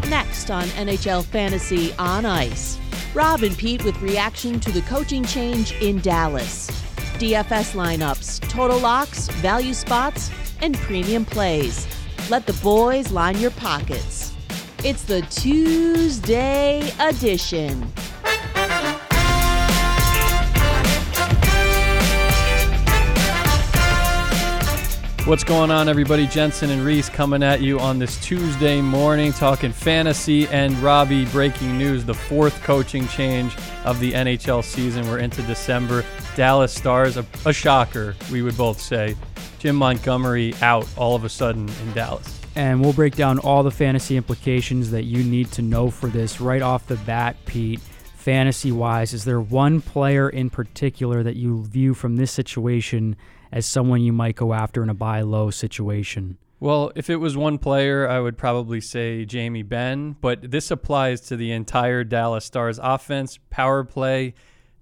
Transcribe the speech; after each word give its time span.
Up 0.00 0.08
next 0.08 0.50
on 0.50 0.64
NHL 0.68 1.22
Fantasy 1.26 1.92
on 1.98 2.24
Ice, 2.24 2.78
Rob 3.12 3.42
and 3.42 3.54
Pete 3.54 3.84
with 3.84 4.00
reaction 4.00 4.58
to 4.60 4.72
the 4.72 4.80
coaching 4.82 5.22
change 5.22 5.72
in 5.82 6.00
Dallas. 6.00 6.70
DFS 7.18 7.74
lineups, 7.74 8.40
total 8.48 8.78
locks, 8.78 9.28
value 9.42 9.74
spots, 9.74 10.30
and 10.62 10.74
premium 10.78 11.26
plays. 11.26 11.86
Let 12.30 12.46
the 12.46 12.54
boys 12.62 13.12
line 13.12 13.38
your 13.40 13.50
pockets. 13.50 14.32
It's 14.84 15.02
the 15.02 15.20
Tuesday 15.20 16.90
edition. 16.98 17.86
What's 25.30 25.44
going 25.44 25.70
on, 25.70 25.88
everybody? 25.88 26.26
Jensen 26.26 26.70
and 26.70 26.84
Reese 26.84 27.08
coming 27.08 27.44
at 27.44 27.60
you 27.60 27.78
on 27.78 28.00
this 28.00 28.20
Tuesday 28.20 28.80
morning, 28.80 29.32
talking 29.32 29.70
fantasy 29.70 30.48
and 30.48 30.76
Robbie 30.78 31.24
breaking 31.26 31.78
news. 31.78 32.04
The 32.04 32.14
fourth 32.14 32.60
coaching 32.64 33.06
change 33.06 33.56
of 33.84 34.00
the 34.00 34.10
NHL 34.10 34.64
season. 34.64 35.06
We're 35.06 35.20
into 35.20 35.40
December. 35.42 36.04
Dallas 36.34 36.74
Stars, 36.74 37.16
a, 37.16 37.24
a 37.46 37.52
shocker, 37.52 38.16
we 38.32 38.42
would 38.42 38.56
both 38.56 38.80
say. 38.80 39.14
Jim 39.60 39.76
Montgomery 39.76 40.52
out 40.62 40.88
all 40.96 41.14
of 41.14 41.22
a 41.22 41.28
sudden 41.28 41.68
in 41.68 41.92
Dallas. 41.92 42.40
And 42.56 42.80
we'll 42.80 42.92
break 42.92 43.14
down 43.14 43.38
all 43.38 43.62
the 43.62 43.70
fantasy 43.70 44.16
implications 44.16 44.90
that 44.90 45.04
you 45.04 45.22
need 45.22 45.52
to 45.52 45.62
know 45.62 45.92
for 45.92 46.08
this 46.08 46.40
right 46.40 46.60
off 46.60 46.88
the 46.88 46.96
bat, 46.96 47.36
Pete. 47.46 47.78
Fantasy 48.16 48.72
wise, 48.72 49.14
is 49.14 49.24
there 49.24 49.40
one 49.40 49.80
player 49.80 50.28
in 50.28 50.50
particular 50.50 51.22
that 51.22 51.36
you 51.36 51.62
view 51.66 51.94
from 51.94 52.16
this 52.16 52.32
situation 52.32 53.14
as 53.52 53.66
someone 53.66 54.02
you 54.02 54.12
might 54.12 54.36
go 54.36 54.52
after 54.52 54.82
in 54.82 54.88
a 54.88 54.94
buy 54.94 55.22
low 55.22 55.50
situation? 55.50 56.38
Well, 56.60 56.92
if 56.94 57.08
it 57.08 57.16
was 57.16 57.36
one 57.38 57.56
player, 57.56 58.06
I 58.06 58.20
would 58.20 58.36
probably 58.36 58.82
say 58.82 59.24
Jamie 59.24 59.62
Benn, 59.62 60.16
but 60.20 60.50
this 60.50 60.70
applies 60.70 61.22
to 61.22 61.36
the 61.36 61.52
entire 61.52 62.04
Dallas 62.04 62.44
Stars 62.44 62.78
offense, 62.82 63.38
power 63.48 63.82
play. 63.82 64.34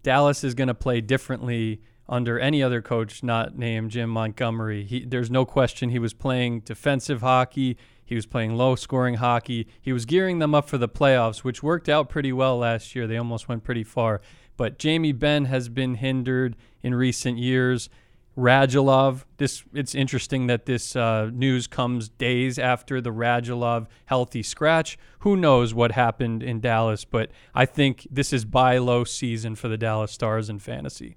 Dallas 0.02 0.42
is 0.42 0.54
going 0.54 0.68
to 0.68 0.74
play 0.74 1.00
differently 1.00 1.80
under 2.08 2.38
any 2.38 2.62
other 2.62 2.82
coach 2.82 3.22
not 3.22 3.56
named 3.56 3.92
Jim 3.92 4.10
Montgomery. 4.10 4.84
He, 4.84 5.04
there's 5.04 5.30
no 5.30 5.44
question 5.44 5.90
he 5.90 5.98
was 5.98 6.14
playing 6.14 6.60
defensive 6.60 7.20
hockey. 7.20 7.76
He 8.04 8.14
was 8.14 8.26
playing 8.26 8.56
low 8.56 8.74
scoring 8.74 9.14
hockey. 9.14 9.68
He 9.80 9.92
was 9.92 10.06
gearing 10.06 10.38
them 10.38 10.54
up 10.54 10.68
for 10.68 10.78
the 10.78 10.88
playoffs, 10.88 11.44
which 11.44 11.62
worked 11.62 11.88
out 11.88 12.08
pretty 12.08 12.32
well 12.32 12.58
last 12.58 12.96
year. 12.96 13.06
They 13.06 13.18
almost 13.18 13.48
went 13.48 13.64
pretty 13.64 13.84
far. 13.84 14.20
But 14.56 14.78
Jamie 14.78 15.12
Benn 15.12 15.44
has 15.44 15.68
been 15.68 15.96
hindered 15.96 16.56
in 16.82 16.94
recent 16.94 17.38
years. 17.38 17.90
Radulov. 18.38 19.24
This 19.38 19.64
it's 19.74 19.94
interesting 19.94 20.46
that 20.46 20.66
this 20.66 20.94
uh, 20.94 21.30
news 21.32 21.66
comes 21.66 22.08
days 22.08 22.58
after 22.58 23.00
the 23.00 23.10
Radulov 23.10 23.88
healthy 24.06 24.44
scratch. 24.44 24.96
Who 25.20 25.36
knows 25.36 25.74
what 25.74 25.92
happened 25.92 26.42
in 26.42 26.60
Dallas? 26.60 27.04
But 27.04 27.30
I 27.54 27.66
think 27.66 28.06
this 28.10 28.32
is 28.32 28.44
buy 28.44 28.78
low 28.78 29.02
season 29.02 29.56
for 29.56 29.66
the 29.68 29.76
Dallas 29.76 30.12
Stars 30.12 30.48
in 30.48 30.60
fantasy. 30.60 31.16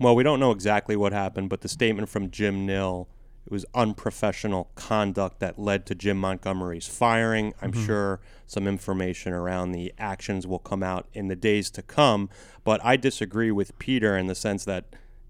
Well, 0.00 0.16
we 0.16 0.24
don't 0.24 0.40
know 0.40 0.50
exactly 0.50 0.96
what 0.96 1.12
happened, 1.12 1.48
but 1.48 1.60
the 1.60 1.68
statement 1.68 2.08
from 2.08 2.30
Jim 2.30 2.66
Nill 2.66 3.08
it 3.46 3.52
was 3.52 3.64
unprofessional 3.74 4.70
conduct 4.74 5.38
that 5.38 5.56
led 5.56 5.86
to 5.86 5.94
Jim 5.94 6.18
Montgomery's 6.18 6.88
firing. 6.88 7.54
I'm 7.62 7.70
mm-hmm. 7.70 7.86
sure 7.86 8.20
some 8.48 8.66
information 8.66 9.32
around 9.32 9.70
the 9.70 9.94
actions 9.98 10.48
will 10.48 10.58
come 10.58 10.82
out 10.82 11.06
in 11.12 11.28
the 11.28 11.36
days 11.36 11.70
to 11.70 11.82
come, 11.82 12.28
but 12.64 12.84
I 12.84 12.96
disagree 12.96 13.52
with 13.52 13.78
Peter 13.78 14.16
in 14.16 14.26
the 14.26 14.34
sense 14.34 14.64
that 14.64 14.86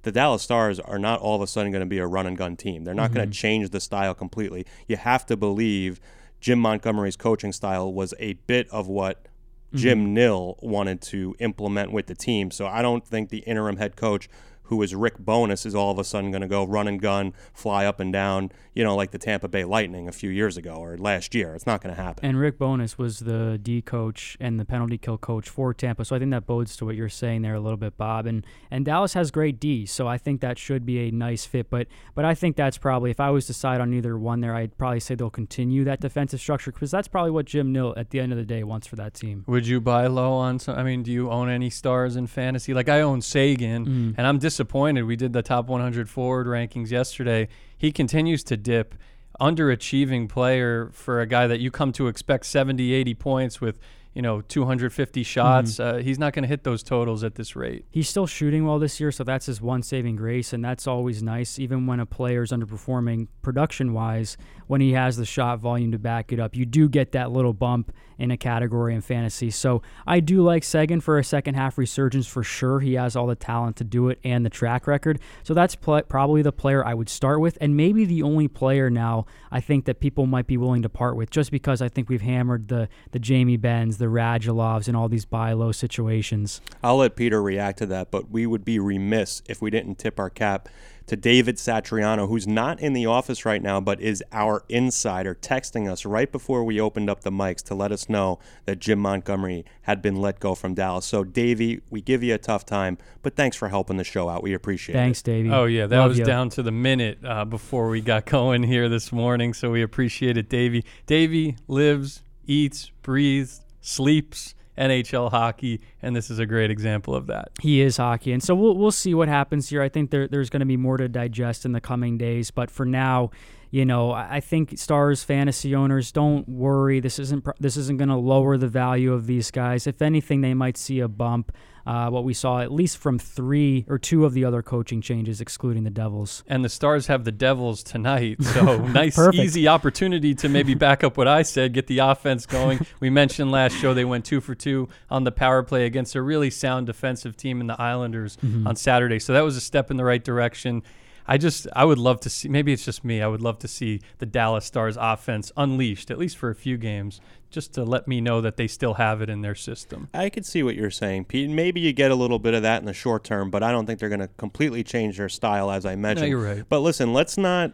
the 0.07 0.13
Dallas 0.13 0.41
Stars 0.41 0.79
are 0.79 1.01
not 1.01 1.19
all 1.19 1.35
of 1.35 1.43
a 1.43 1.49
sudden 1.49 1.73
going 1.73 1.81
to 1.81 1.87
be 1.87 1.99
a 1.99 2.07
run 2.07 2.29
and 2.29 2.39
gun 2.39 2.55
team. 2.57 2.85
They're 2.85 2.95
not 2.95 3.07
mm-hmm. 3.07 3.15
going 3.17 3.31
to 3.33 3.37
change 3.37 3.71
the 3.71 3.81
style 3.81 4.15
completely. 4.15 4.65
You 4.87 4.97
have 4.97 5.27
to 5.27 5.37
believe 5.37 6.01
Jim 6.41 6.61
Montgomery's 6.61 7.17
coaching 7.17 7.51
style 7.51 7.93
was 7.93 8.15
a 8.21 8.35
bit 8.35 8.71
of 8.71 8.87
what 8.87 9.25
mm-hmm. 9.25 9.79
Jim 9.79 10.15
Nill 10.15 10.61
wanted 10.63 11.01
to 11.03 11.35
implement 11.41 11.91
with 11.91 12.07
the 12.07 12.15
team. 12.15 12.53
So 12.53 12.69
I 12.69 12.83
don't 12.83 13.05
think 13.05 13.31
the 13.31 13.39
interim 13.39 13.79
head 13.79 13.97
coach 13.97 14.29
who 14.67 14.83
is 14.83 14.95
Rick 14.95 15.19
Bowness, 15.19 15.67
is 15.67 15.75
all 15.75 15.91
of 15.91 15.99
a 15.99 16.05
sudden 16.05 16.31
going 16.31 16.43
to 16.43 16.49
go 16.49 16.65
run 16.65 16.89
and 16.89 17.01
gun, 17.01 17.33
fly 17.53 17.87
up 17.87 18.01
and 18.01 18.13
down, 18.13 18.51
you 18.75 18.85
know, 18.85 18.95
like 18.95 19.11
the 19.11 19.19
Tampa 19.19 19.49
Bay 19.49 19.65
Lightning 19.65 20.09
a 20.09 20.13
few 20.13 20.31
years 20.31 20.57
ago 20.57 20.77
or 20.77 20.97
last 20.97 21.35
year. 21.35 21.55
It's 21.55 21.67
not 21.67 21.83
going 21.83 21.95
to 21.95 22.01
happen. 22.01 22.25
And 22.25 22.39
Rick 22.39 22.59
Bowness 22.59 22.99
was 22.99 23.21
the 23.21 23.59
D 23.61 23.83
coach 23.83 24.37
and 24.41 24.61
the 24.61 24.65
penalty 24.65 24.99
kill 24.99 25.19
coach 25.19 25.49
for 25.49 25.73
Tampa, 25.75 26.05
so 26.05 26.17
I 26.17 26.19
think 26.19 26.31
that 26.31 26.47
bodes 26.47 26.77
to 26.77 26.85
what 26.85 26.97
you're 26.97 27.09
saying 27.09 27.43
there 27.43 27.55
a 27.55 27.61
little 27.61 27.77
bit, 27.77 27.97
Bob. 27.97 28.27
And 28.27 28.45
and 28.71 28.85
Dallas 28.85 29.15
has 29.15 29.31
great 29.31 29.59
D, 29.59 29.87
so 29.87 30.07
I 30.07 30.19
think 30.19 30.41
that 30.41 30.59
should 30.59 30.85
be 30.85 31.09
a 31.09 31.11
nice 31.11 31.45
fit. 31.45 31.71
But 31.71 31.87
but 32.15 32.25
I 32.25 32.35
think 32.35 32.57
that's 32.57 32.79
probably 32.79 33.11
if 33.11 33.21
I 33.21 33.31
was 33.31 33.47
to 33.47 33.53
decide 33.57 33.81
on 33.81 33.93
either 33.95 34.19
one 34.19 34.41
there, 34.41 34.55
I'd 34.55 34.77
probably 34.77 35.01
say 35.01 35.15
they'll 35.15 35.31
continue 35.31 35.85
that 35.85 36.01
defensive 36.01 36.41
structure 36.41 36.71
because 36.71 36.91
that's 36.91 37.09
probably 37.09 37.31
what 37.31 37.47
Jim 37.47 37.73
Nill 37.73 37.95
at 37.97 38.11
the 38.11 38.21
end 38.21 38.33
of 38.33 38.39
the 38.39 38.45
day 38.45 38.63
wants 38.63 38.87
for 38.87 38.97
that 38.97 39.15
team. 39.15 39.45
Would 39.47 39.67
you 39.67 39.81
buy 39.81 40.07
low 40.07 40.33
on? 40.33 40.59
Some, 40.59 40.77
I 40.77 40.83
mean, 40.83 41.03
do 41.03 41.11
you 41.11 41.31
own 41.31 41.49
any 41.49 41.71
stars 41.71 42.17
in 42.17 42.27
fantasy? 42.27 42.75
Like 42.75 42.89
I 42.89 43.01
own 43.01 43.23
Seguin 43.23 43.87
mm. 43.87 44.15
and 44.17 44.27
I'm 44.27 44.39
disappointed. 44.57 45.03
We 45.03 45.17
did 45.17 45.35
the 45.35 45.43
top 45.43 45.67
100 45.67 46.09
forward 46.09 46.47
rankings 46.47 46.91
yesterday. 46.91 47.49
He 47.77 47.93
continues 47.93 48.43
to 48.45 48.57
dip. 48.57 48.95
Underachieving 49.39 50.31
player 50.31 50.89
for 50.95 51.21
a 51.21 51.27
guy 51.27 51.47
that 51.47 51.61
you 51.61 51.71
come 51.71 51.93
to 51.93 52.09
expect 52.09 52.47
70, 52.47 52.95
80 52.95 53.15
points 53.17 53.61
with 53.61 53.79
you 54.17 54.23
know 54.23 54.41
250 54.41 55.23
shots. 55.23 55.73
Mm-hmm. 55.73 55.99
Uh, 55.99 56.03
he's 56.03 56.19
not 56.19 56.33
going 56.33 56.43
to 56.43 56.49
hit 56.49 56.65
those 56.65 56.83
totals 56.83 57.23
at 57.23 57.35
this 57.35 57.55
rate. 57.55 57.85
He's 57.91 58.09
still 58.09 58.27
shooting 58.27 58.65
well 58.65 58.79
this 58.79 58.99
year, 58.99 59.13
so 59.13 59.25
that's 59.25 59.45
his 59.45 59.61
one 59.61 59.83
saving 59.83 60.17
grace, 60.17 60.55
and 60.55 60.65
that's 60.65 60.87
always 60.87 61.23
nice. 61.23 61.59
Even 61.59 61.87
when 61.87 62.01
a 62.01 62.07
player 62.07 62.43
is 62.43 62.51
underperforming 62.51 63.29
production 63.43 63.93
wise, 63.93 64.39
when 64.69 64.81
he 64.81 64.93
has 64.93 65.19
the 65.19 65.27
shot 65.27 65.59
volume 65.59 65.93
to 65.93 65.99
back 65.99 66.33
it 66.33 66.41
up, 66.41 66.57
you 66.57 66.65
do 66.65 66.89
get 66.89 67.13
that 67.13 67.31
little 67.31 67.53
bump 67.53 67.93
in 68.19 68.31
a 68.31 68.37
category 68.37 68.95
in 68.95 69.01
fantasy. 69.03 69.51
So 69.51 69.83
I 70.07 70.21
do 70.21 70.43
like 70.43 70.65
Seguin 70.65 71.01
for 71.01 71.19
a 71.19 71.25
second 71.25 71.55
half 71.55 71.77
resurgence 71.77 72.27
for 72.27 72.43
sure. 72.43 72.81
He 72.81 72.95
has 72.95 73.15
all 73.15 73.27
the 73.27 73.35
talent 73.35 73.77
to 73.77 73.85
do 73.85 74.09
it 74.09 74.19
and 74.25 74.45
the 74.45 74.51
track 74.51 74.87
record. 74.87 75.21
So 75.43 75.53
that's 75.53 75.75
pl- 75.75 76.03
probably 76.03 76.43
the 76.43 76.53
player 76.53 76.85
I 76.85 76.95
would 76.95 77.09
start 77.11 77.41
with, 77.41 77.59
and 77.61 77.77
maybe 77.77 78.05
the 78.05 78.23
only 78.23 78.49
player 78.49 78.89
now 78.89 79.27
I 79.51 79.61
think 79.61 79.85
that 79.85 80.01
people 80.01 80.27
might 80.27 80.47
be 80.47 80.57
willing 80.57 80.83
to 80.83 80.89
part 80.89 81.17
with, 81.17 81.31
just 81.31 81.51
because 81.51 81.83
I 81.83 81.89
think 81.89 82.09
we've 82.09 82.23
hammered 82.23 82.69
the 82.69 82.89
the 83.11 83.19
Jamie 83.19 83.59
Benns, 83.59 83.99
the 83.99 84.06
the 84.07 84.13
Radulovs 84.13 84.87
and 84.87 84.97
all 84.97 85.09
these 85.09 85.25
buy 85.25 85.53
low 85.53 85.73
situations. 85.73 86.61
I'll 86.83 86.99
let 86.99 87.17
Peter 87.17 87.43
react 87.43 87.79
to 87.79 87.87
that, 87.87 88.11
but 88.11 88.31
we 88.31 88.47
would 88.47 88.65
be 88.65 88.79
remiss 88.79 89.43
if 89.49 89.61
we 89.61 89.71
didn't 89.71 89.97
tip 89.97 90.21
our 90.21 90.31
cap 90.31 90.69
to 91.07 91.17
David 91.17 91.57
Satriano, 91.57 92.29
who's 92.29 92.47
not 92.47 92.81
in 92.81 92.93
the 92.93 93.07
office 93.07 93.45
right 93.45 93.63
now, 93.63 93.81
but 93.81 94.01
is 94.01 94.25
our 94.33 94.65
insider, 94.69 95.35
texting 95.35 95.91
us 95.91 96.05
right 96.05 96.31
before 96.31 96.65
we 96.65 96.81
opened 96.81 97.09
up 97.09 97.21
the 97.21 97.31
mics 97.31 97.63
to 97.65 97.75
let 97.75 97.93
us 97.93 98.09
know 98.09 98.41
that 98.65 98.81
Jim 98.81 98.99
Montgomery 98.99 99.65
had 99.83 100.03
been 100.03 100.17
let 100.17 100.41
go 100.41 100.55
from 100.57 100.75
Dallas. 100.75 101.07
So, 101.07 101.23
Davey, 101.23 101.81
we 101.91 102.01
give 102.01 102.23
you 102.25 102.35
a 102.35 102.39
tough 102.39 102.67
time, 102.67 102.99
but 103.23 103.37
thanks 103.37 103.57
for 103.57 103.69
helping 103.69 103.99
the 103.99 104.05
show 104.05 104.29
out. 104.29 104.43
We 104.43 104.53
appreciate 104.53 104.95
thanks, 104.95 105.21
it. 105.21 105.23
Thanks, 105.25 105.45
Davey. 105.45 105.51
Oh, 105.51 105.65
yeah, 105.67 105.87
that 105.87 105.99
Love 105.99 106.09
was 106.11 106.19
you. 106.19 106.25
down 106.25 106.49
to 106.51 106.63
the 106.63 106.73
minute 106.73 107.19
uh, 107.25 107.45
before 107.45 107.89
we 107.89 108.01
got 108.01 108.27
going 108.27 108.65
here 108.65 108.89
this 108.89 109.13
morning, 109.13 109.55
so 109.55 109.71
we 109.71 109.83
appreciate 109.83 110.37
it, 110.37 110.49
Davey. 110.49 110.85
Davey 111.07 111.57
lives, 111.69 112.23
eats, 112.47 112.91
breathes, 113.03 113.61
sleeps 113.87 114.55
NHL 114.77 115.31
hockey, 115.31 115.81
and 116.03 116.15
this 116.15 116.31
is 116.31 116.39
a 116.39 116.47
great 116.47 116.71
example 116.71 117.15
of 117.15 117.29
that. 117.29 117.49
He 117.61 117.81
is 117.81 117.97
hockey, 117.97 118.33
and 118.33 118.43
so 118.43 118.55
we'll 118.55 118.77
we'll 118.77 118.91
see 118.91 119.15
what 119.15 119.29
happens 119.29 119.69
here. 119.69 119.81
I 119.81 119.89
think 119.89 120.11
there, 120.11 120.29
there's 120.29 120.51
going 120.51 120.61
to 120.61 120.67
be 120.67 120.77
more 120.77 120.97
to 120.97 121.09
digest 121.09 121.65
in 121.65 121.73
the 121.73 121.81
coming 121.81 122.19
days, 122.19 122.51
but 122.51 122.71
for 122.71 122.85
now, 122.85 123.31
you 123.71 123.85
know, 123.85 124.13
I 124.13 124.41
think 124.41 124.79
Stars 124.79 125.25
fantasy 125.25 125.75
owners 125.75 126.13
don't 126.13 126.49
worry. 126.49 127.01
This 127.01 127.19
isn't 127.19 127.47
this 127.59 127.77
isn't 127.77 127.97
going 127.97 128.09
to 128.09 128.17
lower 128.17 128.59
the 128.59 128.69
value 128.69 129.13
of 129.13 129.27
these 129.27 129.51
guys. 129.51 129.87
If 129.87 130.03
anything, 130.03 130.43
they 130.43 130.55
might 130.55 130.77
see 130.77 131.01
a 131.01 131.09
bump. 131.09 131.53
Uh, 131.87 132.11
what 132.11 132.25
we 132.25 132.35
saw 132.35 132.61
at 132.61 132.73
least 132.73 132.99
from 132.99 133.17
three 133.17 133.85
or 133.89 133.97
two 133.97 134.25
of 134.25 134.35
the 134.35 134.45
other 134.45 134.61
coaching 134.61 135.01
changes, 135.01 135.41
excluding 135.41 135.85
the 135.85 135.91
Devils. 135.91 136.43
And 136.49 136.65
the 136.65 136.69
Stars 136.69 137.07
have 137.07 137.25
the 137.25 137.31
Devils 137.31 137.85
tonight, 137.85 138.43
so 138.43 138.79
nice, 138.87 139.17
easy 139.33 139.69
opportunity 139.69 140.35
to 140.35 140.49
maybe 140.49 140.75
back 140.75 141.05
up 141.05 141.17
what 141.17 141.29
I 141.29 141.43
said, 141.43 141.73
get 141.73 141.87
the 141.87 141.99
offense 141.99 142.45
going. 142.45 142.85
we 143.01 143.09
mentioned 143.09 143.53
last 143.53 143.75
show 143.75 143.95
they 143.95 144.05
went 144.05 144.25
two 144.25 144.41
for 144.41 144.55
two 144.55 144.89
on 145.11 145.23
the 145.23 145.31
power 145.31 145.63
play 145.63 145.87
against 145.87 146.17
a 146.17 146.23
really 146.23 146.51
sound 146.51 146.87
defensive 146.87 147.37
team 147.37 147.61
in 147.61 147.69
the 147.69 147.81
Islanders 147.81 148.37
mm-hmm. 148.39 148.67
on 148.67 148.75
Saturday, 148.75 149.21
so 149.21 149.33
that 149.33 149.45
was 149.45 149.57
a 149.57 149.61
step 149.61 149.91
in 149.91 149.97
the 149.97 150.05
right 150.05 150.23
direction. 150.23 150.83
I 151.29 151.39
just 151.39 151.67
I 151.75 151.85
would 151.85 151.99
love 151.99 152.21
to 152.21 152.31
see 152.31 152.49
maybe 152.49 152.73
it's 152.73 152.85
just 152.85 153.05
me. 153.05 153.21
I 153.21 153.27
would 153.27 153.41
love 153.41 153.59
to 153.61 153.69
see 153.69 154.01
the 154.19 154.27
Dallas 154.27 154.65
Stars 154.65 154.97
offense 154.99 155.51
unleashed 155.57 156.11
at 156.11 156.19
least 156.19 156.37
for 156.37 156.51
a 156.51 156.55
few 156.55 156.77
games 156.77 157.21
just 157.51 157.73
to 157.75 157.85
let 157.85 158.07
me 158.07 158.21
know 158.21 158.41
that 158.41 158.57
they 158.57 158.67
still 158.67 158.95
have 158.95 159.23
it 159.23 159.31
in 159.31 159.41
their 159.41 159.55
system. 159.55 160.09
I 160.13 160.29
could 160.29 160.45
see 160.45 160.63
what 160.63 160.75
you're 160.75 160.91
saying, 160.91 161.27
Pete. 161.27 161.49
Maybe 161.49 161.81
you 161.81 161.93
get 161.93 162.11
a 162.11 162.15
little 162.15 162.39
bit 162.39 162.55
of 162.55 162.63
that 162.63 162.81
in 162.81 162.87
the 162.87 162.93
short 162.93 163.25
term, 163.25 163.51
but 163.51 163.63
I 163.63 163.71
don't 163.71 163.87
think 163.87 164.01
they're 164.01 164.09
going 164.09 164.21
to 164.21 164.31
completely 164.37 164.83
change 164.83 165.17
their 165.17 165.29
style 165.29 165.71
as 165.71 165.87
I 165.87 165.97
mentioned. 165.97 166.31
No, 166.31 166.39
you're 166.39 166.55
right. 166.55 166.65
But 166.69 166.81
listen, 166.81 167.13
let's 167.13 167.39
not 167.39 167.73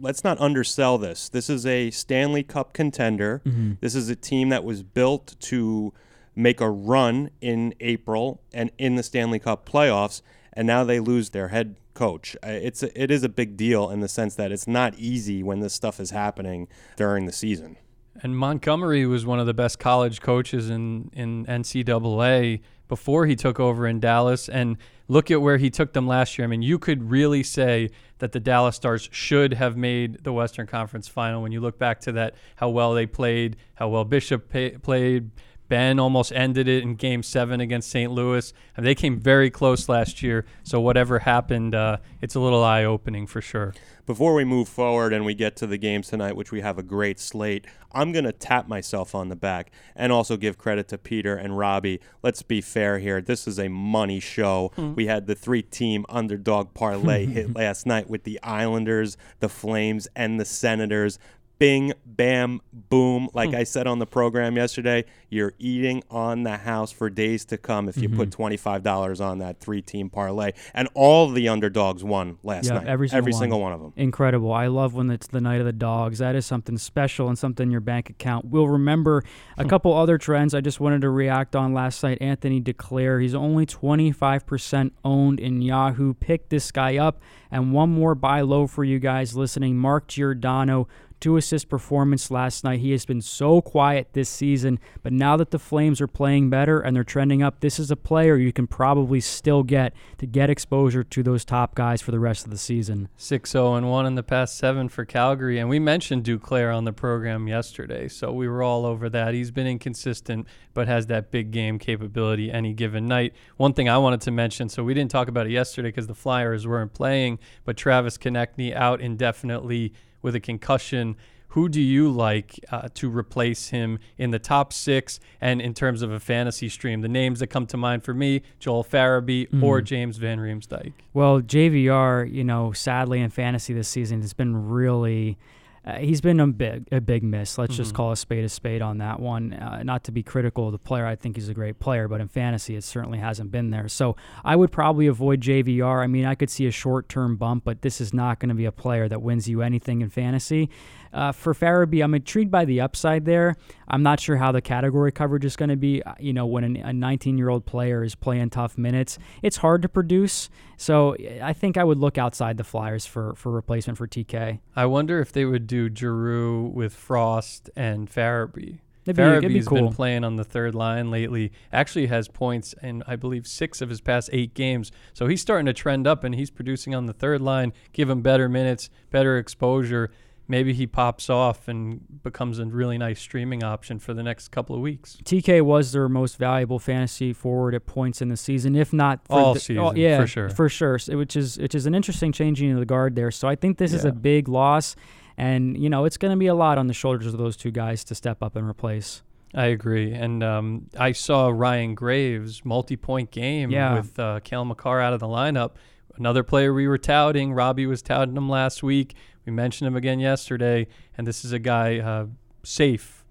let's 0.00 0.24
not 0.24 0.40
undersell 0.40 0.98
this. 0.98 1.28
This 1.28 1.48
is 1.48 1.64
a 1.66 1.90
Stanley 1.90 2.42
Cup 2.42 2.72
contender. 2.72 3.42
Mm-hmm. 3.44 3.74
This 3.80 3.94
is 3.94 4.08
a 4.08 4.16
team 4.16 4.48
that 4.48 4.64
was 4.64 4.82
built 4.82 5.36
to 5.40 5.92
make 6.34 6.60
a 6.60 6.68
run 6.68 7.30
in 7.40 7.74
April 7.80 8.42
and 8.52 8.70
in 8.78 8.96
the 8.96 9.02
Stanley 9.02 9.38
Cup 9.38 9.68
playoffs, 9.68 10.20
and 10.52 10.66
now 10.66 10.84
they 10.84 11.00
lose 11.00 11.30
their 11.30 11.48
head 11.48 11.76
coach. 11.94 12.36
Uh, 12.44 12.48
it's 12.50 12.82
a, 12.82 13.00
it 13.00 13.10
is 13.10 13.22
a 13.22 13.28
big 13.28 13.56
deal 13.56 13.88
in 13.88 14.00
the 14.00 14.08
sense 14.08 14.34
that 14.34 14.50
it's 14.50 14.66
not 14.66 14.94
easy 14.96 15.42
when 15.42 15.60
this 15.60 15.72
stuff 15.72 16.00
is 16.00 16.10
happening 16.10 16.68
during 16.96 17.26
the 17.26 17.32
season. 17.32 17.76
And 18.22 18.36
Montgomery 18.38 19.06
was 19.06 19.26
one 19.26 19.40
of 19.40 19.46
the 19.46 19.54
best 19.54 19.78
college 19.78 20.20
coaches 20.20 20.70
in, 20.70 21.10
in 21.12 21.44
NCAA 21.46 22.60
before 22.88 23.26
he 23.26 23.34
took 23.34 23.58
over 23.58 23.86
in 23.86 24.00
Dallas. 24.00 24.48
And 24.48 24.76
look 25.08 25.30
at 25.30 25.42
where 25.42 25.58
he 25.58 25.70
took 25.70 25.92
them 25.92 26.06
last 26.06 26.38
year. 26.38 26.44
I 26.44 26.48
mean, 26.48 26.62
you 26.62 26.78
could 26.78 27.10
really 27.10 27.42
say 27.42 27.90
that 28.18 28.32
the 28.32 28.40
Dallas 28.40 28.76
Stars 28.76 29.08
should 29.12 29.54
have 29.54 29.76
made 29.76 30.22
the 30.24 30.32
Western 30.32 30.66
Conference 30.66 31.08
final 31.08 31.42
when 31.42 31.52
you 31.52 31.60
look 31.60 31.78
back 31.78 32.00
to 32.00 32.12
that, 32.12 32.34
how 32.56 32.68
well 32.70 32.94
they 32.94 33.06
played, 33.06 33.56
how 33.74 33.88
well 33.88 34.04
Bishop 34.04 34.48
pay, 34.48 34.70
played. 34.70 35.30
Benn 35.68 35.98
almost 35.98 36.30
ended 36.32 36.68
it 36.68 36.82
in 36.82 36.94
game 36.94 37.22
seven 37.22 37.60
against 37.60 37.90
St. 37.90 38.12
Louis. 38.12 38.52
And 38.76 38.86
they 38.86 38.94
came 38.94 39.18
very 39.18 39.50
close 39.50 39.88
last 39.88 40.22
year. 40.22 40.44
So, 40.62 40.80
whatever 40.80 41.20
happened, 41.20 41.74
uh, 41.74 41.98
it's 42.20 42.34
a 42.34 42.40
little 42.40 42.62
eye 42.62 42.84
opening 42.84 43.26
for 43.26 43.40
sure. 43.40 43.74
Before 44.06 44.34
we 44.34 44.44
move 44.44 44.68
forward 44.68 45.14
and 45.14 45.24
we 45.24 45.34
get 45.34 45.56
to 45.56 45.66
the 45.66 45.78
games 45.78 46.08
tonight, 46.08 46.36
which 46.36 46.52
we 46.52 46.60
have 46.60 46.76
a 46.76 46.82
great 46.82 47.18
slate, 47.18 47.66
I'm 47.92 48.12
going 48.12 48.26
to 48.26 48.32
tap 48.32 48.68
myself 48.68 49.14
on 49.14 49.30
the 49.30 49.36
back 49.36 49.70
and 49.96 50.12
also 50.12 50.36
give 50.36 50.58
credit 50.58 50.88
to 50.88 50.98
Peter 50.98 51.34
and 51.34 51.56
Robbie. 51.56 52.00
Let's 52.22 52.42
be 52.42 52.60
fair 52.60 52.98
here. 52.98 53.22
This 53.22 53.48
is 53.48 53.58
a 53.58 53.68
money 53.68 54.20
show. 54.20 54.72
Mm-hmm. 54.76 54.94
We 54.94 55.06
had 55.06 55.26
the 55.26 55.34
three 55.34 55.62
team 55.62 56.04
underdog 56.10 56.74
parlay 56.74 57.24
hit 57.24 57.54
last 57.56 57.86
night 57.86 58.10
with 58.10 58.24
the 58.24 58.38
Islanders, 58.42 59.16
the 59.40 59.48
Flames, 59.48 60.06
and 60.14 60.38
the 60.38 60.44
Senators 60.44 61.18
bing, 61.58 61.92
bam, 62.04 62.60
boom. 62.72 63.28
Like 63.32 63.50
hmm. 63.50 63.56
I 63.56 63.64
said 63.64 63.86
on 63.86 63.98
the 63.98 64.06
program 64.06 64.56
yesterday, 64.56 65.04
you're 65.28 65.54
eating 65.58 66.02
on 66.10 66.42
the 66.42 66.56
house 66.56 66.92
for 66.92 67.10
days 67.10 67.44
to 67.46 67.58
come 67.58 67.88
if 67.88 67.96
you 67.96 68.08
mm-hmm. 68.08 68.18
put 68.18 68.30
$25 68.30 69.20
on 69.20 69.38
that 69.38 69.60
three 69.60 69.82
team 69.82 70.10
parlay. 70.10 70.52
And 70.72 70.88
all 70.94 71.30
the 71.30 71.48
underdogs 71.48 72.04
won 72.04 72.38
last 72.42 72.66
yep, 72.66 72.74
night. 72.74 72.86
Every, 72.86 73.08
single, 73.08 73.18
every 73.18 73.32
one. 73.32 73.40
single 73.40 73.60
one 73.60 73.72
of 73.72 73.80
them. 73.80 73.92
Incredible. 73.96 74.52
I 74.52 74.66
love 74.68 74.94
when 74.94 75.10
it's 75.10 75.26
the 75.26 75.40
night 75.40 75.60
of 75.60 75.66
the 75.66 75.72
dogs. 75.72 76.18
That 76.18 76.34
is 76.34 76.46
something 76.46 76.78
special 76.78 77.28
and 77.28 77.38
something 77.38 77.70
your 77.70 77.80
bank 77.80 78.10
account 78.10 78.46
will 78.46 78.68
remember. 78.68 79.24
A 79.56 79.62
hmm. 79.62 79.68
couple 79.68 79.92
other 79.94 80.18
trends 80.18 80.54
I 80.54 80.60
just 80.60 80.80
wanted 80.80 81.02
to 81.02 81.10
react 81.10 81.56
on 81.56 81.72
last 81.74 82.02
night. 82.02 82.18
Anthony 82.20 82.60
Duclair, 82.60 83.20
he's 83.20 83.34
only 83.34 83.66
25% 83.66 84.92
owned 85.04 85.40
in 85.40 85.62
Yahoo. 85.62 86.14
Pick 86.14 86.48
this 86.48 86.70
guy 86.70 86.96
up. 86.96 87.20
And 87.50 87.72
one 87.72 87.90
more 87.90 88.16
buy 88.16 88.40
low 88.40 88.66
for 88.66 88.82
you 88.82 88.98
guys 88.98 89.36
listening. 89.36 89.76
Mark 89.76 90.08
Giordano 90.08 90.88
two 91.24 91.38
assist 91.38 91.70
performance 91.70 92.30
last 92.30 92.64
night. 92.64 92.80
He 92.80 92.90
has 92.90 93.06
been 93.06 93.22
so 93.22 93.62
quiet 93.62 94.08
this 94.12 94.28
season, 94.28 94.78
but 95.02 95.10
now 95.10 95.38
that 95.38 95.52
the 95.52 95.58
Flames 95.58 96.02
are 96.02 96.06
playing 96.06 96.50
better 96.50 96.80
and 96.80 96.94
they're 96.94 97.02
trending 97.02 97.42
up, 97.42 97.60
this 97.60 97.78
is 97.78 97.90
a 97.90 97.96
player 97.96 98.36
you 98.36 98.52
can 98.52 98.66
probably 98.66 99.22
still 99.22 99.62
get 99.62 99.94
to 100.18 100.26
get 100.26 100.50
exposure 100.50 101.02
to 101.02 101.22
those 101.22 101.42
top 101.42 101.74
guys 101.74 102.02
for 102.02 102.10
the 102.10 102.18
rest 102.18 102.44
of 102.44 102.50
the 102.50 102.58
season. 102.58 103.08
6 103.16 103.50
0 103.50 103.74
and 103.74 103.90
1 103.90 104.04
in 104.04 104.16
the 104.16 104.22
past 104.22 104.58
seven 104.58 104.86
for 104.90 105.06
Calgary. 105.06 105.58
And 105.58 105.70
we 105.70 105.78
mentioned 105.78 106.24
Duclair 106.24 106.76
on 106.76 106.84
the 106.84 106.92
program 106.92 107.48
yesterday, 107.48 108.06
so 108.06 108.30
we 108.30 108.46
were 108.46 108.62
all 108.62 108.84
over 108.84 109.08
that. 109.08 109.32
He's 109.32 109.50
been 109.50 109.66
inconsistent, 109.66 110.46
but 110.74 110.88
has 110.88 111.06
that 111.06 111.30
big 111.30 111.52
game 111.52 111.78
capability 111.78 112.52
any 112.52 112.74
given 112.74 113.08
night. 113.08 113.32
One 113.56 113.72
thing 113.72 113.88
I 113.88 113.96
wanted 113.96 114.20
to 114.20 114.30
mention, 114.30 114.68
so 114.68 114.84
we 114.84 114.92
didn't 114.92 115.10
talk 115.10 115.28
about 115.28 115.46
it 115.46 115.52
yesterday 115.52 115.88
because 115.88 116.06
the 116.06 116.14
Flyers 116.14 116.66
weren't 116.66 116.92
playing, 116.92 117.38
but 117.64 117.78
Travis 117.78 118.18
Konecny 118.18 118.74
out 118.74 119.00
indefinitely 119.00 119.94
with 120.24 120.34
a 120.34 120.40
concussion. 120.40 121.16
Who 121.48 121.68
do 121.68 121.80
you 121.80 122.10
like 122.10 122.58
uh, 122.72 122.88
to 122.94 123.08
replace 123.08 123.68
him 123.68 124.00
in 124.18 124.32
the 124.32 124.40
top 124.40 124.72
six 124.72 125.20
and 125.40 125.60
in 125.60 125.72
terms 125.72 126.02
of 126.02 126.10
a 126.10 126.18
fantasy 126.18 126.68
stream? 126.68 127.02
The 127.02 127.08
names 127.08 127.38
that 127.38 127.46
come 127.46 127.66
to 127.68 127.76
mind 127.76 128.02
for 128.02 128.12
me: 128.12 128.42
Joel 128.58 128.82
Farabee 128.82 129.48
mm. 129.48 129.62
or 129.62 129.80
James 129.80 130.16
Van 130.16 130.38
Riemsdyk. 130.38 130.94
Well, 131.12 131.40
JVR, 131.40 132.32
you 132.32 132.42
know, 132.42 132.72
sadly 132.72 133.20
in 133.20 133.30
fantasy 133.30 133.72
this 133.72 133.86
season 133.86 134.22
has 134.22 134.32
been 134.32 134.68
really 134.68 135.38
uh, 135.84 135.98
he's 135.98 136.20
been 136.20 136.40
a 136.40 136.46
big 136.46 136.88
a 136.90 137.00
big 137.00 137.22
miss. 137.22 137.58
Let's 137.58 137.74
mm-hmm. 137.74 137.82
just 137.82 137.94
call 137.94 138.12
a 138.12 138.16
spade 138.16 138.44
a 138.44 138.48
spade 138.48 138.80
on 138.80 138.98
that 138.98 139.20
one. 139.20 139.52
Uh, 139.52 139.82
not 139.82 140.04
to 140.04 140.12
be 140.12 140.22
critical 140.22 140.66
of 140.66 140.72
the 140.72 140.78
player, 140.78 141.06
I 141.06 141.14
think 141.14 141.36
he's 141.36 141.48
a 141.48 141.54
great 141.54 141.78
player, 141.78 142.08
but 142.08 142.20
in 142.20 142.28
fantasy, 142.28 142.74
it 142.74 142.84
certainly 142.84 143.18
hasn't 143.18 143.50
been 143.50 143.70
there. 143.70 143.88
So 143.88 144.16
I 144.44 144.56
would 144.56 144.72
probably 144.72 145.06
avoid 145.06 145.40
JVR. 145.40 146.02
I 146.02 146.06
mean, 146.06 146.24
I 146.24 146.34
could 146.34 146.50
see 146.50 146.66
a 146.66 146.70
short 146.70 147.08
term 147.08 147.36
bump, 147.36 147.64
but 147.64 147.82
this 147.82 148.00
is 148.00 148.14
not 148.14 148.40
going 148.40 148.48
to 148.48 148.54
be 148.54 148.64
a 148.64 148.72
player 148.72 149.08
that 149.08 149.20
wins 149.20 149.48
you 149.48 149.60
anything 149.60 150.00
in 150.00 150.08
fantasy. 150.08 150.70
Uh, 151.14 151.30
for 151.30 151.54
Farabee, 151.54 152.02
I'm 152.02 152.12
intrigued 152.12 152.50
by 152.50 152.64
the 152.64 152.80
upside 152.80 153.24
there. 153.24 153.56
I'm 153.86 154.02
not 154.02 154.18
sure 154.18 154.36
how 154.36 154.50
the 154.50 154.60
category 154.60 155.12
coverage 155.12 155.44
is 155.44 155.54
going 155.54 155.68
to 155.68 155.76
be. 155.76 156.02
Uh, 156.02 156.14
you 156.18 156.32
know, 156.32 156.44
when 156.44 156.76
a 156.76 156.92
19 156.92 157.38
year 157.38 157.48
old 157.48 157.64
player 157.64 158.02
is 158.02 158.16
playing 158.16 158.50
tough 158.50 158.76
minutes, 158.76 159.18
it's 159.40 159.58
hard 159.58 159.82
to 159.82 159.88
produce. 159.88 160.50
So 160.76 161.16
I 161.40 161.52
think 161.52 161.76
I 161.76 161.84
would 161.84 161.98
look 161.98 162.18
outside 162.18 162.56
the 162.56 162.64
Flyers 162.64 163.06
for, 163.06 163.34
for 163.36 163.52
replacement 163.52 163.96
for 163.96 164.08
TK. 164.08 164.58
I 164.74 164.86
wonder 164.86 165.20
if 165.20 165.30
they 165.30 165.44
would 165.44 165.68
do 165.68 165.88
Giroux 165.94 166.64
with 166.64 166.92
Frost 166.92 167.70
and 167.76 168.10
Farabee. 168.10 168.80
It'd 169.06 169.16
be, 169.52 169.62
cool. 169.62 169.82
been 169.82 169.92
playing 169.92 170.24
on 170.24 170.36
the 170.36 170.44
third 170.44 170.74
line 170.74 171.10
lately. 171.10 171.52
Actually, 171.72 172.06
has 172.06 172.26
points 172.26 172.74
in 172.82 173.02
I 173.06 173.16
believe 173.16 173.46
six 173.46 173.82
of 173.82 173.90
his 173.90 174.00
past 174.00 174.30
eight 174.32 174.54
games. 174.54 174.90
So 175.12 175.26
he's 175.26 175.42
starting 175.42 175.66
to 175.66 175.74
trend 175.74 176.06
up, 176.06 176.24
and 176.24 176.34
he's 176.34 176.50
producing 176.50 176.94
on 176.94 177.04
the 177.04 177.12
third 177.12 177.42
line. 177.42 177.74
Give 177.92 178.08
him 178.08 178.22
better 178.22 178.48
minutes, 178.48 178.88
better 179.10 179.36
exposure 179.36 180.10
maybe 180.48 180.72
he 180.72 180.86
pops 180.86 181.30
off 181.30 181.68
and 181.68 182.22
becomes 182.22 182.58
a 182.58 182.64
really 182.66 182.98
nice 182.98 183.20
streaming 183.20 183.62
option 183.62 183.98
for 183.98 184.14
the 184.14 184.22
next 184.22 184.48
couple 184.48 184.76
of 184.76 184.82
weeks. 184.82 185.16
TK 185.24 185.62
was 185.62 185.92
their 185.92 186.08
most 186.08 186.36
valuable 186.36 186.78
fantasy 186.78 187.32
forward 187.32 187.74
at 187.74 187.86
points 187.86 188.20
in 188.20 188.28
the 188.28 188.36
season, 188.36 188.76
if 188.76 188.92
not 188.92 189.20
all 189.30 189.54
the, 189.54 189.60
season. 189.60 189.82
Oh, 189.82 189.94
yeah, 189.94 190.20
for 190.20 190.26
sure, 190.26 190.48
for 190.50 190.68
sure. 190.68 190.98
Which 191.08 191.36
is 191.36 191.58
which 191.58 191.74
is 191.74 191.86
an 191.86 191.94
interesting 191.94 192.32
changing 192.32 192.72
of 192.72 192.78
the 192.78 192.86
guard 192.86 193.14
there. 193.14 193.30
So 193.30 193.48
I 193.48 193.54
think 193.54 193.78
this 193.78 193.92
yeah. 193.92 193.98
is 193.98 194.04
a 194.04 194.12
big 194.12 194.48
loss, 194.48 194.96
and 195.36 195.76
you 195.76 195.88
know 195.88 196.04
it's 196.04 196.16
going 196.16 196.32
to 196.32 196.38
be 196.38 196.46
a 196.46 196.54
lot 196.54 196.78
on 196.78 196.86
the 196.86 196.94
shoulders 196.94 197.26
of 197.26 197.38
those 197.38 197.56
two 197.56 197.70
guys 197.70 198.04
to 198.04 198.14
step 198.14 198.42
up 198.42 198.56
and 198.56 198.68
replace. 198.68 199.22
I 199.54 199.66
agree, 199.66 200.12
and 200.12 200.42
um, 200.42 200.88
I 200.98 201.12
saw 201.12 201.48
Ryan 201.48 201.94
Graves 201.94 202.64
multi-point 202.64 203.30
game 203.30 203.70
yeah. 203.70 203.94
with 203.94 204.18
uh, 204.18 204.40
Cale 204.40 204.64
Makar 204.64 205.00
out 205.00 205.12
of 205.12 205.20
the 205.20 205.28
lineup. 205.28 205.72
Another 206.16 206.42
player 206.42 206.72
we 206.72 206.86
were 206.86 206.98
touting. 206.98 207.52
Robbie 207.52 207.86
was 207.86 208.02
touting 208.02 208.36
him 208.36 208.48
last 208.48 208.82
week. 208.82 209.14
We 209.46 209.52
mentioned 209.52 209.88
him 209.88 209.96
again 209.96 210.20
yesterday, 210.20 210.86
and 211.16 211.26
this 211.26 211.44
is 211.44 211.52
a 211.52 211.58
guy 211.58 211.98
uh, 211.98 212.26
safe 212.62 213.24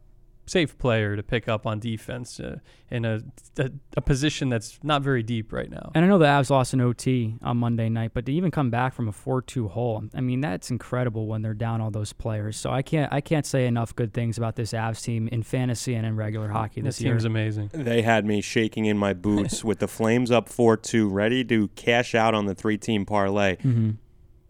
safe 0.46 0.78
player 0.78 1.16
to 1.16 1.24
pick 1.24 1.48
up 1.48 1.66
on 1.66 1.80
defense 1.80 2.40
uh, 2.40 2.58
in 2.90 3.06
a, 3.06 3.22
a, 3.58 3.72
a 3.98 4.02
position 4.02 4.50
that's 4.50 4.80
not 4.84 5.02
very 5.02 5.24
deep 5.24 5.54
right 5.54 5.70
now. 5.70 5.92
And 5.96 6.04
I 6.04 6.08
know 6.08 6.18
the 6.18 6.26
Avs 6.26 6.50
lost 6.50 6.74
an 6.74 6.82
OT 6.82 7.36
on 7.42 7.58
Monday 7.58 7.90
night, 7.90 8.12
but 8.14 8.26
to 8.26 8.34
even 8.34 8.52
come 8.52 8.70
back 8.70 8.94
from 8.94 9.08
a 9.08 9.12
4-2 9.12 9.70
hole, 9.70 10.04
I 10.14 10.22
mean 10.22 10.42
that's 10.42 10.70
incredible 10.70 11.28
when 11.28 11.42
they're 11.42 11.54
down 11.54 11.82
all 11.82 11.92
those 11.92 12.14
players. 12.14 12.58
So 12.58 12.72
I 12.72 12.82
can't 12.82 13.12
I 13.12 13.22
can't 13.22 13.46
say 13.46 13.66
enough 13.66 13.96
good 13.96 14.14
things 14.14 14.38
about 14.38 14.56
this 14.56 14.74
Avs 14.74 15.04
team 15.04 15.28
in 15.30 15.44
fantasy 15.44 15.96
and 15.96 16.06
in 16.06 16.16
regular 16.16 16.50
hockey 16.50 16.82
this, 16.82 16.98
this 16.98 17.04
year. 17.04 17.14
team's 17.14 17.26
amazing. 17.26 17.70
They 17.74 18.02
had 18.02 18.26
me 18.26 18.42
shaking 18.42 18.86
in 18.86 18.98
my 18.98 19.14
boots 19.24 19.64
with 19.64 19.80
the 19.80 19.88
Flames 19.88 20.32
up 20.32 20.50
4-2, 20.50 21.12
ready 21.12 21.44
to 21.46 21.70
cash 21.70 22.16
out 22.16 22.34
on 22.34 22.46
the 22.46 22.56
three-team 22.56 23.06
parlay. 23.06 23.56
Mm-hmm. 23.58 23.92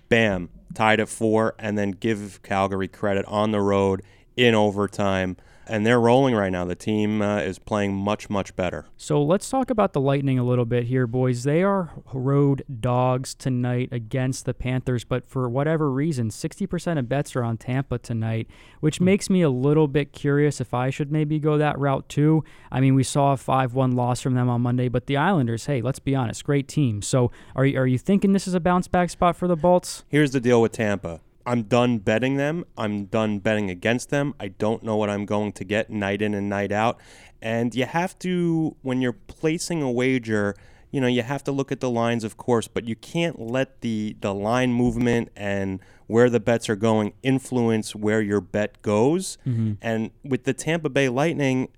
Bam, 0.09 0.49
tied 0.73 0.99
at 0.99 1.09
four, 1.09 1.55
and 1.59 1.77
then 1.77 1.91
give 1.91 2.41
Calgary 2.43 2.87
credit 2.87 3.25
on 3.25 3.51
the 3.51 3.61
road 3.61 4.01
in 4.35 4.55
overtime 4.55 5.37
and 5.67 5.85
they're 5.85 5.99
rolling 5.99 6.35
right 6.35 6.51
now. 6.51 6.65
The 6.65 6.75
team 6.75 7.21
uh, 7.21 7.39
is 7.39 7.59
playing 7.59 7.93
much, 7.93 8.29
much 8.29 8.55
better. 8.55 8.85
So 8.97 9.21
let's 9.21 9.49
talk 9.49 9.69
about 9.69 9.93
the 9.93 10.01
Lightning 10.01 10.37
a 10.39 10.43
little 10.43 10.65
bit 10.65 10.85
here, 10.85 11.07
boys. 11.07 11.43
They 11.43 11.63
are 11.63 11.91
road 12.13 12.63
dogs 12.79 13.33
tonight 13.33 13.89
against 13.91 14.45
the 14.45 14.53
Panthers, 14.53 15.03
but 15.03 15.27
for 15.27 15.49
whatever 15.49 15.91
reason, 15.91 16.29
60% 16.29 16.99
of 16.99 17.09
bets 17.09 17.35
are 17.35 17.43
on 17.43 17.57
Tampa 17.57 17.97
tonight, 17.97 18.47
which 18.79 18.97
hmm. 18.97 19.05
makes 19.05 19.29
me 19.29 19.41
a 19.41 19.49
little 19.49 19.87
bit 19.87 20.13
curious 20.13 20.59
if 20.59 20.73
I 20.73 20.89
should 20.89 21.11
maybe 21.11 21.39
go 21.39 21.57
that 21.57 21.77
route 21.77 22.07
too. 22.09 22.43
I 22.71 22.79
mean, 22.79 22.95
we 22.95 23.03
saw 23.03 23.33
a 23.33 23.37
5 23.37 23.73
1 23.73 23.91
loss 23.91 24.21
from 24.21 24.35
them 24.35 24.49
on 24.49 24.61
Monday, 24.61 24.89
but 24.89 25.07
the 25.07 25.17
Islanders, 25.17 25.65
hey, 25.65 25.81
let's 25.81 25.99
be 25.99 26.15
honest, 26.15 26.43
great 26.43 26.67
team. 26.67 27.01
So 27.01 27.31
are, 27.55 27.63
are 27.63 27.87
you 27.87 27.97
thinking 27.97 28.33
this 28.33 28.47
is 28.47 28.53
a 28.53 28.59
bounce 28.59 28.87
back 28.87 29.09
spot 29.09 29.35
for 29.35 29.47
the 29.47 29.55
Bolts? 29.55 30.03
Here's 30.09 30.31
the 30.31 30.39
deal 30.39 30.61
with 30.61 30.71
Tampa 30.71 31.21
I'm 31.45 31.63
done 31.63 31.97
betting 31.99 32.37
them. 32.37 32.65
I'm 32.77 33.05
done 33.05 33.39
betting 33.39 33.69
against 33.69 34.09
them. 34.09 34.33
I 34.39 34.49
don't 34.49 34.83
know 34.83 34.95
what 34.95 35.09
I'm 35.09 35.25
going 35.25 35.51
to 35.53 35.63
get 35.63 35.89
night 35.89 36.21
in 36.21 36.33
and 36.33 36.49
night 36.49 36.71
out. 36.71 36.99
And 37.41 37.75
you 37.75 37.85
have 37.85 38.17
to, 38.19 38.75
when 38.81 39.01
you're 39.01 39.11
placing 39.13 39.81
a 39.81 39.91
wager, 39.91 40.55
you 40.91 41.01
know, 41.01 41.07
you 41.07 41.21
have 41.23 41.43
to 41.45 41.51
look 41.51 41.71
at 41.71 41.81
the 41.81 41.89
lines, 41.89 42.23
of 42.23 42.37
course, 42.37 42.67
but 42.67 42.87
you 42.87 42.95
can't 42.95 43.39
let 43.39 43.81
the, 43.81 44.15
the 44.21 44.33
line 44.33 44.71
movement 44.71 45.29
and 45.35 45.81
where 46.07 46.29
the 46.29 46.39
bets 46.39 46.69
are 46.69 46.75
going 46.75 47.13
influence 47.23 47.95
where 47.95 48.21
your 48.21 48.39
bet 48.39 48.81
goes. 48.81 49.37
Mm-hmm. 49.45 49.73
And 49.81 50.11
with 50.23 50.45
the 50.45 50.53
Tampa 50.53 50.89
Bay 50.89 51.09
Lightning, 51.09 51.69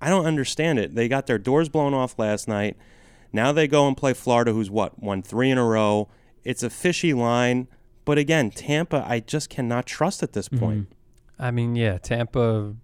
I 0.00 0.10
don't 0.10 0.26
understand 0.26 0.78
it. 0.78 0.94
They 0.94 1.08
got 1.08 1.26
their 1.26 1.38
doors 1.38 1.68
blown 1.70 1.94
off 1.94 2.18
last 2.18 2.46
night. 2.48 2.76
Now 3.32 3.52
they 3.52 3.66
go 3.66 3.88
and 3.88 3.96
play 3.96 4.12
Florida, 4.12 4.52
who's 4.52 4.70
what, 4.70 5.02
won 5.02 5.22
three 5.22 5.50
in 5.50 5.56
a 5.56 5.64
row. 5.64 6.08
It's 6.44 6.62
a 6.62 6.68
fishy 6.68 7.14
line. 7.14 7.68
But 8.04 8.18
again, 8.18 8.50
Tampa, 8.50 9.04
I 9.06 9.20
just 9.20 9.48
cannot 9.48 9.86
trust 9.86 10.22
at 10.22 10.32
this 10.32 10.48
point. 10.48 10.90
Mm-hmm. 10.90 11.42
I 11.42 11.50
mean, 11.50 11.74
yeah, 11.76 11.98
Tampa 11.98 12.74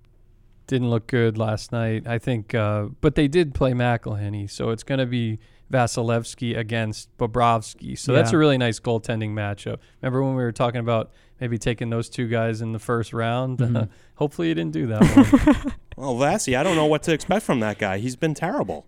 didn't 0.66 0.88
look 0.90 1.06
good 1.06 1.36
last 1.36 1.72
night. 1.72 2.06
I 2.06 2.18
think, 2.18 2.54
uh, 2.54 2.86
but 3.00 3.14
they 3.14 3.28
did 3.28 3.54
play 3.54 3.72
McElhinney, 3.72 4.50
so 4.50 4.70
it's 4.70 4.82
going 4.82 4.98
to 4.98 5.06
be 5.06 5.38
Vasilevskiy 5.72 6.56
against 6.56 7.16
Bobrovsky. 7.18 7.98
So 7.98 8.12
that's 8.12 8.32
a 8.32 8.38
really 8.38 8.58
nice 8.58 8.80
goaltending 8.80 9.30
matchup. 9.32 9.78
Remember 10.02 10.22
when 10.22 10.34
we 10.34 10.42
were 10.42 10.52
talking 10.52 10.80
about 10.80 11.10
maybe 11.40 11.58
taking 11.58 11.90
those 11.90 12.08
two 12.08 12.26
guys 12.28 12.60
in 12.60 12.72
the 12.72 12.78
first 12.78 13.12
round? 13.12 13.58
Mhm. 13.58 13.88
Hopefully 14.16 14.48
you 14.48 14.54
didn't 14.54 14.72
do 14.72 14.86
that 14.86 15.02
one. 15.02 15.72
Well, 15.96 16.14
Vasi, 16.14 16.56
I 16.56 16.62
don't 16.62 16.76
know 16.76 16.86
what 16.86 17.02
to 17.02 17.12
expect 17.12 17.44
from 17.44 17.60
that 17.60 17.78
guy. 17.78 17.98
He's 17.98 18.16
been 18.16 18.32
terrible. 18.32 18.86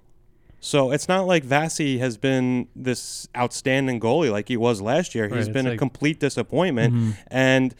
So 0.65 0.93
it's 0.93 1.09
not 1.09 1.27
like 1.27 1.45
Vasi 1.45 1.99
has 1.99 2.17
been 2.17 2.69
this 2.77 3.29
outstanding 3.37 3.99
goalie 3.99 4.31
like 4.31 4.47
he 4.47 4.57
was 4.57 4.81
last 4.81 5.13
year. 5.13 5.27
Right, 5.29 5.37
He's 5.39 5.49
been 5.49 5.67
a 5.67 5.71
like- 5.71 5.79
complete 5.79 6.21
disappointment. 6.21 6.95
Mhm. 6.95 7.17
And, 7.27 7.75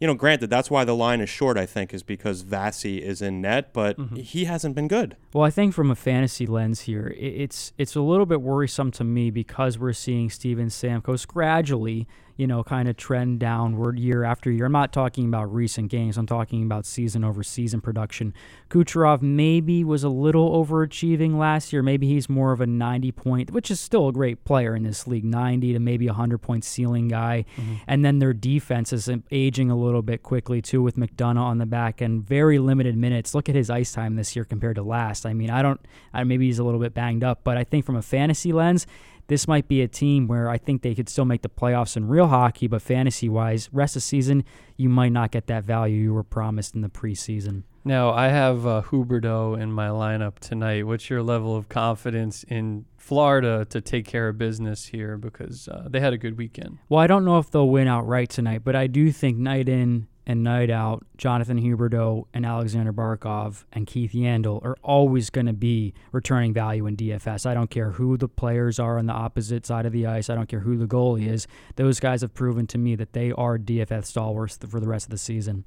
you 0.00 0.08
know, 0.08 0.14
granted, 0.14 0.50
that's 0.50 0.68
why 0.68 0.84
the 0.84 0.96
line 0.96 1.20
is 1.20 1.28
short, 1.30 1.56
I 1.56 1.64
think, 1.64 1.94
is 1.94 2.02
because 2.02 2.42
Vasi 2.42 2.98
is 3.00 3.22
in 3.22 3.40
net, 3.40 3.72
but 3.72 3.96
Mhm. 3.96 4.18
he 4.18 4.46
hasn't 4.46 4.74
been 4.74 4.88
good. 4.88 5.16
Well, 5.32 5.44
I 5.44 5.50
think 5.50 5.74
from 5.74 5.92
a 5.92 5.94
fantasy 5.94 6.44
lens 6.44 6.80
here, 6.80 7.14
it's 7.16 7.72
it's 7.78 7.94
a 7.94 8.00
little 8.02 8.26
bit 8.26 8.42
worrisome 8.42 8.90
to 8.92 9.04
me 9.04 9.30
because 9.30 9.78
we're 9.78 9.92
seeing 9.92 10.28
Steven 10.28 10.66
Stamkos 10.66 11.28
gradually, 11.28 12.08
you 12.36 12.46
know, 12.46 12.64
kind 12.64 12.88
of 12.88 12.96
trend 12.96 13.38
downward 13.38 13.98
year 13.98 14.24
after 14.24 14.50
year. 14.50 14.66
I'm 14.66 14.72
not 14.72 14.92
talking 14.92 15.26
about 15.26 15.52
recent 15.52 15.90
games. 15.90 16.16
I'm 16.16 16.26
talking 16.26 16.64
about 16.64 16.84
season 16.84 17.24
over 17.24 17.42
season 17.42 17.80
production. 17.80 18.34
Kucherov 18.68 19.22
maybe 19.22 19.84
was 19.84 20.02
a 20.02 20.08
little 20.08 20.64
overachieving 20.64 21.36
last 21.36 21.72
year. 21.72 21.82
Maybe 21.82 22.08
he's 22.08 22.28
more 22.28 22.52
of 22.52 22.60
a 22.60 22.66
90 22.66 23.12
point, 23.12 23.50
which 23.52 23.70
is 23.70 23.78
still 23.78 24.08
a 24.08 24.12
great 24.12 24.44
player 24.44 24.74
in 24.74 24.82
this 24.82 25.06
league, 25.06 25.24
90 25.24 25.74
to 25.74 25.78
maybe 25.78 26.06
100 26.06 26.38
point 26.38 26.64
ceiling 26.64 27.08
guy. 27.08 27.44
Mm-hmm. 27.56 27.74
And 27.86 28.04
then 28.04 28.18
their 28.18 28.32
defense 28.32 28.92
is 28.92 29.08
aging 29.30 29.70
a 29.70 29.76
little 29.76 30.02
bit 30.02 30.22
quickly 30.22 30.60
too 30.60 30.82
with 30.82 30.96
McDonagh 30.96 31.36
on 31.36 31.58
the 31.58 31.66
back 31.66 32.02
end. 32.02 32.26
Very 32.26 32.58
limited 32.58 32.96
minutes. 32.96 33.34
Look 33.34 33.48
at 33.48 33.54
his 33.54 33.70
ice 33.70 33.92
time 33.92 34.16
this 34.16 34.34
year 34.34 34.44
compared 34.44 34.76
to 34.76 34.82
last. 34.82 35.24
I 35.24 35.34
mean, 35.34 35.50
I 35.50 35.62
don't. 35.62 35.80
I, 36.12 36.24
maybe 36.24 36.46
he's 36.46 36.58
a 36.58 36.64
little 36.64 36.80
bit 36.80 36.94
banged 36.94 37.22
up, 37.22 37.40
but 37.44 37.56
I 37.56 37.64
think 37.64 37.84
from 37.84 37.96
a 37.96 38.02
fantasy 38.02 38.52
lens, 38.52 38.86
this 39.26 39.48
might 39.48 39.68
be 39.68 39.80
a 39.82 39.88
team 39.88 40.26
where 40.26 40.48
I 40.48 40.58
think 40.58 40.82
they 40.82 40.94
could 40.94 41.08
still 41.08 41.24
make 41.24 41.42
the 41.42 41.48
playoffs 41.48 41.96
in 41.96 42.08
real 42.08 42.28
hockey, 42.28 42.66
but 42.66 42.82
fantasy 42.82 43.28
wise, 43.28 43.68
rest 43.72 43.96
of 43.96 44.02
the 44.02 44.06
season, 44.06 44.44
you 44.76 44.88
might 44.88 45.12
not 45.12 45.30
get 45.30 45.46
that 45.46 45.64
value 45.64 46.00
you 46.00 46.14
were 46.14 46.22
promised 46.22 46.74
in 46.74 46.82
the 46.82 46.88
preseason. 46.88 47.62
now, 47.84 48.10
I 48.10 48.28
have 48.28 48.66
uh, 48.66 48.82
Huberdeau 48.82 49.60
in 49.60 49.72
my 49.72 49.88
lineup 49.88 50.38
tonight. 50.38 50.86
What's 50.86 51.08
your 51.10 51.22
level 51.22 51.56
of 51.56 51.68
confidence 51.68 52.44
in 52.44 52.86
Florida 52.96 53.66
to 53.66 53.80
take 53.80 54.06
care 54.06 54.28
of 54.28 54.38
business 54.38 54.86
here? 54.86 55.16
Because 55.16 55.68
uh, 55.68 55.88
they 55.90 56.00
had 56.00 56.12
a 56.12 56.18
good 56.18 56.38
weekend. 56.38 56.78
Well, 56.88 57.00
I 57.00 57.06
don't 57.06 57.24
know 57.24 57.38
if 57.38 57.50
they'll 57.50 57.68
win 57.68 57.88
outright 57.88 58.30
tonight, 58.30 58.62
but 58.64 58.74
I 58.76 58.86
do 58.86 59.12
think 59.12 59.38
night 59.38 59.68
in 59.68 60.06
and 60.26 60.42
night 60.42 60.70
out, 60.70 61.04
Jonathan 61.16 61.60
Huberdeau 61.60 62.24
and 62.32 62.46
Alexander 62.46 62.92
Barkov 62.92 63.64
and 63.72 63.86
Keith 63.86 64.12
Yandle 64.12 64.64
are 64.64 64.76
always 64.82 65.30
going 65.30 65.46
to 65.46 65.52
be 65.52 65.92
returning 66.12 66.54
value 66.54 66.86
in 66.86 66.96
DFS. 66.96 67.44
I 67.44 67.54
don't 67.54 67.70
care 67.70 67.90
who 67.92 68.16
the 68.16 68.28
players 68.28 68.78
are 68.78 68.98
on 68.98 69.06
the 69.06 69.12
opposite 69.12 69.66
side 69.66 69.84
of 69.86 69.92
the 69.92 70.06
ice. 70.06 70.30
I 70.30 70.34
don't 70.34 70.48
care 70.48 70.60
who 70.60 70.76
the 70.76 70.86
goalie 70.86 71.28
is. 71.28 71.46
Those 71.76 72.00
guys 72.00 72.22
have 72.22 72.32
proven 72.32 72.66
to 72.68 72.78
me 72.78 72.94
that 72.96 73.12
they 73.12 73.32
are 73.32 73.58
DFS 73.58 74.06
stalwarts 74.06 74.56
for 74.56 74.80
the 74.80 74.88
rest 74.88 75.06
of 75.06 75.10
the 75.10 75.18
season. 75.18 75.64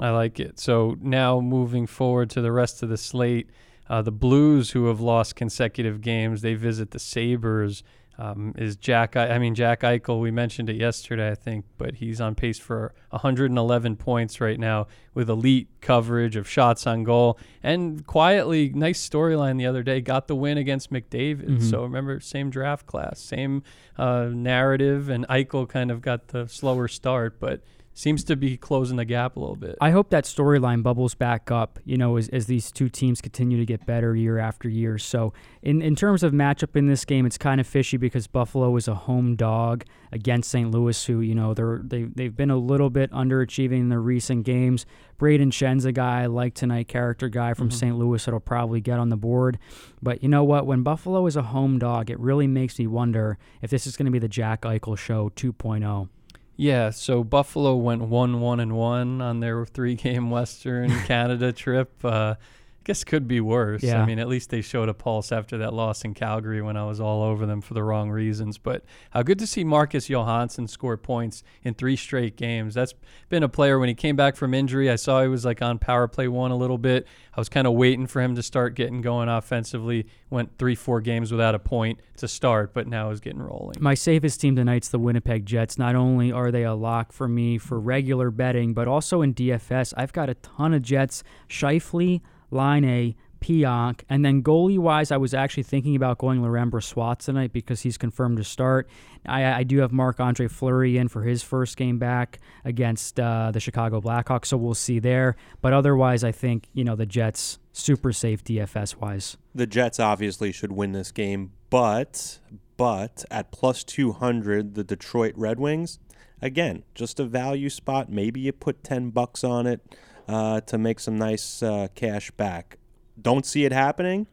I 0.00 0.10
like 0.10 0.40
it. 0.40 0.58
So 0.58 0.96
now 1.00 1.40
moving 1.40 1.86
forward 1.86 2.30
to 2.30 2.40
the 2.40 2.52
rest 2.52 2.82
of 2.82 2.88
the 2.88 2.96
slate, 2.96 3.50
uh, 3.88 4.02
the 4.02 4.12
Blues, 4.12 4.70
who 4.70 4.86
have 4.86 5.00
lost 5.00 5.36
consecutive 5.36 6.00
games, 6.00 6.42
they 6.42 6.54
visit 6.54 6.92
the 6.92 6.98
Sabres. 6.98 7.82
Um, 8.18 8.54
is 8.56 8.76
Jack? 8.76 9.16
I, 9.16 9.38
mean 9.38 9.54
Jack 9.54 9.80
Eichel. 9.80 10.20
We 10.20 10.30
mentioned 10.30 10.68
it 10.68 10.76
yesterday, 10.76 11.30
I 11.30 11.34
think, 11.34 11.64
but 11.78 11.94
he's 11.94 12.20
on 12.20 12.34
pace 12.34 12.58
for 12.58 12.94
111 13.10 13.96
points 13.96 14.40
right 14.40 14.60
now 14.60 14.86
with 15.14 15.30
elite 15.30 15.68
coverage 15.80 16.36
of 16.36 16.48
shots 16.48 16.86
on 16.86 17.04
goal 17.04 17.38
and 17.62 18.06
quietly 18.06 18.68
nice 18.68 19.06
storyline 19.06 19.58
the 19.58 19.66
other 19.66 19.82
day. 19.82 20.00
Got 20.00 20.28
the 20.28 20.36
win 20.36 20.58
against 20.58 20.92
McDavid. 20.92 21.58
Mhm. 21.58 21.62
So 21.62 21.82
remember, 21.82 22.20
same 22.20 22.50
draft 22.50 22.86
class, 22.86 23.18
same 23.18 23.62
uh, 23.96 24.28
narrative, 24.32 25.08
and 25.08 25.26
Eichel 25.28 25.68
kind 25.68 25.90
of 25.90 26.02
got 26.02 26.28
the 26.28 26.46
slower 26.48 26.88
start, 26.88 27.40
but 27.40 27.62
seems 27.94 28.24
to 28.24 28.36
be 28.36 28.56
closing 28.56 28.96
the 28.96 29.04
gap 29.04 29.36
a 29.36 29.40
little 29.40 29.56
bit. 29.56 29.76
I 29.80 29.90
hope 29.90 30.10
that 30.10 30.24
storyline 30.24 30.82
bubbles 30.82 31.14
back 31.14 31.50
up, 31.50 31.78
you 31.84 31.96
know, 31.96 32.16
as, 32.16 32.28
as 32.30 32.46
these 32.46 32.72
two 32.72 32.88
teams 32.88 33.20
continue 33.20 33.58
to 33.58 33.66
get 33.66 33.84
better 33.86 34.16
year 34.16 34.38
after 34.38 34.68
year. 34.68 34.96
So, 34.98 35.32
in, 35.62 35.82
in 35.82 35.94
terms 35.94 36.22
of 36.22 36.32
matchup 36.32 36.74
in 36.76 36.86
this 36.86 37.04
game, 37.04 37.26
it's 37.26 37.38
kind 37.38 37.60
of 37.60 37.66
fishy 37.66 37.96
because 37.98 38.26
Buffalo 38.26 38.74
is 38.76 38.88
a 38.88 38.94
home 38.94 39.36
dog 39.36 39.84
against 40.10 40.50
St. 40.50 40.70
Louis, 40.70 41.04
who, 41.04 41.20
you 41.20 41.34
know, 41.34 41.54
they're, 41.54 41.80
they, 41.84 42.04
they've 42.04 42.34
been 42.34 42.50
a 42.50 42.56
little 42.56 42.90
bit 42.90 43.10
underachieving 43.12 43.80
in 43.80 43.88
their 43.88 44.00
recent 44.00 44.44
games. 44.44 44.86
Brayden 45.18 45.52
Schenn's 45.52 45.84
a 45.84 45.92
guy 45.92 46.22
I 46.22 46.26
like 46.26 46.54
tonight, 46.54 46.88
character 46.88 47.28
guy 47.28 47.54
from 47.54 47.68
Mhm. 47.68 47.72
St. 47.74 47.98
Louis 47.98 48.24
that'll 48.24 48.40
probably 48.40 48.80
get 48.80 48.98
on 48.98 49.10
the 49.10 49.16
board. 49.16 49.58
But 50.02 50.22
you 50.22 50.28
know 50.28 50.44
what? 50.44 50.66
When 50.66 50.82
Buffalo 50.82 51.26
is 51.26 51.36
a 51.36 51.42
home 51.42 51.78
dog, 51.78 52.10
it 52.10 52.18
really 52.18 52.46
makes 52.46 52.78
me 52.78 52.86
wonder 52.86 53.38
if 53.60 53.70
this 53.70 53.86
is 53.86 53.96
going 53.96 54.06
to 54.06 54.12
be 54.12 54.18
the 54.18 54.28
Jack 54.28 54.62
Eichel 54.62 54.98
show 54.98 55.26
oh. 55.26 55.30
2.0. 55.30 56.08
Yeah, 56.56 56.90
so 56.90 57.24
Buffalo 57.24 57.74
went 57.74 58.02
one 58.02 58.40
one 58.40 58.60
and 58.60 58.76
one 58.76 59.20
on 59.20 59.40
their 59.40 59.64
three 59.64 59.94
game 59.94 60.30
Western 60.30 60.90
Canada 61.04 61.52
trip. 61.52 61.92
Uh, 62.04 62.34
guess 62.84 63.04
could 63.04 63.28
be 63.28 63.40
worse. 63.40 63.82
Yeah. 63.82 64.02
I 64.02 64.06
mean, 64.06 64.18
at 64.18 64.28
least 64.28 64.50
they 64.50 64.60
showed 64.60 64.88
a 64.88 64.94
pulse 64.94 65.32
after 65.32 65.58
that 65.58 65.72
loss 65.72 66.04
in 66.04 66.14
Calgary 66.14 66.62
when 66.62 66.76
I 66.76 66.84
was 66.84 67.00
all 67.00 67.22
over 67.22 67.46
them 67.46 67.60
for 67.60 67.74
the 67.74 67.82
wrong 67.82 68.10
reasons. 68.10 68.58
But 68.58 68.84
how 69.10 69.22
good 69.22 69.38
to 69.38 69.46
see 69.46 69.64
Marcus 69.64 70.08
Johansson 70.08 70.68
score 70.68 70.96
points 70.96 71.42
in 71.62 71.74
three 71.74 71.96
straight 71.96 72.36
games. 72.36 72.74
That's 72.74 72.94
been 73.28 73.42
a 73.42 73.48
player 73.48 73.78
when 73.78 73.88
he 73.88 73.94
came 73.94 74.16
back 74.16 74.36
from 74.36 74.54
injury. 74.54 74.90
I 74.90 74.96
saw 74.96 75.22
he 75.22 75.28
was 75.28 75.44
like 75.44 75.62
on 75.62 75.78
power 75.78 76.08
play 76.08 76.28
one 76.28 76.50
a 76.50 76.56
little 76.56 76.78
bit. 76.78 77.06
I 77.34 77.40
was 77.40 77.48
kind 77.48 77.66
of 77.66 77.72
waiting 77.72 78.06
for 78.06 78.20
him 78.20 78.34
to 78.34 78.42
start 78.42 78.74
getting 78.74 79.00
going 79.00 79.28
offensively. 79.28 80.06
Went 80.28 80.58
three, 80.58 80.74
four 80.74 81.00
games 81.00 81.32
without 81.32 81.54
a 81.54 81.58
point 81.58 81.98
to 82.18 82.28
start, 82.28 82.74
but 82.74 82.86
now 82.86 83.10
is 83.10 83.20
getting 83.20 83.42
rolling. 83.42 83.76
My 83.80 83.94
safest 83.94 84.40
team 84.40 84.54
tonight's 84.56 84.88
the 84.88 84.98
Winnipeg 84.98 85.46
Jets. 85.46 85.78
Not 85.78 85.94
only 85.94 86.30
are 86.30 86.50
they 86.50 86.64
a 86.64 86.74
lock 86.74 87.12
for 87.12 87.28
me 87.28 87.58
for 87.58 87.80
regular 87.80 88.30
betting, 88.30 88.74
but 88.74 88.86
also 88.86 89.22
in 89.22 89.34
DFS. 89.34 89.94
I've 89.96 90.12
got 90.12 90.28
a 90.28 90.34
ton 90.34 90.74
of 90.74 90.82
Jets. 90.82 91.22
Scheifele, 91.48 92.20
Laine, 92.52 93.14
Pionk, 93.42 94.02
and 94.08 94.24
then 94.24 94.42
goalie 94.42 94.78
wise, 94.78 95.10
I 95.10 95.16
was 95.16 95.34
actually 95.34 95.64
thinking 95.64 95.96
about 95.96 96.18
going 96.18 96.40
Laurent 96.40 96.70
Brossoit 96.70 97.18
tonight 97.18 97.52
because 97.52 97.80
he's 97.82 97.98
confirmed 97.98 98.38
to 98.38 98.44
start. 98.44 98.88
I, 99.26 99.44
I 99.44 99.62
do 99.64 99.78
have 99.78 99.92
Marc 99.92 100.20
Andre 100.20 100.46
Fleury 100.46 100.96
in 100.96 101.08
for 101.08 101.22
his 101.22 101.42
first 101.42 101.76
game 101.76 101.98
back 101.98 102.38
against 102.64 103.18
uh, 103.18 103.50
the 103.50 103.60
Chicago 103.60 104.00
Blackhawks, 104.00 104.46
so 104.46 104.56
we'll 104.56 104.74
see 104.74 105.00
there. 105.00 105.36
But 105.60 105.72
otherwise, 105.72 106.24
I 106.24 106.32
think 106.32 106.68
you 106.72 106.84
know 106.84 106.96
the 106.96 107.06
Jets 107.06 107.58
super 107.72 108.12
safe 108.12 108.44
DFS 108.44 108.96
wise. 108.96 109.36
The 109.54 109.66
Jets 109.66 109.98
obviously 109.98 110.52
should 110.52 110.72
win 110.72 110.92
this 110.92 111.10
game, 111.10 111.52
but 111.68 112.38
but 112.76 113.24
at 113.30 113.50
plus 113.50 113.84
200 113.84 114.74
the 114.74 114.84
Detroit 114.84 115.34
Red 115.36 115.58
Wings, 115.58 115.98
again, 116.40 116.84
just 116.94 117.18
a 117.20 117.24
value 117.24 117.70
spot, 117.70 118.10
maybe 118.10 118.40
you 118.40 118.52
put 118.52 118.84
10 118.84 119.10
bucks 119.10 119.42
on 119.44 119.66
it 119.66 119.80
uh, 120.28 120.60
to 120.62 120.78
make 120.78 121.00
some 121.00 121.18
nice 121.18 121.62
uh, 121.62 121.88
cash 121.94 122.30
back. 122.32 122.78
Don't 123.20 123.44
see 123.46 123.64
it 123.64 123.72
happening, 123.72 124.26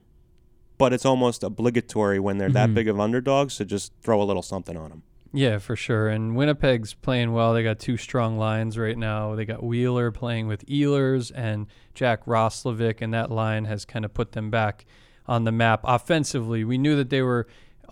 but 0.78 0.94
it's 0.94 1.06
almost 1.06 1.44
obligatory 1.44 2.20
when 2.20 2.38
they're 2.38 2.50
that 2.50 2.70
Mhm. 2.70 2.74
big 2.76 2.88
of 2.88 3.00
underdogs 3.00 3.58
to 3.58 3.66
just 3.66 3.92
throw 4.02 4.22
a 4.22 4.24
little 4.24 4.42
something 4.42 4.78
on 4.78 4.90
them. 4.90 5.04
Yeah, 5.32 5.60
for 5.60 5.76
sure. 5.76 6.08
And 6.10 6.36
Winnipeg's 6.36 6.96
playing 6.96 7.34
well. 7.34 7.54
They 7.54 7.62
got 7.62 7.78
two 7.78 7.98
strong 7.98 8.38
lines 8.40 8.78
right 8.80 8.98
now. 8.98 9.36
They 9.36 9.46
got 9.46 9.62
Wheeler 9.64 10.10
playing 10.12 10.48
with 10.48 10.66
Ehlers 10.66 11.32
and 11.36 11.68
Jack 11.94 12.26
Roslovic, 12.26 13.00
and 13.02 13.14
that 13.14 13.30
line 13.30 13.66
has 13.66 13.86
kind 13.86 14.06
of 14.06 14.14
put 14.14 14.32
them 14.32 14.50
back 14.50 14.86
on 15.28 15.44
the 15.44 15.52
map 15.52 15.82
offensively. 15.84 16.64
We 16.64 16.80
knew 16.80 16.96
that 16.96 17.12
they 17.12 17.22
were 17.22 17.46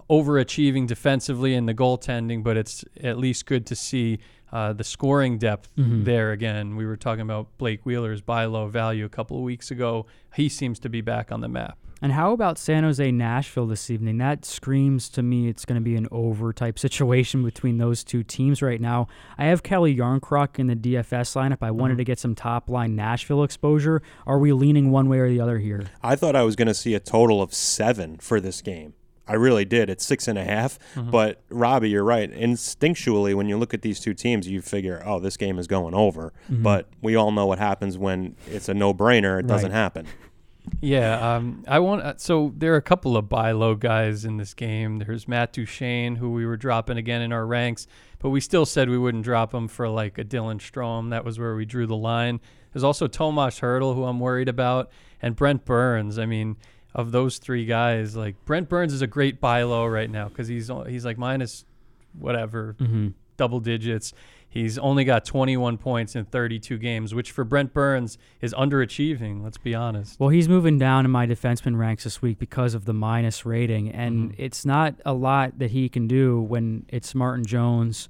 overachieving 0.10 0.88
defensively 0.88 1.54
in 1.54 1.66
the 1.66 1.74
goaltending, 1.74 2.44
but 2.44 2.58
it's 2.58 2.84
at 3.04 3.18
least 3.18 3.46
good 3.46 3.66
to 3.68 3.76
see 3.76 4.20
uh, 4.54 4.72
the 4.72 4.84
scoring 4.84 5.38
depth 5.38 5.70
Mhm. 5.78 6.06
there 6.06 6.32
again. 6.32 6.78
We 6.78 6.86
were 6.86 6.96
talking 6.96 7.22
about 7.22 7.48
Blake 7.58 7.86
Wheeler's 7.86 8.22
buy 8.22 8.46
low 8.46 8.68
value 8.70 9.04
a 9.04 9.10
couple 9.10 9.36
of 9.36 9.44
weeks 9.44 9.72
ago. 9.72 10.06
He 10.36 10.48
seems 10.48 10.80
to 10.80 10.90
be 10.90 11.02
back 11.02 11.34
on 11.34 11.42
the 11.42 11.50
map. 11.50 11.78
And 12.02 12.14
how 12.14 12.32
about 12.32 12.58
San 12.58 12.84
Jose 12.86 13.12
Nashville 13.12 13.66
this 13.68 13.90
evening? 13.90 14.20
That 14.20 14.46
screams 14.46 15.10
to 15.10 15.22
me 15.24 15.50
it's 15.50 15.66
going 15.66 15.76
to 15.76 15.84
be 15.84 15.98
an 15.98 16.08
over 16.12 16.54
type 16.54 16.80
situation 16.88 17.44
between 17.44 17.78
those 17.78 18.06
two 18.06 18.24
teams 18.24 18.62
right 18.62 18.80
now. 18.80 19.08
I 19.38 19.46
have 19.48 19.64
Calle 19.64 19.94
Järnkrok 19.94 20.60
in 20.60 20.68
the 20.68 20.76
DFS 20.76 21.36
lineup. 21.36 21.58
I 21.62 21.72
wanted 21.72 21.96
Mhm. 21.96 21.98
to 21.98 22.04
get 22.06 22.20
some 22.20 22.34
top 22.34 22.70
line 22.70 22.96
Nashville 22.96 23.44
exposure. 23.44 24.02
Are 24.26 24.40
we 24.40 24.54
leaning 24.54 24.92
one 24.92 25.10
way 25.10 25.20
or 25.20 25.28
the 25.28 25.42
other 25.42 25.58
here? 25.60 25.88
I 26.02 26.16
thought 26.16 26.38
I 26.38 26.44
was 26.44 26.56
going 26.56 26.68
to 26.70 26.74
see 26.74 26.94
a 26.94 27.02
total 27.02 27.42
of 27.42 27.54
seven 27.54 28.16
for 28.22 28.40
this 28.40 28.62
game. 28.62 28.94
I 29.28 29.34
really 29.34 29.66
did. 29.66 29.90
It's 29.90 30.06
six 30.06 30.28
and 30.28 30.38
a 30.38 30.44
half. 30.44 30.80
Mhm. 30.96 31.12
But 31.12 31.42
Robbie, 31.50 31.90
you're 31.90 32.04
right. 32.04 32.32
Instinctually, 32.32 33.34
when 33.36 33.48
you 33.50 33.58
look 33.58 33.74
at 33.74 33.82
these 33.82 34.00
two 34.00 34.14
teams, 34.14 34.48
you 34.48 34.62
figure, 34.62 35.02
oh, 35.06 35.20
this 35.20 35.38
game 35.38 35.60
is 35.60 35.68
going 35.68 35.94
over. 35.94 36.34
Mhm. 36.52 36.64
But 36.64 36.88
we 37.02 37.16
all 37.16 37.32
know 37.32 37.46
what 37.46 37.60
happens 37.60 37.98
when 37.98 38.36
it's 38.48 38.70
a 38.70 38.74
no-brainer. 38.74 39.40
It 39.40 39.48
doesn't 39.48 39.72
happen. 39.72 40.06
Yeah, 40.82 41.36
um, 41.36 41.64
I 41.68 41.80
want. 41.80 42.02
uh, 42.02 42.14
So 42.18 42.54
there 42.58 42.74
are 42.74 42.78
a 42.78 42.82
couple 42.82 43.16
of 43.16 43.30
buy 43.30 43.52
low 43.54 43.74
guys 43.76 44.26
in 44.26 44.36
this 44.36 44.54
game. 44.54 44.98
There's 44.98 45.26
Matt 45.28 45.54
Duchene, 45.54 46.18
who 46.18 46.32
we 46.32 46.46
were 46.46 46.58
dropping 46.58 46.98
again 46.98 47.22
in 47.22 47.32
our 47.32 47.46
ranks, 47.46 47.88
but 48.20 48.32
we 48.32 48.42
still 48.42 48.66
said 48.66 48.90
we 48.90 48.98
wouldn't 48.98 49.24
drop 49.24 49.54
him 49.54 49.70
for 49.70 49.88
like 49.88 50.18
a 50.18 50.26
Dylan 50.26 50.58
Strome. 50.60 51.10
That 51.12 51.24
was 51.24 51.40
where 51.40 51.56
we 51.56 51.64
drew 51.66 51.88
the 51.88 51.96
line. 51.96 52.42
There's 52.74 52.84
also 52.84 53.08
Tomas 53.08 53.62
Hertl, 53.62 53.96
who 53.96 54.04
I'm 54.04 54.20
worried 54.20 54.50
about, 54.50 54.90
and 55.22 55.38
Brent 55.38 55.64
Burns. 55.64 56.20
I 56.20 56.26
mean, 56.26 56.58
of 56.98 57.12
those 57.14 57.38
three 57.38 57.66
guys, 57.66 58.18
like 58.18 58.36
Brent 58.44 58.68
Burns 58.68 58.92
is 58.92 59.02
a 59.02 59.08
great 59.08 59.40
buy 59.40 59.64
low 59.64 59.86
right 59.86 60.10
now 60.10 60.28
because 60.28 60.48
he's 60.50 60.70
he's 60.88 61.06
like 61.06 61.18
minus 61.18 61.64
whatever 62.20 62.76
Mm-hmm. 62.80 63.10
double 63.38 63.60
digits. 63.60 64.14
He's 64.50 64.78
only 64.80 65.04
got 65.04 65.24
21 65.26 65.78
points 65.78 66.16
in 66.16 66.26
32 66.26 66.78
games, 66.80 67.14
which 67.14 67.32
for 67.32 67.44
Brent 67.44 67.74
Burns 67.74 68.18
is 68.42 68.54
underachieving. 68.56 69.44
Let's 69.44 69.58
be 69.60 69.76
honest. 69.76 70.20
Well, 70.20 70.30
he's 70.30 70.50
moving 70.50 70.80
down 70.80 71.06
in 71.06 71.12
my 71.12 71.28
defenseman 71.28 71.78
ranks 71.78 72.06
this 72.06 72.22
week 72.22 72.40
because 72.40 72.74
of 72.74 72.86
the 72.86 72.94
minus 72.94 73.46
rating, 73.46 73.92
and 73.92 74.32
Mhm. 74.32 74.36
it's 74.38 74.66
not 74.66 74.96
a 75.06 75.14
lot 75.14 75.60
that 75.60 75.72
he 75.72 75.90
can 75.90 76.08
do 76.08 76.42
when 76.42 76.86
it's 76.90 77.14
Martin 77.14 77.46
Jones 77.46 78.10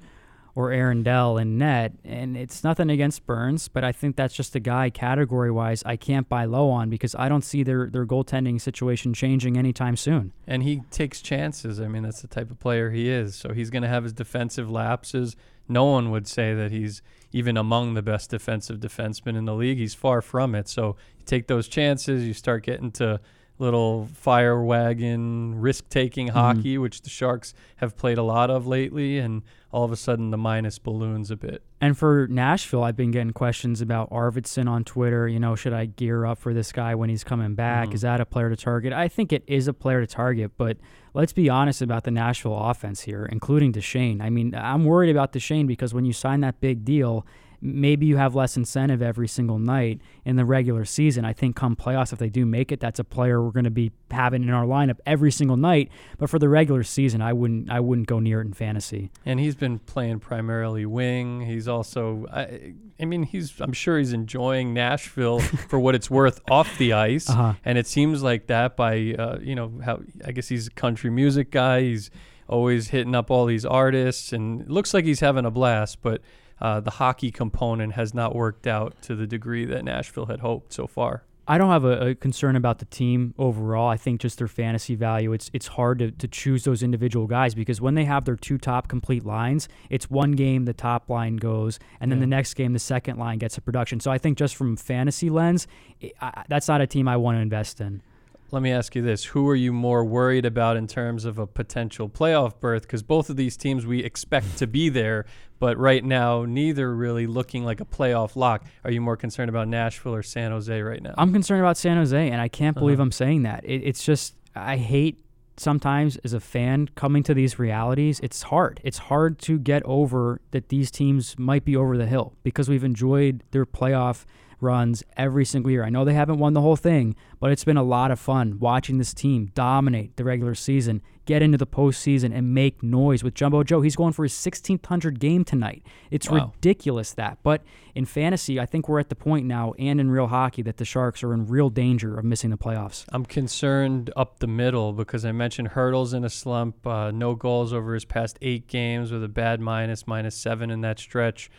or 0.57 0.71
Aaron 0.71 1.03
Dell 1.03 1.37
in 1.37 1.59
net. 1.59 1.93
And 2.03 2.35
it's 2.35 2.63
nothing 2.63 2.89
against 2.89 3.27
Burns, 3.27 3.67
but 3.67 3.83
I 3.83 3.91
think 3.91 4.15
that's 4.15 4.33
just 4.33 4.55
a 4.55 4.59
guy 4.59 4.89
category 4.89 5.51
wise 5.51 5.83
I 5.85 5.97
can't 5.97 6.27
buy 6.27 6.45
low 6.45 6.71
on 6.71 6.89
because 6.89 7.13
I 7.13 7.29
don't 7.29 7.43
see 7.43 7.61
their 7.61 7.91
their 7.91 8.07
goaltending 8.07 8.59
situation 8.59 9.13
changing 9.13 9.55
anytime 9.55 9.95
soon. 9.95 10.33
And 10.47 10.63
he 10.63 10.81
takes 10.89 11.21
chances. 11.21 11.79
I 11.79 11.87
mean, 11.87 12.01
that's 12.01 12.23
the 12.23 12.27
type 12.27 12.49
of 12.49 12.59
player 12.59 12.89
he 12.89 13.07
is. 13.07 13.35
So 13.35 13.53
he's 13.53 13.69
going 13.69 13.83
to 13.83 13.87
have 13.87 14.03
his 14.03 14.13
defensive 14.13 14.67
lapses. 14.67 15.35
No 15.69 15.85
one 15.85 16.09
would 16.09 16.27
say 16.27 16.55
that 16.55 16.71
he's 16.71 17.03
even 17.31 17.55
among 17.55 17.93
the 17.93 18.01
best 18.01 18.31
defensive 18.31 18.79
defensemen 18.79 19.37
in 19.37 19.45
the 19.45 19.53
league. 19.53 19.77
He's 19.77 19.93
far 19.93 20.23
from 20.23 20.55
it. 20.55 20.67
So 20.67 20.95
you 21.19 21.25
take 21.27 21.45
those 21.45 21.67
chances, 21.67 22.25
you 22.25 22.33
start 22.33 22.63
getting 22.63 22.89
to 22.93 23.21
little 23.59 24.07
fire 24.13 24.61
wagon 24.63 25.59
risk 25.59 25.89
taking 25.89 26.27
hockey, 26.29 26.77
which 26.77 27.01
the 27.01 27.09
Sharks 27.09 27.53
have 27.77 27.97
played 27.97 28.17
a 28.17 28.23
lot 28.23 28.49
of 28.49 28.67
lately, 28.67 29.17
and 29.17 29.41
all 29.71 29.83
of 29.83 29.91
a 29.91 29.95
sudden 29.95 30.29
the 30.31 30.37
minus 30.37 30.79
balloons 30.79 31.29
a 31.31 31.35
bit. 31.35 31.61
And 31.81 31.97
for 31.97 32.27
Nashville, 32.29 32.83
I've 32.83 32.95
been 32.95 33.11
getting 33.11 33.33
questions 33.33 33.81
about 33.81 34.09
Arvidsson 34.09 34.67
on 34.69 34.83
Twitter. 34.83 35.27
You 35.27 35.39
know, 35.39 35.55
should 35.55 35.73
I 35.73 35.85
gear 35.85 36.25
up 36.25 36.37
for 36.37 36.53
this 36.53 36.71
guy 36.71 36.95
when 36.95 37.09
he's 37.09 37.23
coming 37.23 37.55
back? 37.55 37.89
Mhm. 37.89 37.93
Is 37.95 38.01
that 38.01 38.21
a 38.21 38.25
player 38.25 38.49
to 38.49 38.55
target? 38.55 38.93
I 38.93 39.07
think 39.07 39.33
it 39.33 39.43
is 39.47 39.67
a 39.67 39.73
player 39.73 40.01
to 40.01 40.07
target, 40.07 40.51
but 40.57 40.77
let's 41.13 41.33
be 41.33 41.49
honest 41.49 41.81
about 41.81 42.03
the 42.03 42.11
Nashville 42.11 42.57
offense 42.57 43.01
here, 43.01 43.25
including 43.25 43.71
Duchene. 43.71 44.21
I 44.21 44.29
mean, 44.29 44.55
I'm 44.55 44.85
worried 44.85 45.09
about 45.11 45.33
Duchene 45.33 45.67
because 45.67 45.93
when 45.93 46.05
you 46.05 46.13
sign 46.13 46.41
that 46.41 46.59
big 46.61 46.85
deal, 46.85 47.25
maybe 47.61 48.05
you 48.05 48.17
have 48.17 48.35
less 48.35 48.57
incentive 48.57 49.01
every 49.01 49.27
single 49.27 49.59
night 49.59 50.01
in 50.25 50.35
the 50.35 50.45
regular 50.45 50.85
season. 50.85 51.25
I 51.25 51.33
think 51.33 51.55
come 51.55 51.75
playoffs, 51.75 52.13
if 52.13 52.19
they 52.19 52.29
do 52.29 52.45
make 52.45 52.71
it, 52.71 52.79
that's 52.79 52.99
a 52.99 53.03
player 53.03 53.41
we're 53.41 53.51
going 53.51 53.63
to 53.63 53.71
be 53.71 53.91
having 54.11 54.43
in 54.43 54.49
our 54.49 54.65
lineup 54.65 54.99
every 55.05 55.31
single 55.31 55.57
night. 55.57 55.89
But 56.17 56.29
for 56.29 56.39
the 56.39 56.49
regular 56.49 56.83
season, 56.83 57.21
I 57.21 57.33
wouldn't, 57.33 57.69
I 57.69 57.79
wouldn't 57.79 58.07
go 58.07 58.19
near 58.19 58.41
it 58.41 58.45
in 58.45 58.53
fantasy. 58.53 59.11
And 59.25 59.39
he's 59.39 59.55
been 59.55 59.79
playing 59.79 60.19
primarily 60.19 60.85
wing. 60.85 61.41
He's 61.41 61.67
also, 61.67 62.25
I, 62.31 62.73
I 62.99 63.05
mean, 63.05 63.23
he's. 63.23 63.59
I'm 63.59 63.73
sure 63.73 63.97
he's 63.97 64.13
enjoying 64.13 64.73
Nashville 64.73 65.39
for 65.69 65.79
what 65.79 65.95
it's 65.95 66.09
worth 66.09 66.41
off 66.49 66.77
the 66.77 66.93
ice. 66.93 67.29
Uh-huh. 67.29 67.53
And 67.63 67.77
it 67.77 67.87
seems 67.87 68.23
like 68.23 68.47
that 68.47 68.75
by, 68.75 69.15
uh, 69.17 69.39
you 69.41 69.55
know, 69.55 69.71
how 69.83 70.01
I 70.25 70.31
guess 70.31 70.47
he's 70.47 70.67
a 70.67 70.71
country 70.71 71.09
music 71.09 71.51
guy. 71.51 71.81
He's 71.81 72.09
always 72.47 72.89
hitting 72.89 73.13
up 73.13 73.29
all 73.29 73.45
these 73.45 73.65
artists, 73.65 74.33
and 74.33 74.61
it 74.61 74.69
looks 74.69 74.93
like 74.93 75.05
he's 75.05 75.19
having 75.19 75.45
a 75.45 75.51
blast. 75.51 76.01
But 76.01 76.21
uh, 76.61 76.79
the 76.79 76.91
hockey 76.91 77.31
component 77.31 77.93
has 77.93 78.13
not 78.13 78.35
worked 78.35 78.67
out 78.67 78.99
to 79.03 79.15
the 79.15 79.27
degree 79.27 79.65
that 79.65 79.83
Nashville 79.85 80.25
had 80.27 80.39
hoped 80.39 80.73
so 80.73 80.87
far. 80.87 81.23
I 81.49 81.57
don't 81.57 81.69
have 81.69 81.85
a, 81.85 82.09
a 82.09 82.15
concern 82.15 82.57
about 82.57 82.79
the 82.79 82.85
team 82.85 83.33
overall. 83.37 83.87
I 83.87 83.95
think 83.95 84.19
just 84.19 84.37
their 84.37 84.49
fantasy 84.49 84.95
value. 84.95 85.31
It's 85.31 85.49
it's 85.53 85.67
hard 85.67 85.99
to, 85.99 86.11
to 86.11 86.27
choose 86.27 86.65
those 86.65 86.83
individual 86.83 87.25
guys 87.25 87.55
because 87.55 87.79
when 87.79 87.95
they 87.95 88.03
have 88.03 88.25
their 88.25 88.35
two 88.35 88.57
top 88.57 88.89
complete 88.89 89.25
lines, 89.25 89.69
it's 89.89 90.09
one 90.09 90.31
game 90.33 90.65
the 90.65 90.73
top 90.73 91.09
line 91.09 91.37
goes, 91.37 91.79
and 92.01 92.11
then 92.11 92.19
Yeah. 92.19 92.23
the 92.23 92.27
next 92.27 92.55
game 92.55 92.73
the 92.73 92.79
second 92.79 93.17
line 93.17 93.37
gets 93.37 93.57
a 93.57 93.61
production. 93.61 94.01
So 94.01 94.11
I 94.11 94.17
think 94.17 94.37
just 94.37 94.57
from 94.57 94.75
fantasy 94.75 95.29
lens, 95.29 95.67
i 96.03 96.11
I, 96.21 96.43
that's 96.49 96.67
not 96.67 96.81
a 96.81 96.87
team 96.87 97.07
I 97.07 97.15
want 97.15 97.37
to 97.37 97.41
invest 97.41 97.79
in. 97.79 98.01
Let 98.51 98.61
me 98.61 98.71
ask 98.71 98.95
you 98.95 99.01
this: 99.01 99.25
Who 99.25 99.47
are 99.49 99.55
you 99.55 99.73
more 99.73 100.05
worried 100.05 100.45
about 100.45 100.77
in 100.77 100.87
terms 100.87 101.25
of 101.25 101.37
a 101.37 101.45
potential 101.45 102.07
playoff 102.09 102.59
berth? 102.59 102.83
Because 102.83 103.03
both 103.03 103.29
of 103.29 103.35
these 103.35 103.57
teams 103.57 103.85
we 103.85 104.03
expect 104.03 104.57
to 104.59 104.67
be 104.67 104.87
there, 104.89 105.25
but 105.59 105.77
right 105.77 106.03
now 106.03 106.45
neither 106.45 106.95
really 106.95 107.27
looking 107.27 107.65
like 107.65 107.81
a 107.81 107.85
playoff 107.85 108.35
lock. 108.35 108.65
Are 108.85 108.91
you 108.91 109.01
more 109.01 109.17
concerned 109.17 109.49
about 109.49 109.67
Nashville 109.67 110.15
or 110.15 110.23
San 110.23 110.51
Jose 110.51 110.81
right 110.81 111.01
now? 111.01 111.13
I'm 111.17 111.33
concerned 111.33 111.61
about 111.61 111.77
San 111.77 111.97
Jose, 111.97 112.29
and 112.29 112.39
I 112.39 112.47
can't 112.47 112.77
believe 112.77 112.99
Uh-huh. 112.99 113.03
I'm 113.03 113.11
saying 113.11 113.43
that. 113.43 113.65
It, 113.65 113.81
it's 113.83 114.03
just 114.03 114.35
I 114.55 114.77
hate 114.77 115.19
sometimes 115.57 116.17
as 116.17 116.33
a 116.33 116.39
fan 116.39 116.87
coming 116.95 117.23
to 117.23 117.33
these 117.33 117.57
realities. 117.59 118.19
It's 118.21 118.43
hard. 118.43 118.79
It's 118.83 118.97
hard 118.99 119.39
to 119.39 119.57
get 119.59 119.83
over 119.83 120.39
that 120.51 120.69
these 120.69 120.89
teams 120.91 121.37
might 121.37 121.65
be 121.65 121.75
over 121.75 121.97
the 121.97 122.05
hill 122.05 122.33
because 122.43 122.69
we've 122.69 122.83
enjoyed 122.83 123.43
their 123.51 123.65
playoff 123.65 124.23
runs 124.59 125.03
every 125.15 125.45
single 125.45 125.71
year. 125.71 125.83
I 125.83 125.89
know 125.89 126.03
they 126.05 126.13
haven't 126.13 126.39
won 126.39 126.53
the 126.53 126.61
whole 126.61 126.75
thing, 126.75 127.15
but 127.39 127.51
it's 127.51 127.63
been 127.63 127.77
a 127.77 127.83
lot 127.83 128.11
of 128.11 128.19
fun 128.19 128.57
watching 128.59 128.97
this 128.97 129.13
team 129.13 129.51
dominate 129.53 130.15
the 130.17 130.23
regular 130.23 130.55
season, 130.55 131.01
get 131.25 131.41
into 131.41 131.57
the 131.57 131.67
postseason, 131.67 132.33
and 132.33 132.53
make 132.53 132.81
noise 132.81 133.23
with 133.23 133.33
Jumbo 133.35 133.63
Joe. 133.63 133.81
He's 133.81 133.95
going 133.95 134.13
for 134.13 134.23
his 134.23 134.33
1600 134.33 135.19
game 135.19 135.43
tonight. 135.43 135.83
It's 136.09 136.29
Wow. 136.29 136.51
ridiculous 136.55 137.13
that. 137.13 137.37
But 137.43 137.61
in 137.93 138.05
fantasy, 138.05 138.59
I 138.59 138.65
think 138.65 138.87
we're 138.89 138.99
at 138.99 139.09
the 139.09 139.15
point 139.15 139.45
now, 139.45 139.73
and 139.77 139.99
in 139.99 140.09
real 140.09 140.27
hockey, 140.27 140.61
that 140.63 140.77
the 140.77 140.85
Sharks 140.85 141.23
are 141.23 141.33
in 141.33 141.45
real 141.47 141.69
danger 141.69 142.17
of 142.17 142.25
missing 142.25 142.49
the 142.49 142.57
playoffs. 142.57 143.05
I'm 143.09 143.25
concerned 143.25 144.09
up 144.15 144.39
the 144.39 144.47
middle 144.47 144.93
because 144.93 145.25
I 145.25 145.31
mentioned 145.31 145.69
Hertl's 145.69 146.13
in 146.13 146.23
a 146.23 146.29
slump, 146.29 146.85
uh, 146.87 147.11
no 147.11 147.35
goals 147.35 147.73
over 147.73 147.93
his 147.93 148.05
past 148.05 148.37
eight 148.41 148.67
games 148.67 149.11
with 149.11 149.23
a 149.23 149.27
bad 149.29 149.59
minus, 149.61 150.07
minus 150.07 150.35
seven 150.35 150.71
in 150.71 150.81
that 150.81 150.97
stretch. 150.99 151.49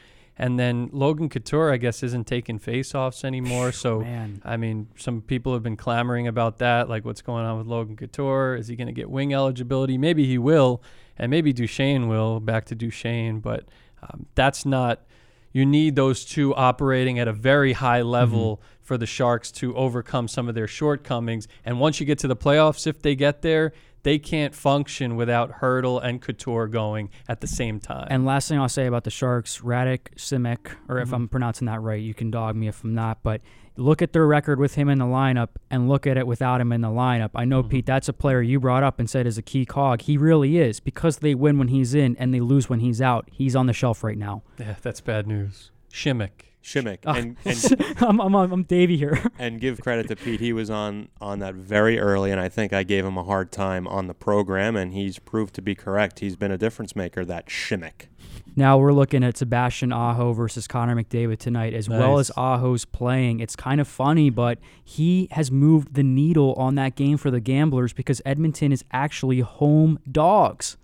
And 0.40 0.58
then 0.58 0.88
Logan 0.92 1.28
Couture, 1.28 1.72
I 1.72 1.78
guess, 1.78 2.02
isn't 2.04 2.28
taking 2.28 2.60
faceoffs 2.60 3.24
anymore. 3.24 3.72
So, 3.72 4.00
Man. 4.00 4.40
I 4.44 4.56
mean, 4.56 4.86
some 4.96 5.20
people 5.20 5.52
have 5.52 5.64
been 5.64 5.76
clamoring 5.76 6.28
about 6.28 6.58
that. 6.58 6.88
Like, 6.88 7.04
what's 7.04 7.22
going 7.22 7.44
on 7.44 7.58
with 7.58 7.66
Logan 7.66 7.96
Couture? 7.96 8.54
Is 8.54 8.68
he 8.68 8.76
going 8.76 8.86
to 8.86 8.92
get 8.92 9.10
wing 9.10 9.34
eligibility? 9.34 9.98
Maybe 9.98 10.26
he 10.26 10.38
will. 10.38 10.80
And 11.18 11.30
maybe 11.30 11.52
Duchene 11.52 12.06
will, 12.06 12.38
back 12.38 12.66
to 12.66 12.76
Duchene. 12.76 13.40
But 13.40 13.64
um, 14.00 14.26
that's 14.36 14.64
not. 14.64 15.04
You 15.52 15.66
need 15.66 15.96
those 15.96 16.24
two 16.24 16.54
operating 16.54 17.18
at 17.18 17.26
a 17.26 17.32
very 17.32 17.72
high 17.72 18.02
level 18.02 18.62
for 18.80 18.96
the 18.96 19.06
Sharks 19.06 19.50
to 19.52 19.74
overcome 19.74 20.28
some 20.28 20.48
of 20.48 20.54
their 20.54 20.68
shortcomings. 20.68 21.48
And 21.64 21.80
once 21.80 21.98
you 21.98 22.06
get 22.06 22.18
to 22.20 22.28
the 22.28 22.36
playoffs, 22.36 22.86
if 22.86 23.02
they 23.02 23.16
get 23.16 23.42
there, 23.42 23.72
they 24.02 24.18
can't 24.18 24.54
function 24.54 25.16
without 25.16 25.60
Hertl 25.60 26.02
and 26.02 26.20
Couture 26.22 26.66
going 26.68 27.10
at 27.28 27.40
the 27.40 27.46
same 27.46 27.80
time. 27.80 28.06
And 28.10 28.24
last 28.24 28.48
thing 28.48 28.58
I'll 28.58 28.68
say 28.68 28.86
about 28.86 29.04
the 29.04 29.10
Sharks, 29.10 29.58
Radim 29.60 29.98
Simek, 30.16 30.72
or 30.88 30.98
if 30.98 31.08
Mhm. 31.10 31.14
I'm 31.14 31.28
pronouncing 31.28 31.66
that 31.66 31.80
right, 31.80 32.00
you 32.00 32.14
can 32.14 32.30
dog 32.30 32.56
me 32.56 32.68
if 32.68 32.84
I'm 32.84 32.94
not, 32.94 33.18
but 33.22 33.40
look 33.76 34.02
at 34.02 34.12
their 34.12 34.26
record 34.26 34.58
with 34.58 34.74
him 34.74 34.88
in 34.88 34.98
the 34.98 35.04
lineup 35.04 35.50
and 35.70 35.88
look 35.88 36.04
at 36.06 36.16
it 36.16 36.26
without 36.26 36.60
him 36.60 36.72
in 36.72 36.80
the 36.80 36.88
lineup. 36.88 37.30
I 37.34 37.44
know, 37.44 37.62
Mhm. 37.62 37.68
Pete, 37.70 37.86
that's 37.86 38.08
a 38.08 38.12
player 38.12 38.42
you 38.42 38.58
brought 38.58 38.82
up 38.82 38.98
and 38.98 39.08
said 39.08 39.26
is 39.26 39.38
a 39.38 39.42
key 39.42 39.64
cog. 39.64 40.00
He 40.02 40.16
really 40.18 40.58
is 40.58 40.80
because 40.80 41.18
they 41.18 41.34
win 41.34 41.58
when 41.58 41.68
he's 41.68 41.94
in 41.94 42.16
and 42.18 42.34
they 42.34 42.40
lose 42.40 42.68
when 42.68 42.80
he's 42.80 43.00
out. 43.00 43.28
He's 43.30 43.54
on 43.54 43.66
the 43.66 43.72
shelf 43.72 44.02
right 44.02 44.18
now. 44.18 44.42
yeah, 44.58 44.74
that's 44.82 45.00
bad 45.00 45.26
news. 45.28 45.70
Shimmick. 45.92 46.47
Shimmick. 46.68 47.00
Ah. 47.06 47.14
And, 47.14 47.36
and 47.44 47.96
I'm, 48.00 48.20
I'm, 48.20 48.34
I'm 48.34 48.62
Davey 48.64 48.96
here. 48.96 49.22
and 49.38 49.60
give 49.60 49.80
credit 49.80 50.08
to 50.08 50.16
Pete. 50.16 50.40
He 50.40 50.52
was 50.52 50.68
on 50.68 51.08
on 51.20 51.38
that 51.38 51.54
very 51.54 51.98
early, 51.98 52.30
and 52.30 52.40
I 52.40 52.48
think 52.48 52.72
I 52.72 52.82
gave 52.82 53.04
him 53.04 53.16
a 53.16 53.24
hard 53.24 53.50
time 53.50 53.88
on 53.88 54.06
the 54.06 54.14
program, 54.14 54.76
and 54.76 54.92
he's 54.92 55.18
proved 55.18 55.54
to 55.54 55.62
be 55.62 55.74
correct. 55.74 56.20
He's 56.20 56.36
been 56.36 56.50
a 56.50 56.58
difference 56.58 56.94
maker. 56.94 57.24
That 57.24 57.50
Shimmick. 57.50 58.08
Now 58.54 58.76
we're 58.76 58.92
looking 58.92 59.22
at 59.24 59.36
Sebastian 59.36 59.92
Aho 59.92 60.32
versus 60.32 60.66
Connor 60.66 60.96
McDavid 60.96 61.38
tonight, 61.38 61.74
as 61.74 61.88
well 61.88 62.18
as 62.18 62.30
Aho's 62.36 62.84
playing. 62.84 63.40
It's 63.40 63.54
kind 63.54 63.80
of 63.80 63.86
funny, 63.86 64.30
but 64.30 64.58
he 64.84 65.28
has 65.30 65.50
moved 65.50 65.94
the 65.94 66.02
needle 66.02 66.54
on 66.54 66.74
that 66.74 66.96
game 66.96 67.16
for 67.18 67.30
the 67.30 67.40
Gamblers 67.40 67.92
because 67.92 68.20
Edmonton 68.26 68.72
is 68.72 68.84
actually 68.90 69.40
home 69.40 70.00
dogs. 70.10 70.76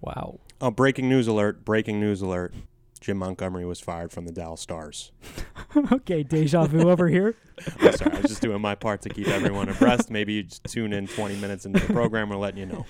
Wow. 0.00 0.40
Oh, 0.60 0.70
breaking 0.70 1.08
news 1.08 1.26
alert! 1.26 1.64
Breaking 1.64 2.00
news 2.00 2.20
alert! 2.20 2.52
Jim 3.00 3.16
Montgomery 3.18 3.64
was 3.64 3.80
fired 3.80 4.12
from 4.12 4.26
the 4.26 4.32
Dallas 4.32 4.60
Stars. 4.60 5.10
okay, 5.92 6.22
deja 6.22 6.66
vu 6.66 6.90
over 6.90 7.08
here. 7.08 7.34
I'm 7.80 7.96
sorry, 7.96 8.12
I 8.16 8.20
was 8.20 8.30
just 8.30 8.42
doing 8.42 8.60
my 8.60 8.74
part 8.74 9.02
to 9.02 9.08
keep 9.08 9.28
everyone 9.28 9.68
abreast. 9.68 10.10
Maybe 10.10 10.34
you 10.34 10.42
just 10.44 10.64
tune 10.64 10.92
in 10.92 11.06
20 11.06 11.36
minutes 11.36 11.64
into 11.64 11.80
the 11.86 11.92
program. 11.92 12.28
We're 12.28 12.36
letting 12.36 12.60
you 12.60 12.66
know. 12.66 12.84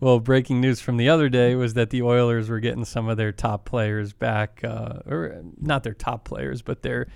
Well, 0.00 0.20
breaking 0.20 0.60
news 0.60 0.80
from 0.80 0.96
the 0.98 1.08
other 1.08 1.28
day 1.28 1.54
was 1.54 1.74
that 1.74 1.90
the 1.90 2.02
Oilers 2.02 2.48
were 2.48 2.60
getting 2.60 2.84
some 2.84 3.08
of 3.08 3.16
their 3.16 3.32
top 3.32 3.64
players 3.64 4.12
back, 4.12 4.60
uh, 4.62 5.00
or 5.06 5.42
not 5.60 5.82
their 5.82 5.94
top 5.94 6.24
players, 6.24 6.62
but 6.62 6.82
their 6.82 7.06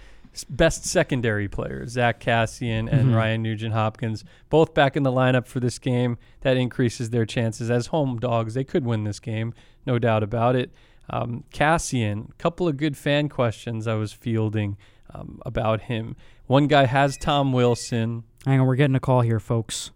best 0.49 0.85
secondary 0.87 1.49
players, 1.49 1.91
Zack 1.91 2.21
Kassian 2.21 2.91
and 2.91 3.09
Mhm. 3.11 3.17
Ryan 3.17 3.43
Nugent 3.43 3.75
Hopkins, 3.75 4.25
both 4.51 4.75
back 4.75 4.97
in 4.97 5.03
the 5.03 5.11
lineup 5.11 5.47
for 5.47 5.59
this 5.61 5.79
game. 5.79 6.17
That 6.43 6.57
increases 6.57 7.11
their 7.11 7.27
chances 7.27 7.71
as 7.71 7.89
home 7.89 8.19
dogs. 8.19 8.55
They 8.55 8.65
could 8.65 8.85
win 8.85 9.05
this 9.05 9.21
game, 9.21 9.53
no 9.87 9.99
doubt 9.99 10.23
about 10.23 10.55
it. 10.55 10.71
Um, 11.11 11.45
Kassian, 11.53 12.31
a 12.31 12.35
couple 12.35 12.69
of 12.69 12.77
good 12.77 12.97
fan 12.97 13.29
questions 13.29 13.87
I 13.87 13.95
was 13.95 14.13
fielding 14.13 14.77
um, 15.15 15.41
about 15.47 15.83
him. 15.83 16.17
One 16.47 16.67
guy 16.67 16.87
has 16.87 17.17
Tom 17.17 17.53
Wilson. 17.53 18.25
Hang 18.45 18.61
on, 18.61 18.67
we're 18.67 18.77
getting 18.77 18.97
a 18.97 19.01
call 19.01 19.23
here, 19.23 19.41
folks. 19.41 19.91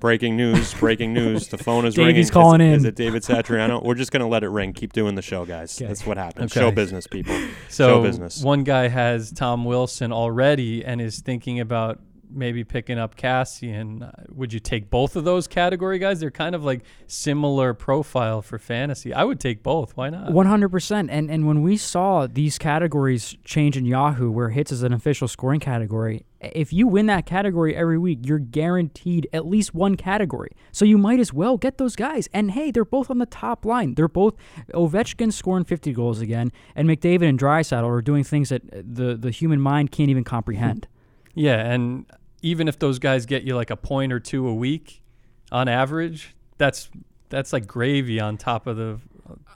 Breaking 0.00 0.36
news! 0.36 0.74
Breaking 0.74 1.14
news! 1.14 1.48
The 1.48 1.56
phone 1.56 1.86
is 1.86 1.94
Davey's 1.96 2.06
ringing. 2.06 2.20
Is- 2.20 2.30
calling 2.30 2.60
is, 2.60 2.84
in. 2.84 2.88
it 2.90 2.96
David 2.96 3.22
Satriano? 3.22 3.82
We're 3.82 3.94
just 3.94 4.12
gonna 4.12 4.28
let 4.28 4.44
it 4.44 4.48
ring. 4.50 4.74
Keep 4.74 4.92
doing 4.92 5.14
the 5.14 5.22
show, 5.22 5.46
guys. 5.46 5.80
Okay. 5.80 5.88
That's 5.88 6.04
what 6.04 6.18
happens. 6.18 6.52
Okay. 6.52 6.60
Show 6.60 6.70
business, 6.70 7.06
people. 7.06 7.34
So 7.70 7.88
Show 7.88 8.02
business. 8.02 8.42
one 8.42 8.62
guy 8.62 8.88
has 8.88 9.32
Tom 9.32 9.64
Wilson 9.64 10.12
already 10.12 10.84
and 10.84 11.00
is 11.00 11.20
thinking 11.20 11.60
about 11.60 11.98
maybe 12.30 12.64
picking 12.64 12.98
up 12.98 13.16
Kassian. 13.16 14.02
Uh, 14.02 14.10
would 14.28 14.52
you 14.52 14.60
take 14.60 14.90
both 14.90 15.16
of 15.16 15.24
those 15.24 15.46
category 15.46 15.98
guys? 15.98 16.20
They're 16.20 16.30
kind 16.30 16.54
of 16.54 16.64
like 16.64 16.82
similar 17.06 17.74
profile 17.74 18.42
for 18.42 18.58
fantasy. 18.58 19.12
I 19.12 19.24
would 19.24 19.40
take 19.40 19.62
both. 19.62 19.96
Why 19.96 20.10
not? 20.10 20.32
One 20.32 20.46
hundred 20.46 20.70
percent. 20.70 21.10
And 21.10 21.30
and 21.30 21.46
when 21.46 21.62
we 21.62 21.76
saw 21.76 22.26
these 22.26 22.58
categories 22.58 23.36
change 23.44 23.76
in 23.76 23.84
Yahoo, 23.84 24.30
where 24.30 24.50
hits 24.50 24.72
is 24.72 24.82
an 24.82 24.92
official 24.92 25.28
scoring 25.28 25.60
category, 25.60 26.24
if 26.40 26.72
you 26.72 26.86
win 26.86 27.06
that 27.06 27.26
category 27.26 27.74
every 27.74 27.98
week, 27.98 28.20
you're 28.22 28.38
guaranteed 28.38 29.28
at 29.32 29.46
least 29.46 29.74
one 29.74 29.96
category. 29.96 30.50
So 30.72 30.84
you 30.84 30.98
might 30.98 31.20
as 31.20 31.32
well 31.32 31.56
get 31.56 31.78
those 31.78 31.96
guys. 31.96 32.28
And 32.32 32.50
hey, 32.52 32.70
they're 32.70 32.84
both 32.84 33.10
on 33.10 33.18
the 33.18 33.26
top 33.26 33.64
line. 33.64 33.94
They're 33.94 34.08
both 34.08 34.34
Ovechkin 34.72 35.32
scoring 35.32 35.64
50 35.64 35.92
goals 35.92 36.20
again, 36.20 36.52
and 36.74 36.88
McDavid 36.88 37.28
and 37.28 37.38
Draisaitl 37.38 37.88
are 37.88 38.02
doing 38.02 38.24
things 38.24 38.50
that 38.50 38.62
the 38.70 39.16
the 39.16 39.30
human 39.30 39.60
mind 39.60 39.90
can't 39.92 40.10
even 40.10 40.24
comprehend. 40.24 40.88
Yeah, 41.36 41.58
and 41.70 42.06
even 42.42 42.66
if 42.66 42.78
those 42.78 42.98
guys 42.98 43.26
get 43.26 43.44
you 43.44 43.54
like 43.54 43.70
a 43.70 43.76
point 43.76 44.12
or 44.12 44.18
two 44.18 44.48
a 44.48 44.54
week 44.54 45.02
on 45.52 45.68
average, 45.68 46.34
that's 46.58 46.90
that's 47.28 47.52
like 47.52 47.66
gravy 47.66 48.18
on 48.20 48.36
top 48.36 48.66
of 48.66 48.76
the 48.76 48.98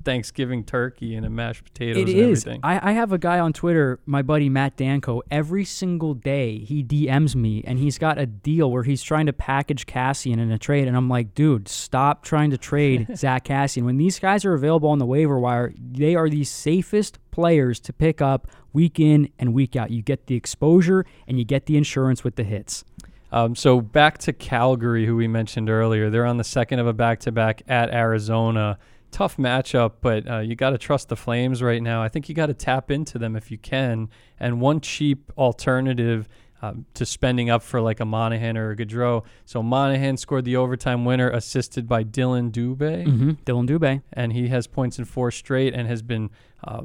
Thanksgiving 0.05 0.65
turkey 0.65 1.15
and 1.15 1.25
a 1.27 1.31
mashed 1.31 1.65
potatoes 1.65 1.97
It 1.99 2.09
and 2.09 2.19
is. 2.33 2.41
everything. 2.47 2.61
I, 2.63 2.91
I 2.91 2.93
have 2.93 3.13
a 3.13 3.19
guy 3.19 3.39
on 3.39 3.53
Twitter, 3.53 4.01
my 4.07 4.23
buddy 4.23 4.49
Matt 4.49 4.77
Danko. 4.77 5.23
Every 5.31 5.65
single 5.65 6.15
day 6.15 6.59
he 6.59 6.83
DMs 6.83 7.35
me 7.37 7.63
and 7.67 7.79
he's 7.79 7.99
got 7.99 8.19
a 8.19 8.27
deal 8.27 8.71
where 8.71 8.83
he's 8.83 9.03
trying 9.03 9.27
to 9.27 9.33
package 9.33 9.87
Kassian 9.87 10.39
in 10.39 10.51
a 10.51 10.59
trade. 10.59 10.89
And 10.89 10.97
I'm 10.97 11.09
like, 11.09 11.35
dude, 11.35 11.69
stop 11.69 12.25
trying 12.25 12.51
to 12.51 12.59
trade 12.59 13.07
Zack 13.17 13.45
Kassian. 13.45 13.85
When 13.85 13.97
these 13.99 14.19
guys 14.19 14.45
are 14.45 14.55
available 14.55 14.89
on 14.89 14.99
the 14.99 15.07
waiver 15.07 15.39
wire, 15.39 15.73
they 15.79 16.15
are 16.15 16.29
the 16.29 16.45
safest 16.45 17.19
players 17.31 17.79
to 17.81 17.93
pick 17.93 18.21
up 18.21 18.49
week 18.73 18.99
in 19.01 19.29
and 19.39 19.53
week 19.55 19.77
out. 19.77 19.91
You 19.91 20.03
get 20.03 20.27
the 20.27 20.35
exposure 20.35 21.05
and 21.27 21.39
you 21.39 21.45
get 21.45 21.67
the 21.67 21.77
insurance 21.77 22.23
with 22.25 22.37
the 22.37 22.45
hits. 22.45 22.85
Um, 23.33 23.55
so 23.55 23.81
back 23.81 24.19
to 24.19 24.33
Calgary, 24.33 25.07
who 25.07 25.15
we 25.17 25.29
mentioned 25.29 25.71
earlier. 25.71 26.11
They're 26.11 26.27
on 26.27 26.37
the 26.39 26.45
second 26.45 26.81
of 26.81 26.87
a 26.87 26.93
back-to-back 26.93 27.63
at 27.69 27.91
Arizona. 27.91 28.79
Tough 29.13 29.37
matchup, 29.37 29.95
but 30.01 30.29
uh, 30.31 30.39
you 30.39 30.55
got 30.57 30.71
to 30.71 30.79
trust 30.79 31.09
the 31.09 31.17
Flames 31.17 31.63
right 31.63 31.83
now. 31.83 32.03
I 32.03 32.09
think 32.09 32.29
you 32.29 32.35
got 32.35 32.47
to 32.47 32.55
tap 32.55 32.91
into 32.91 33.19
them 33.19 33.37
if 33.37 33.51
you 33.51 33.59
can. 33.59 34.09
And 34.41 34.61
one 34.61 34.81
cheap 34.81 35.31
alternative 35.39 36.29
um, 36.63 36.85
to 36.95 37.07
spending 37.07 37.51
up 37.51 37.63
for 37.63 37.81
like 37.81 38.01
a 38.01 38.05
Monahan 38.05 38.57
or 38.57 38.71
a 38.73 38.77
Gaudreau. 38.77 39.25
So 39.47 39.63
Monahan 39.63 40.17
scored 40.17 40.45
the 40.45 40.57
overtime 40.57 41.05
winner, 41.05 41.31
assisted 41.31 41.89
by 41.89 42.03
Dillon 42.03 42.51
Dubé, 42.53 43.07
Mm-hmm. 43.07 43.31
Dillon 43.45 43.67
Dubé. 43.67 44.03
and 44.13 44.33
he 44.33 44.49
has 44.49 44.67
points 44.67 44.99
in 44.99 45.05
four 45.07 45.31
straight 45.31 45.73
and 45.73 45.89
has 45.89 46.03
been 46.03 46.31
uh, 46.63 46.83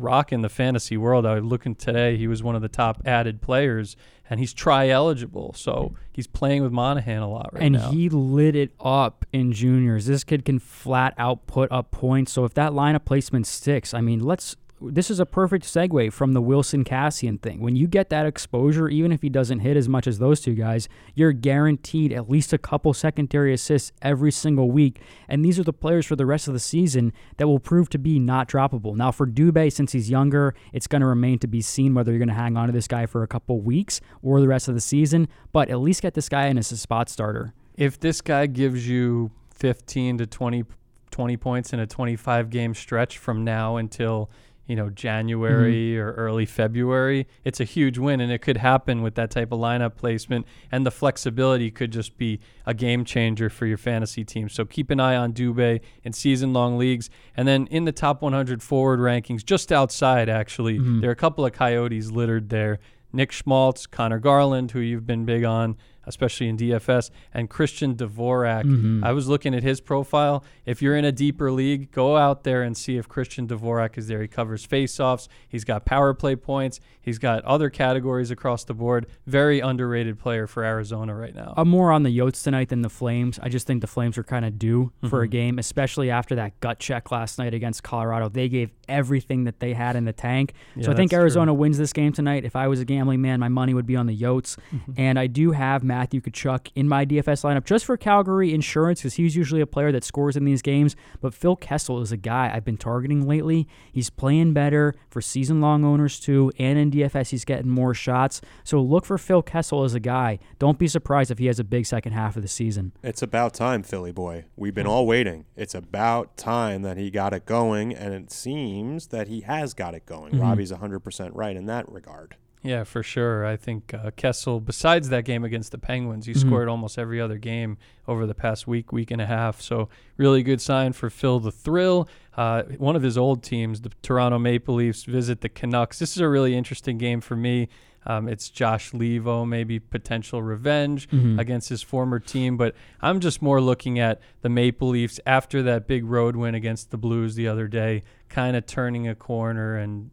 rocking 0.00 0.42
the 0.42 0.48
fantasy 0.48 0.96
world. 0.96 1.26
I 1.26 1.34
was 1.34 1.44
looking 1.44 1.74
today; 1.74 2.16
he 2.16 2.26
was 2.26 2.42
one 2.42 2.54
of 2.54 2.62
the 2.62 2.68
top 2.68 3.02
added 3.04 3.40
players, 3.40 3.96
and 4.28 4.40
he's 4.40 4.52
try 4.52 4.88
eligible, 4.88 5.52
so 5.54 5.94
he's 6.12 6.26
playing 6.26 6.62
with 6.62 6.72
Monahan 6.72 7.22
a 7.22 7.28
lot 7.28 7.50
right 7.52 7.62
and 7.62 7.74
now. 7.74 7.88
And 7.88 7.94
he 7.94 8.08
lit 8.08 8.56
it 8.56 8.72
up 8.80 9.26
in 9.32 9.52
juniors. 9.52 10.06
This 10.06 10.24
kid 10.24 10.44
can 10.44 10.58
flat 10.58 11.14
out 11.18 11.46
put 11.46 11.70
up 11.72 11.90
points. 11.90 12.32
So 12.32 12.44
if 12.44 12.54
that 12.54 12.72
lineup 12.72 13.04
placement 13.04 13.46
sticks, 13.46 13.94
I 13.94 14.00
mean, 14.00 14.20
let's. 14.20 14.56
This 14.82 15.10
is 15.10 15.20
a 15.20 15.26
perfect 15.26 15.66
segue 15.66 16.10
from 16.12 16.32
the 16.32 16.40
Wilson 16.40 16.84
Kassian 16.84 17.40
thing. 17.40 17.60
When 17.60 17.76
you 17.76 17.86
get 17.86 18.08
that 18.08 18.24
exposure, 18.24 18.88
even 18.88 19.12
if 19.12 19.20
he 19.20 19.28
doesn't 19.28 19.58
hit 19.58 19.76
as 19.76 19.88
much 19.90 20.06
as 20.06 20.18
those 20.18 20.40
two 20.40 20.54
guys, 20.54 20.88
you're 21.14 21.32
guaranteed 21.32 22.14
at 22.14 22.30
least 22.30 22.54
a 22.54 22.58
couple 22.58 22.94
secondary 22.94 23.52
assists 23.52 23.92
every 24.00 24.32
single 24.32 24.70
week. 24.70 25.00
And 25.28 25.44
these 25.44 25.58
are 25.58 25.64
the 25.64 25.74
players 25.74 26.06
for 26.06 26.16
the 26.16 26.24
rest 26.24 26.48
of 26.48 26.54
the 26.54 26.60
season 26.60 27.12
that 27.36 27.46
will 27.46 27.58
prove 27.58 27.90
to 27.90 27.98
be 27.98 28.18
not 28.18 28.48
droppable. 28.48 28.96
Now, 28.96 29.10
for 29.10 29.26
Dubé, 29.26 29.70
since 29.70 29.92
he's 29.92 30.08
younger, 30.08 30.54
it's 30.72 30.86
going 30.86 31.02
to 31.02 31.06
remain 31.06 31.38
to 31.40 31.46
be 31.46 31.60
seen 31.60 31.92
whether 31.92 32.10
you're 32.10 32.18
going 32.18 32.28
to 32.28 32.34
hang 32.34 32.56
on 32.56 32.66
to 32.68 32.72
this 32.72 32.88
guy 32.88 33.04
for 33.04 33.22
a 33.22 33.28
couple 33.28 33.60
weeks 33.60 34.00
or 34.22 34.40
the 34.40 34.48
rest 34.48 34.66
of 34.66 34.74
the 34.74 34.80
season. 34.80 35.28
But 35.52 35.68
at 35.68 35.80
least 35.80 36.00
get 36.00 36.14
this 36.14 36.30
guy 36.30 36.46
in 36.46 36.56
as 36.56 36.72
a 36.72 36.78
spot 36.78 37.10
starter. 37.10 37.52
if 37.76 37.98
this 37.98 38.20
guy 38.20 38.46
gives 38.46 38.88
you 38.88 39.30
15 39.54 40.18
to 40.18 40.26
20, 40.26 40.64
20 41.10 41.36
points 41.36 41.72
in 41.72 41.80
a 41.80 41.86
25 41.86 42.50
game 42.50 42.74
stretch 42.74 43.18
from 43.18 43.44
now 43.44 43.76
until 43.76 44.30
you 44.70 44.76
know 44.76 44.88
January 44.88 45.94
mm-hmm. 45.94 46.00
or 46.00 46.12
early 46.12 46.46
February, 46.46 47.26
it's 47.42 47.58
a 47.58 47.64
huge 47.64 47.98
win, 47.98 48.20
and 48.20 48.30
it 48.30 48.38
could 48.38 48.58
happen 48.58 49.02
with 49.02 49.16
that 49.16 49.28
type 49.28 49.50
of 49.50 49.58
lineup 49.58 49.96
placement, 49.96 50.46
and 50.70 50.86
the 50.86 50.92
flexibility 50.92 51.72
could 51.72 51.90
just 51.90 52.16
be 52.16 52.38
a 52.64 52.72
game 52.72 53.04
changer 53.04 53.50
for 53.50 53.66
your 53.66 53.76
fantasy 53.76 54.24
team. 54.24 54.48
So 54.48 54.64
keep 54.64 54.88
an 54.90 55.00
eye 55.00 55.16
on 55.16 55.32
Dubé 55.32 55.80
in 56.04 56.12
season 56.12 56.52
long 56.52 56.78
leagues, 56.78 57.10
and 57.36 57.48
then 57.48 57.66
in 57.66 57.84
the 57.84 57.90
top 57.90 58.22
100 58.22 58.62
forward 58.62 59.00
rankings, 59.00 59.44
just 59.44 59.72
outside 59.72 60.28
actually, 60.28 60.78
mm-hmm. 60.78 61.00
there 61.00 61.10
are 61.10 61.12
a 61.12 61.16
couple 61.16 61.44
of 61.44 61.52
Coyotes 61.52 62.12
littered 62.12 62.48
there. 62.50 62.78
Nick 63.12 63.32
Schmaltz, 63.32 63.88
Conor 63.88 64.20
Garland, 64.20 64.70
who 64.70 64.78
you've 64.78 65.04
been 65.04 65.24
big 65.24 65.42
on, 65.42 65.76
especially 66.06 66.48
in 66.48 66.56
DFS, 66.56 67.10
and 67.32 67.48
Christian 67.48 67.94
Dvorak. 67.94 68.64
Mm-hmm. 68.64 69.04
I 69.04 69.12
was 69.12 69.28
looking 69.28 69.54
at 69.54 69.62
his 69.62 69.80
profile. 69.80 70.44
If 70.64 70.82
you're 70.82 70.96
in 70.96 71.04
a 71.04 71.12
deeper 71.12 71.50
league, 71.52 71.90
go 71.90 72.16
out 72.16 72.44
there 72.44 72.62
and 72.62 72.76
see 72.76 72.96
if 72.96 73.08
Christian 73.08 73.46
Dvorak 73.46 73.98
is 73.98 74.08
there. 74.08 74.20
He 74.22 74.28
covers 74.28 74.66
faceoffs. 74.66 75.28
He's 75.48 75.64
got 75.64 75.84
power 75.84 76.14
play 76.14 76.36
points. 76.36 76.80
He's 77.00 77.18
got 77.18 77.44
other 77.44 77.70
categories 77.70 78.30
across 78.30 78.64
the 78.64 78.74
board. 78.74 79.06
Very 79.26 79.60
underrated 79.60 80.18
player 80.18 80.46
for 80.46 80.64
Arizona 80.64 81.14
right 81.14 81.34
now. 81.34 81.54
I'm 81.56 81.68
more 81.68 81.92
on 81.92 82.02
the 82.02 82.16
Yotes 82.16 82.42
tonight 82.42 82.68
than 82.68 82.82
the 82.82 82.90
Flames. 82.90 83.38
I 83.42 83.48
just 83.48 83.66
think 83.66 83.80
the 83.80 83.86
Flames 83.86 84.18
are 84.18 84.24
kind 84.24 84.44
of 84.44 84.58
due 84.58 84.92
for 85.08 85.22
a 85.22 85.24
mm-hmm. 85.24 85.30
game, 85.30 85.58
especially 85.58 86.10
after 86.10 86.34
that 86.36 86.58
gut 86.60 86.78
check 86.78 87.10
last 87.10 87.38
night 87.38 87.54
against 87.54 87.82
Colorado. 87.82 88.28
They 88.28 88.48
gave 88.48 88.70
everything 88.88 89.44
that 89.44 89.60
they 89.60 89.72
had 89.72 89.96
in 89.96 90.04
the 90.04 90.12
tank. 90.12 90.52
Yeah, 90.76 90.84
so 90.84 90.92
I 90.92 90.94
think 90.94 91.10
that's 91.10 91.16
true. 91.16 91.22
Arizona 91.22 91.54
wins 91.54 91.78
this 91.78 91.92
game 91.92 92.12
tonight. 92.12 92.44
If 92.44 92.56
I 92.56 92.68
was 92.68 92.80
a 92.80 92.84
gambling 92.84 93.22
man, 93.22 93.40
my 93.40 93.48
money 93.48 93.74
would 93.74 93.86
be 93.86 93.96
on 93.96 94.06
the 94.06 94.16
Yotes. 94.16 94.56
Mm-hmm. 94.72 94.92
And 94.96 95.18
I 95.18 95.26
do 95.26 95.52
have 95.52 95.82
Matthew 95.90 96.20
Tkachuk 96.20 96.68
in 96.76 96.86
my 96.86 97.04
DFS 97.04 97.42
lineup 97.42 97.64
just 97.64 97.84
for 97.84 97.96
Calgary 97.96 98.54
insurance 98.54 99.00
because 99.00 99.14
he's 99.14 99.34
usually 99.34 99.60
a 99.60 99.66
player 99.66 99.90
that 99.90 100.04
scores 100.04 100.36
in 100.36 100.44
these 100.44 100.62
games. 100.62 100.94
But 101.20 101.34
Phil 101.34 101.56
Kessel 101.56 102.00
is 102.00 102.12
a 102.12 102.16
guy 102.16 102.48
I've 102.54 102.64
been 102.64 102.76
targeting 102.76 103.26
lately. 103.26 103.66
He's 103.92 104.08
playing 104.08 104.52
better 104.52 104.94
for 105.08 105.20
season 105.20 105.60
long 105.60 105.84
owners 105.84 106.20
too. 106.20 106.52
And 106.60 106.78
in 106.78 106.92
DFS, 106.92 107.30
he's 107.30 107.44
getting 107.44 107.68
more 107.68 107.92
shots. 107.92 108.40
So 108.62 108.80
look 108.80 109.04
for 109.04 109.18
Phil 109.18 109.42
Kessel 109.42 109.82
as 109.82 109.94
a 109.94 109.98
guy. 109.98 110.38
Don't 110.60 110.78
be 110.78 110.86
surprised 110.86 111.32
if 111.32 111.38
he 111.38 111.46
has 111.46 111.58
a 111.58 111.64
big 111.64 111.86
second 111.86 112.12
half 112.12 112.36
of 112.36 112.42
the 112.42 112.48
season. 112.48 112.92
It's 113.02 113.20
about 113.20 113.52
time, 113.52 113.82
Philly 113.82 114.12
boy. 114.12 114.44
We've 114.54 114.74
been 114.74 114.86
hmm. 114.86 114.92
all 114.92 115.08
waiting. 115.08 115.46
It's 115.56 115.74
about 115.74 116.36
time 116.36 116.82
that 116.82 116.98
he 116.98 117.10
got 117.10 117.32
it 117.32 117.46
going, 117.46 117.92
and 117.92 118.14
it 118.14 118.30
seems 118.30 119.08
that 119.08 119.26
he 119.26 119.40
has 119.40 119.74
got 119.74 119.96
it 119.96 120.06
going. 120.06 120.34
Mm-hmm. 120.34 120.42
Robbie's 120.42 120.70
100% 120.70 121.30
right 121.34 121.56
in 121.56 121.66
that 121.66 121.90
regard. 121.90 122.36
Yeah, 122.62 122.84
for 122.84 123.02
sure. 123.02 123.46
I 123.46 123.56
think 123.56 123.94
uh, 123.94 124.10
Kessel, 124.16 124.60
besides 124.60 125.08
that 125.08 125.24
game 125.24 125.44
against 125.44 125.72
the 125.72 125.78
Penguins, 125.78 126.26
he 126.26 126.34
scored 126.34 126.68
almost 126.68 126.98
every 126.98 127.18
other 127.18 127.38
game 127.38 127.78
over 128.06 128.26
the 128.26 128.34
past 128.34 128.66
week, 128.66 128.92
week 128.92 129.10
and 129.10 129.20
a 129.20 129.24
half. 129.26 129.62
So, 129.62 129.88
really 130.18 130.42
good 130.42 130.60
sign 130.60 130.92
for 130.92 131.08
Phil 131.08 131.40
the 131.40 131.50
Thrill. 131.50 132.06
Uh, 132.36 132.64
one 132.76 132.96
of 132.96 133.02
his 133.02 133.16
old 133.16 133.42
teams, 133.42 133.80
the 133.80 133.90
Toronto 134.02 134.38
Maple 134.38 134.74
Leafs, 134.74 135.04
visit 135.04 135.40
the 135.40 135.48
Canucks. 135.48 135.98
This 135.98 136.10
is 136.12 136.18
a 136.18 136.28
really 136.28 136.54
interesting 136.54 136.98
game 136.98 137.22
for 137.22 137.34
me. 137.34 137.68
Um, 138.06 138.28
it's 138.28 138.48
Josh 138.48 138.92
Leivo, 138.92 139.46
maybe 139.46 139.78
potential 139.78 140.42
revenge 140.42 141.06
against 141.38 141.68
his 141.68 141.82
former 141.82 142.18
team. 142.18 142.56
But 142.56 142.74
I'm 143.00 143.20
just 143.20 143.42
more 143.42 143.60
looking 143.60 143.98
at 143.98 144.20
the 144.42 144.48
Maple 144.48 144.88
Leafs 144.88 145.20
after 145.26 145.62
that 145.64 145.86
big 145.86 146.04
road 146.04 146.34
win 146.36 146.54
against 146.54 146.90
the 146.90 146.96
Blues 146.98 147.34
the 147.34 147.46
other 147.48 147.68
day, 147.68 148.02
kind 148.28 148.56
of 148.56 148.64
turning 148.66 149.06
a 149.06 149.14
corner 149.14 149.76
and 149.76 150.10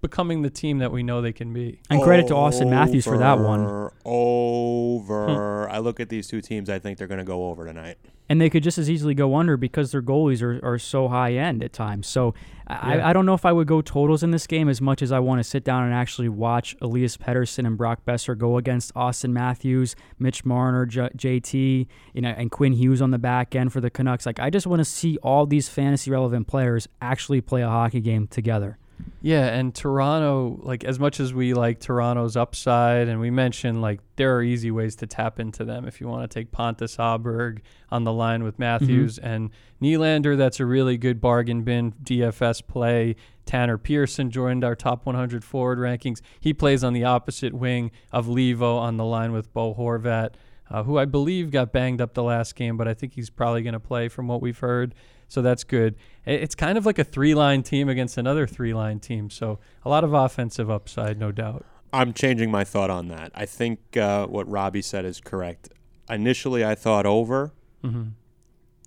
becoming 0.00 0.42
the 0.42 0.50
team 0.50 0.78
that 0.78 0.92
we 0.92 1.02
know 1.02 1.20
they 1.20 1.32
can 1.32 1.52
be. 1.52 1.80
And 1.90 2.02
credit 2.02 2.28
to 2.28 2.34
Auston 2.34 2.70
Matthews 2.70 3.04
for 3.04 3.18
that 3.18 3.38
one. 3.38 3.60
Over, 3.60 3.92
Over. 4.04 5.68
I 5.70 5.78
look 5.78 6.00
at 6.00 6.08
these 6.08 6.28
two 6.28 6.40
teams. 6.40 6.70
I 6.70 6.78
think 6.78 6.98
they're 6.98 7.06
going 7.06 7.18
to 7.18 7.24
go 7.24 7.48
over 7.48 7.64
tonight. 7.66 7.98
And 8.28 8.40
they 8.40 8.48
could 8.48 8.62
just 8.62 8.78
as 8.78 8.88
easily 8.88 9.14
go 9.14 9.34
under 9.34 9.56
because 9.56 9.90
their 9.90 10.02
goalies 10.02 10.40
are, 10.40 10.64
are 10.64 10.78
so 10.78 11.08
high 11.08 11.32
end 11.32 11.64
at 11.64 11.72
times. 11.72 12.06
So 12.06 12.32
I, 12.68 13.10
I 13.10 13.12
don't 13.12 13.26
know 13.26 13.34
if 13.34 13.44
I 13.44 13.50
would 13.50 13.66
go 13.66 13.82
totals 13.82 14.22
in 14.22 14.30
this 14.30 14.46
game 14.46 14.68
as 14.68 14.80
much 14.80 15.02
as 15.02 15.10
I 15.10 15.18
want 15.18 15.40
to 15.40 15.44
sit 15.44 15.64
down 15.64 15.82
and 15.82 15.92
actually 15.92 16.28
watch 16.28 16.76
Elias 16.80 17.16
Pettersson 17.16 17.66
and 17.66 17.76
Brock 17.76 18.04
Boeser 18.06 18.38
go 18.38 18.56
against 18.56 18.94
Auston 18.94 19.30
Matthews, 19.30 19.96
Mitch 20.20 20.44
Marner, 20.44 20.86
J- 20.86 21.10
JT, 21.16 21.88
you 22.14 22.22
know, 22.22 22.28
and 22.28 22.52
Quinn 22.52 22.72
Hughes 22.72 23.02
on 23.02 23.10
the 23.10 23.18
back 23.18 23.56
end 23.56 23.72
for 23.72 23.80
the 23.80 23.90
Canucks. 23.90 24.26
Like 24.26 24.38
I 24.38 24.48
just 24.48 24.66
want 24.66 24.78
to 24.78 24.84
see 24.84 25.16
all 25.24 25.44
these 25.44 25.68
fantasy 25.68 26.12
relevant 26.12 26.46
players 26.46 26.86
actually 27.02 27.40
play 27.40 27.62
a 27.62 27.68
hockey 27.68 28.00
game 28.00 28.28
together. 28.28 28.78
Yeah, 29.22 29.46
and 29.46 29.74
Toronto, 29.74 30.58
like 30.62 30.82
as 30.84 30.98
much 30.98 31.20
as 31.20 31.34
we 31.34 31.52
like 31.52 31.78
Toronto's 31.78 32.36
upside, 32.36 33.08
and 33.08 33.20
we 33.20 33.30
mentioned 33.30 33.82
like 33.82 34.00
there 34.16 34.34
are 34.36 34.42
easy 34.42 34.70
ways 34.70 34.96
to 34.96 35.06
tap 35.06 35.38
into 35.38 35.64
them 35.64 35.86
if 35.86 36.00
you 36.00 36.08
want 36.08 36.28
to 36.28 36.34
take 36.34 36.50
Pontus 36.52 36.96
Aberg 36.96 37.60
on 37.90 38.04
the 38.04 38.12
line 38.12 38.42
with 38.42 38.58
Matthews 38.58 39.18
and 39.18 39.50
Nylander. 39.82 40.36
That's 40.36 40.60
a 40.60 40.66
really 40.66 40.96
good 40.96 41.20
bargain 41.20 41.62
bin 41.62 41.92
DFS 42.02 42.66
play. 42.66 43.16
Tanner 43.44 43.78
Pearson 43.78 44.30
joined 44.30 44.64
our 44.64 44.76
top 44.76 45.04
100 45.04 45.44
forward 45.44 45.78
rankings. 45.78 46.20
He 46.38 46.54
plays 46.54 46.84
on 46.84 46.92
the 46.92 47.04
opposite 47.04 47.52
wing 47.52 47.90
of 48.12 48.26
Leivo 48.26 48.78
on 48.78 48.96
the 48.96 49.04
line 49.04 49.32
with 49.32 49.52
Bo 49.52 49.74
Horvat, 49.74 50.34
uh, 50.70 50.84
who 50.84 50.98
I 50.98 51.04
believe 51.04 51.50
got 51.50 51.72
banged 51.72 52.00
up 52.00 52.14
the 52.14 52.22
last 52.22 52.54
game, 52.54 52.76
but 52.76 52.86
I 52.86 52.94
think 52.94 53.14
he's 53.14 53.28
probably 53.28 53.62
going 53.62 53.72
to 53.72 53.80
play 53.80 54.08
from 54.08 54.28
what 54.28 54.40
we've 54.40 54.58
heard. 54.58 54.94
So 55.30 55.42
that's 55.42 55.62
good. 55.62 55.94
It's 56.26 56.56
kind 56.56 56.76
of 56.76 56.84
like 56.84 56.98
a 56.98 57.04
three 57.04 57.36
line 57.36 57.62
team 57.62 57.88
against 57.88 58.18
another 58.18 58.48
three 58.48 58.74
line 58.74 58.98
team. 58.98 59.30
So 59.30 59.60
a 59.84 59.88
lot 59.88 60.02
of 60.02 60.12
offensive 60.12 60.68
upside, 60.68 61.18
no 61.20 61.30
doubt. 61.30 61.64
I'm 61.92 62.12
changing 62.12 62.50
my 62.50 62.64
thought 62.64 62.90
on 62.90 63.06
that. 63.08 63.30
I 63.32 63.46
think 63.46 63.96
uh, 63.96 64.26
what 64.26 64.48
Robbie 64.50 64.82
said 64.82 65.04
is 65.04 65.20
correct. 65.20 65.68
Initially, 66.08 66.64
I 66.64 66.74
thought 66.74 67.06
over. 67.06 67.52
Mm-hmm. 67.84 68.08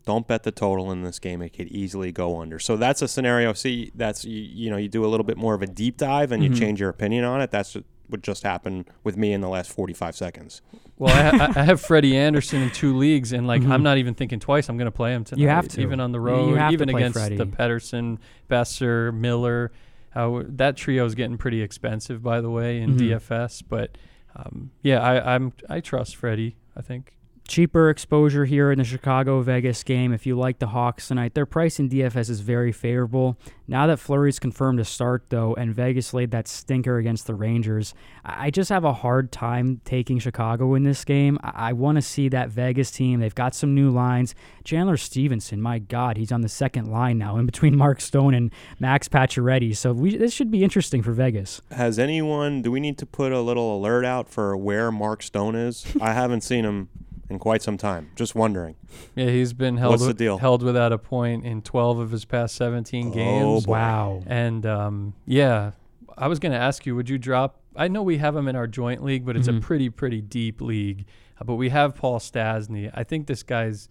Don't 0.05 0.27
bet 0.27 0.43
the 0.43 0.51
total 0.51 0.91
in 0.91 1.03
this 1.03 1.17
game; 1.17 1.41
it 1.41 1.49
could 1.53 1.69
easily 1.69 2.11
go 2.11 2.41
under. 2.41 2.59
So 2.59 2.75
that's 2.75 3.01
a 3.01 3.07
scenario. 3.07 3.53
See, 3.53 3.91
that's 3.95 4.25
you, 4.25 4.41
you 4.41 4.69
know, 4.69 4.75
you 4.75 4.89
do 4.89 5.05
a 5.05 5.07
little 5.07 5.23
bit 5.25 5.37
more 5.37 5.53
of 5.53 5.61
a 5.61 5.67
deep 5.67 5.95
dive 5.95 6.33
and 6.33 6.43
Mhm. 6.43 6.49
you 6.49 6.55
change 6.59 6.81
your 6.81 6.89
opinion 6.89 7.23
on 7.23 7.39
it. 7.41 7.51
That's 7.51 7.77
what 8.07 8.21
just 8.21 8.43
happened 8.43 8.89
with 9.05 9.15
me 9.15 9.31
in 9.31 9.39
the 9.39 9.47
last 9.47 9.71
45 9.71 10.13
seconds. 10.17 10.61
Well, 10.99 11.11
I, 11.13 11.37
ha- 11.37 11.53
I 11.55 11.63
have 11.63 11.81
Freddie 11.81 12.15
Andersen 12.15 12.61
in 12.61 12.69
two 12.71 12.95
leagues, 12.95 13.33
and 13.33 13.47
like 13.47 13.61
Mhm. 13.63 13.71
I'm 13.71 13.83
not 13.83 13.97
even 13.97 14.13
thinking 14.13 14.39
twice. 14.39 14.69
I'm 14.69 14.77
going 14.77 14.85
to 14.85 14.91
play 14.91 15.13
him 15.13 15.23
tonight. 15.23 15.41
You 15.41 15.49
have 15.49 15.67
to. 15.69 15.81
even 15.81 15.99
on 15.99 16.11
the 16.11 16.19
road, 16.19 16.71
even 16.71 16.89
against 16.89 17.17
Freddie. 17.17 17.37
the 17.37 17.45
Pettersson, 17.47 18.19
Boeser, 18.49 19.13
Miller. 19.13 19.71
Uh, 20.15 20.43
that 20.47 20.77
trio 20.77 21.05
is 21.05 21.15
getting 21.15 21.37
pretty 21.37 21.61
expensive, 21.61 22.21
by 22.21 22.39
the 22.41 22.49
way, 22.49 22.79
in 22.79 22.95
Mhm. 22.95 22.99
DFS. 22.99 23.63
But 23.67 23.97
um, 24.35 24.69
yeah, 24.83 24.99
I, 24.99 25.35
I'm 25.35 25.53
I 25.69 25.79
trust 25.79 26.15
Freddie. 26.15 26.55
I 26.77 26.81
think. 26.81 27.13
Cheaper 27.47 27.89
exposure 27.89 28.45
here 28.45 28.71
in 28.71 28.77
the 28.77 28.85
Chicago 28.85 29.41
Vegas 29.41 29.83
game. 29.83 30.13
If 30.13 30.25
you 30.25 30.37
like 30.37 30.59
the 30.59 30.67
Hawks 30.67 31.09
tonight, 31.09 31.33
their 31.33 31.45
price 31.45 31.77
in 31.77 31.89
DFS 31.89 32.29
is 32.29 32.39
very 32.39 32.71
favorable. 32.71 33.37
Now 33.67 33.85
that 33.87 33.99
Fleury's 33.99 34.39
confirmed 34.39 34.77
to 34.77 34.85
start, 34.85 35.25
though, 35.29 35.53
and 35.53 35.75
Vegas 35.75 36.13
laid 36.13 36.31
that 36.31 36.47
stinker 36.47 36.97
against 36.97 37.27
the 37.27 37.35
Rangers, 37.35 37.93
I 38.23 38.49
just 38.49 38.69
have 38.69 38.85
a 38.85 38.93
hard 38.93 39.31
time 39.31 39.81
taking 39.83 40.19
Chicago 40.19 40.73
in 40.73 40.83
this 40.83 41.03
game. 41.03 41.37
I, 41.43 41.69
I 41.69 41.73
want 41.73 41.97
to 41.97 42.01
see 42.01 42.29
that 42.29 42.49
Vegas 42.49 42.91
team. 42.91 43.19
They've 43.19 43.35
got 43.35 43.55
some 43.55 43.75
new 43.75 43.89
lines. 43.89 44.35
Chandler 44.63 44.97
Stephenson, 44.97 45.61
my 45.61 45.79
God, 45.79 46.15
he's 46.15 46.31
on 46.31 46.41
the 46.41 46.49
second 46.49 46.91
line 46.91 47.17
now 47.17 47.37
in 47.37 47.45
between 47.45 47.75
Mark 47.83 47.99
Stone 47.99 48.33
and 48.33 48.51
Max 48.79 49.09
Pacioretty. 49.09 49.75
So 49.75 49.91
we, 49.91 50.15
this 50.15 50.33
should 50.33 50.49
be 50.49 50.63
interesting 50.63 51.03
for 51.03 51.11
Vegas. 51.11 51.61
Has 51.71 51.99
anyone? 51.99 52.61
Do 52.61 52.71
we 52.71 52.79
need 52.79 52.97
to 52.99 53.05
put 53.05 53.33
a 53.33 53.41
little 53.41 53.77
alert 53.77 54.05
out 54.05 54.29
for 54.29 54.55
where 54.55 54.91
Mark 54.91 55.21
Stone 55.23 55.55
is? 55.55 55.85
I 55.99 56.13
haven't 56.13 56.41
seen 56.41 56.63
him 56.63 56.89
in 57.33 57.39
quite 57.39 57.61
some 57.61 57.77
time. 57.77 58.11
Just 58.15 58.35
wondering. 58.35 58.75
Yeah, 59.15 59.29
he's 59.29 59.51
been 59.53 59.77
held 59.77 59.91
What's 59.91 60.03
the 60.03 60.09
wi- 60.13 60.17
deal? 60.17 60.37
held 60.37 60.63
without 60.63 60.93
a 60.93 60.97
point 60.97 61.45
in 61.45 61.61
12 61.61 61.97
of 61.99 62.11
his 62.11 62.23
past 62.25 62.55
17 62.55 63.07
Oh, 63.07 63.11
games. 63.11 63.65
boy. 63.65 63.71
Wow. 63.73 64.23
And 64.27 64.65
um, 64.65 65.13
yeah, 65.25 65.71
I 66.17 66.27
was 66.27 66.39
going 66.39 66.51
to 66.53 66.57
ask 66.57 66.85
you, 66.85 66.95
would 66.95 67.09
you 67.09 67.17
drop? 67.17 67.59
I 67.75 67.87
know 67.87 68.03
we 68.03 68.19
have 68.19 68.35
him 68.35 68.47
in 68.47 68.55
our 68.55 68.67
joint 68.67 69.03
league, 69.03 69.25
but 69.25 69.35
it's 69.35 69.47
Mhm. 69.47 69.57
a 69.57 69.61
pretty, 69.61 69.89
pretty 69.89 70.21
deep 70.21 70.61
league. 70.61 71.05
Uh, 71.41 71.43
but 71.43 71.55
we 71.55 71.69
have 71.69 71.95
Paul 71.95 72.19
Stastny. 72.19 72.91
I 72.93 73.03
think 73.03 73.25
this 73.27 73.41
guy's 73.43 73.89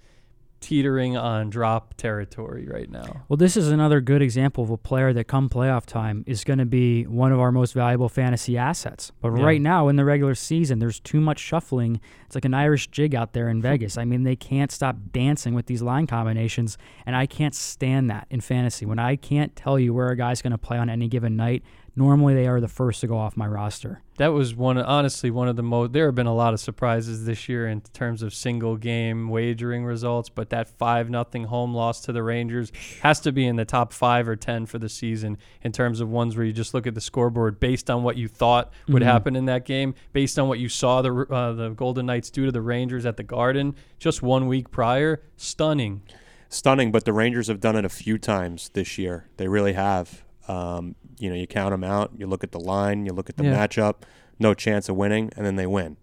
teetering 0.62 1.16
on 1.16 1.50
drop 1.50 1.94
territory 1.98 2.66
right 2.66 2.90
now. 2.90 3.24
Well, 3.28 3.36
this 3.36 3.56
is 3.56 3.70
another 3.70 4.00
good 4.00 4.22
example 4.22 4.64
of 4.64 4.70
a 4.70 4.78
player 4.78 5.12
that 5.12 5.24
come 5.24 5.48
playoff 5.50 5.84
time 5.84 6.24
is 6.26 6.44
going 6.44 6.58
to 6.60 6.64
be 6.64 7.04
one 7.04 7.32
of 7.32 7.40
our 7.40 7.52
most 7.52 7.74
valuable 7.74 8.08
fantasy 8.08 8.56
assets. 8.56 9.12
But 9.20 9.34
Yeah. 9.36 9.44
right 9.44 9.60
now 9.60 9.88
in 9.88 9.96
the 9.96 10.04
regular 10.04 10.34
season, 10.34 10.78
there's 10.78 11.00
too 11.00 11.20
much 11.20 11.38
shuffling. 11.40 12.00
It's 12.26 12.34
like 12.34 12.44
an 12.46 12.54
Irish 12.54 12.86
jig 12.90 13.14
out 13.14 13.34
there 13.34 13.48
in 13.48 13.60
Vegas. 13.68 13.98
I 13.98 14.04
mean, 14.06 14.22
they 14.22 14.36
can't 14.36 14.70
stop 14.72 14.96
dancing 15.12 15.52
with 15.54 15.66
these 15.66 15.82
line 15.82 16.06
combinations, 16.06 16.78
and 17.04 17.14
I 17.14 17.26
can't 17.26 17.54
stand 17.54 18.08
that 18.10 18.26
in 18.30 18.40
fantasy. 18.40 18.86
When 18.86 18.98
I 18.98 19.16
can't 19.16 19.54
tell 19.56 19.78
you 19.78 19.92
where 19.92 20.08
a 20.08 20.16
guy's 20.16 20.40
going 20.40 20.52
to 20.52 20.58
play 20.58 20.78
on 20.78 20.88
any 20.88 21.08
given 21.08 21.36
night, 21.36 21.62
normally 21.94 22.34
they 22.34 22.46
are 22.46 22.60
the 22.60 22.68
first 22.68 23.00
to 23.02 23.06
go 23.06 23.16
off 23.18 23.36
my 23.36 23.46
roster. 23.46 24.00
That 24.18 24.28
was 24.28 24.54
one, 24.54 24.78
honestly, 24.78 25.30
one 25.30 25.48
of 25.48 25.56
the 25.56 25.62
most. 25.62 25.92
There 25.92 26.06
have 26.06 26.14
been 26.14 26.26
a 26.26 26.34
lot 26.34 26.54
of 26.54 26.60
surprises 26.60 27.24
this 27.24 27.48
year 27.48 27.66
in 27.66 27.80
terms 27.80 28.22
of 28.22 28.32
single 28.32 28.76
game 28.76 29.28
wagering 29.28 29.84
results, 29.84 30.28
but 30.28 30.50
that 30.50 30.68
five 30.68 31.10
nothing 31.10 31.44
home 31.44 31.74
loss 31.74 32.00
to 32.02 32.12
the 32.12 32.22
Rangers 32.22 32.70
has 33.02 33.20
to 33.20 33.32
be 33.32 33.46
in 33.46 33.56
the 33.56 33.64
top 33.64 33.92
five 33.92 34.28
or 34.28 34.36
ten 34.36 34.64
for 34.66 34.78
the 34.78 34.88
season 34.88 35.38
in 35.62 35.72
terms 35.72 36.00
of 36.00 36.08
ones 36.08 36.36
where 36.36 36.46
you 36.46 36.52
just 36.52 36.72
look 36.74 36.86
at 36.86 36.94
the 36.94 37.00
scoreboard 37.00 37.58
based 37.58 37.90
on 37.90 38.02
what 38.02 38.16
you 38.16 38.28
thought 38.28 38.72
would 38.88 39.02
Mhm. 39.02 39.06
happen 39.06 39.36
in 39.36 39.46
that 39.46 39.64
game, 39.64 39.94
based 40.12 40.38
on 40.38 40.48
what 40.48 40.58
you 40.58 40.68
saw 40.68 41.02
the 41.02 41.12
uh, 41.30 41.52
the 41.52 41.70
Golden 41.70 42.06
Knights 42.06 42.30
do 42.30 42.44
to 42.46 42.52
the 42.52 42.62
Rangers 42.62 43.04
at 43.06 43.16
the 43.16 43.22
Garden 43.24 43.74
just 43.98 44.22
one 44.22 44.46
week 44.46 44.70
prior. 44.70 45.22
Stunning. 45.36 46.02
Stunning, 46.48 46.92
but 46.92 47.04
the 47.06 47.12
Rangers 47.14 47.46
have 47.48 47.60
done 47.60 47.76
it 47.76 47.84
a 47.84 47.88
few 47.88 48.18
times 48.18 48.70
this 48.74 48.98
year. 48.98 49.26
They 49.38 49.48
really 49.48 49.72
have. 49.72 50.22
Um, 50.48 50.96
you 51.22 51.30
know, 51.30 51.36
you 51.36 51.46
count 51.46 51.70
them 51.70 51.84
out. 51.84 52.10
You 52.18 52.26
look 52.26 52.42
at 52.42 52.50
the 52.50 52.58
line. 52.60 53.06
You 53.06 53.12
look 53.12 53.30
at 53.30 53.36
the 53.36 53.44
Yeah. 53.44 53.66
matchup. 53.66 53.94
No 54.40 54.54
chance 54.54 54.88
of 54.88 54.96
winning, 54.96 55.30
and 55.36 55.46
then 55.46 55.54
they 55.56 55.66
win. 55.66 55.96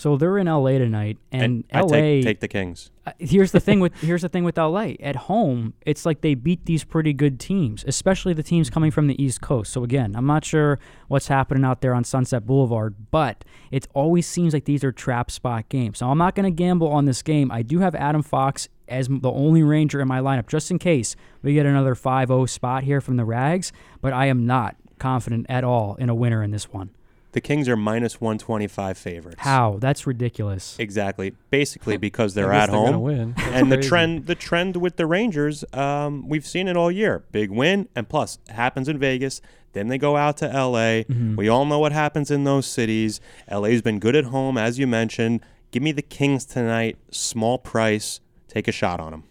So 0.00 0.16
they're 0.16 0.38
in 0.38 0.46
LA 0.46 0.78
tonight, 0.78 1.18
and, 1.30 1.62
I 1.70 1.80
LA 1.80 1.88
take, 1.88 2.24
take 2.24 2.40
the 2.40 2.48
Kings. 2.48 2.90
Uh, 3.04 3.12
here's 3.18 3.52
the 3.52 3.60
thing 3.60 3.80
with 3.80 3.94
here's 4.00 4.22
the 4.22 4.30
thing 4.30 4.44
with 4.44 4.56
LA. 4.56 4.92
At 4.98 5.14
home, 5.14 5.74
it's 5.84 6.06
like 6.06 6.22
they 6.22 6.34
beat 6.34 6.64
these 6.64 6.84
pretty 6.84 7.12
good 7.12 7.38
teams, 7.38 7.84
especially 7.86 8.32
the 8.32 8.42
teams 8.42 8.70
coming 8.70 8.90
from 8.90 9.08
the 9.08 9.22
East 9.22 9.42
Coast. 9.42 9.70
So 9.70 9.84
again, 9.84 10.16
I'm 10.16 10.24
not 10.24 10.42
sure 10.42 10.78
what's 11.08 11.28
happening 11.28 11.66
out 11.66 11.82
there 11.82 11.92
on 11.92 12.04
Sunset 12.04 12.46
Boulevard, 12.46 12.94
but 13.10 13.44
it 13.70 13.88
always 13.92 14.26
seems 14.26 14.54
like 14.54 14.64
these 14.64 14.82
are 14.84 14.90
trap 14.90 15.30
spot 15.30 15.68
games. 15.68 15.98
So 15.98 16.08
I'm 16.08 16.16
not 16.16 16.34
going 16.34 16.50
to 16.50 16.50
gamble 16.50 16.88
on 16.88 17.04
this 17.04 17.20
game. 17.20 17.52
I 17.52 17.60
do 17.60 17.80
have 17.80 17.94
Adam 17.94 18.22
Fox 18.22 18.70
as 18.88 19.06
the 19.06 19.30
only 19.30 19.62
Ranger 19.62 20.00
in 20.00 20.08
my 20.08 20.20
lineup, 20.20 20.48
just 20.48 20.70
in 20.70 20.78
case 20.78 21.14
we 21.42 21.52
get 21.52 21.66
another 21.66 21.94
5-0 21.94 22.48
spot 22.48 22.84
here 22.84 23.02
from 23.02 23.18
the 23.18 23.26
Rags. 23.26 23.70
But 24.00 24.14
I 24.14 24.26
am 24.26 24.46
not 24.46 24.76
confident 24.98 25.44
at 25.50 25.62
all 25.62 25.96
in 25.96 26.08
a 26.08 26.14
winner 26.14 26.42
in 26.42 26.52
this 26.52 26.72
one. 26.72 26.88
The 27.32 27.40
Kings 27.40 27.68
are 27.68 27.76
minus 27.76 28.20
125 28.20 28.98
favorites. 28.98 29.36
How? 29.40 29.76
That's 29.80 30.06
ridiculous. 30.06 30.76
Exactly. 30.78 31.32
Basically, 31.50 31.96
because 32.08 32.34
they're 32.34 32.52
at 32.52 32.70
gonna 32.70 32.92
home. 32.98 33.34
and 33.38 33.70
the 33.70 33.76
trend 33.78 34.26
the 34.26 34.34
trend 34.34 34.76
with 34.76 34.96
the 34.96 35.06
Rangers, 35.06 35.64
um, 35.72 36.28
we've 36.28 36.46
seen 36.46 36.66
it 36.66 36.76
all 36.76 36.90
year. 36.90 37.24
Big 37.30 37.50
win, 37.50 37.88
and 37.94 38.08
plus 38.08 38.38
happens 38.48 38.88
in 38.88 38.98
Vegas. 38.98 39.40
Then 39.72 39.86
they 39.86 39.98
go 39.98 40.16
out 40.16 40.36
to 40.38 40.46
LA. 40.46 41.04
Mhm. 41.04 41.36
We 41.36 41.48
all 41.48 41.64
know 41.64 41.78
what 41.78 41.92
happens 41.92 42.30
in 42.32 42.42
those 42.42 42.66
cities. 42.66 43.20
LA's 43.48 43.82
been 43.82 44.00
good 44.00 44.16
at 44.16 44.24
home, 44.24 44.58
as 44.58 44.80
you 44.80 44.88
mentioned. 44.88 45.40
Give 45.70 45.82
me 45.82 45.92
the 45.92 46.02
Kings 46.02 46.44
tonight. 46.44 46.96
Small 47.12 47.58
price. 47.58 48.20
Take 48.48 48.66
a 48.66 48.72
shot 48.72 48.98
on 48.98 49.12
them. 49.12 49.24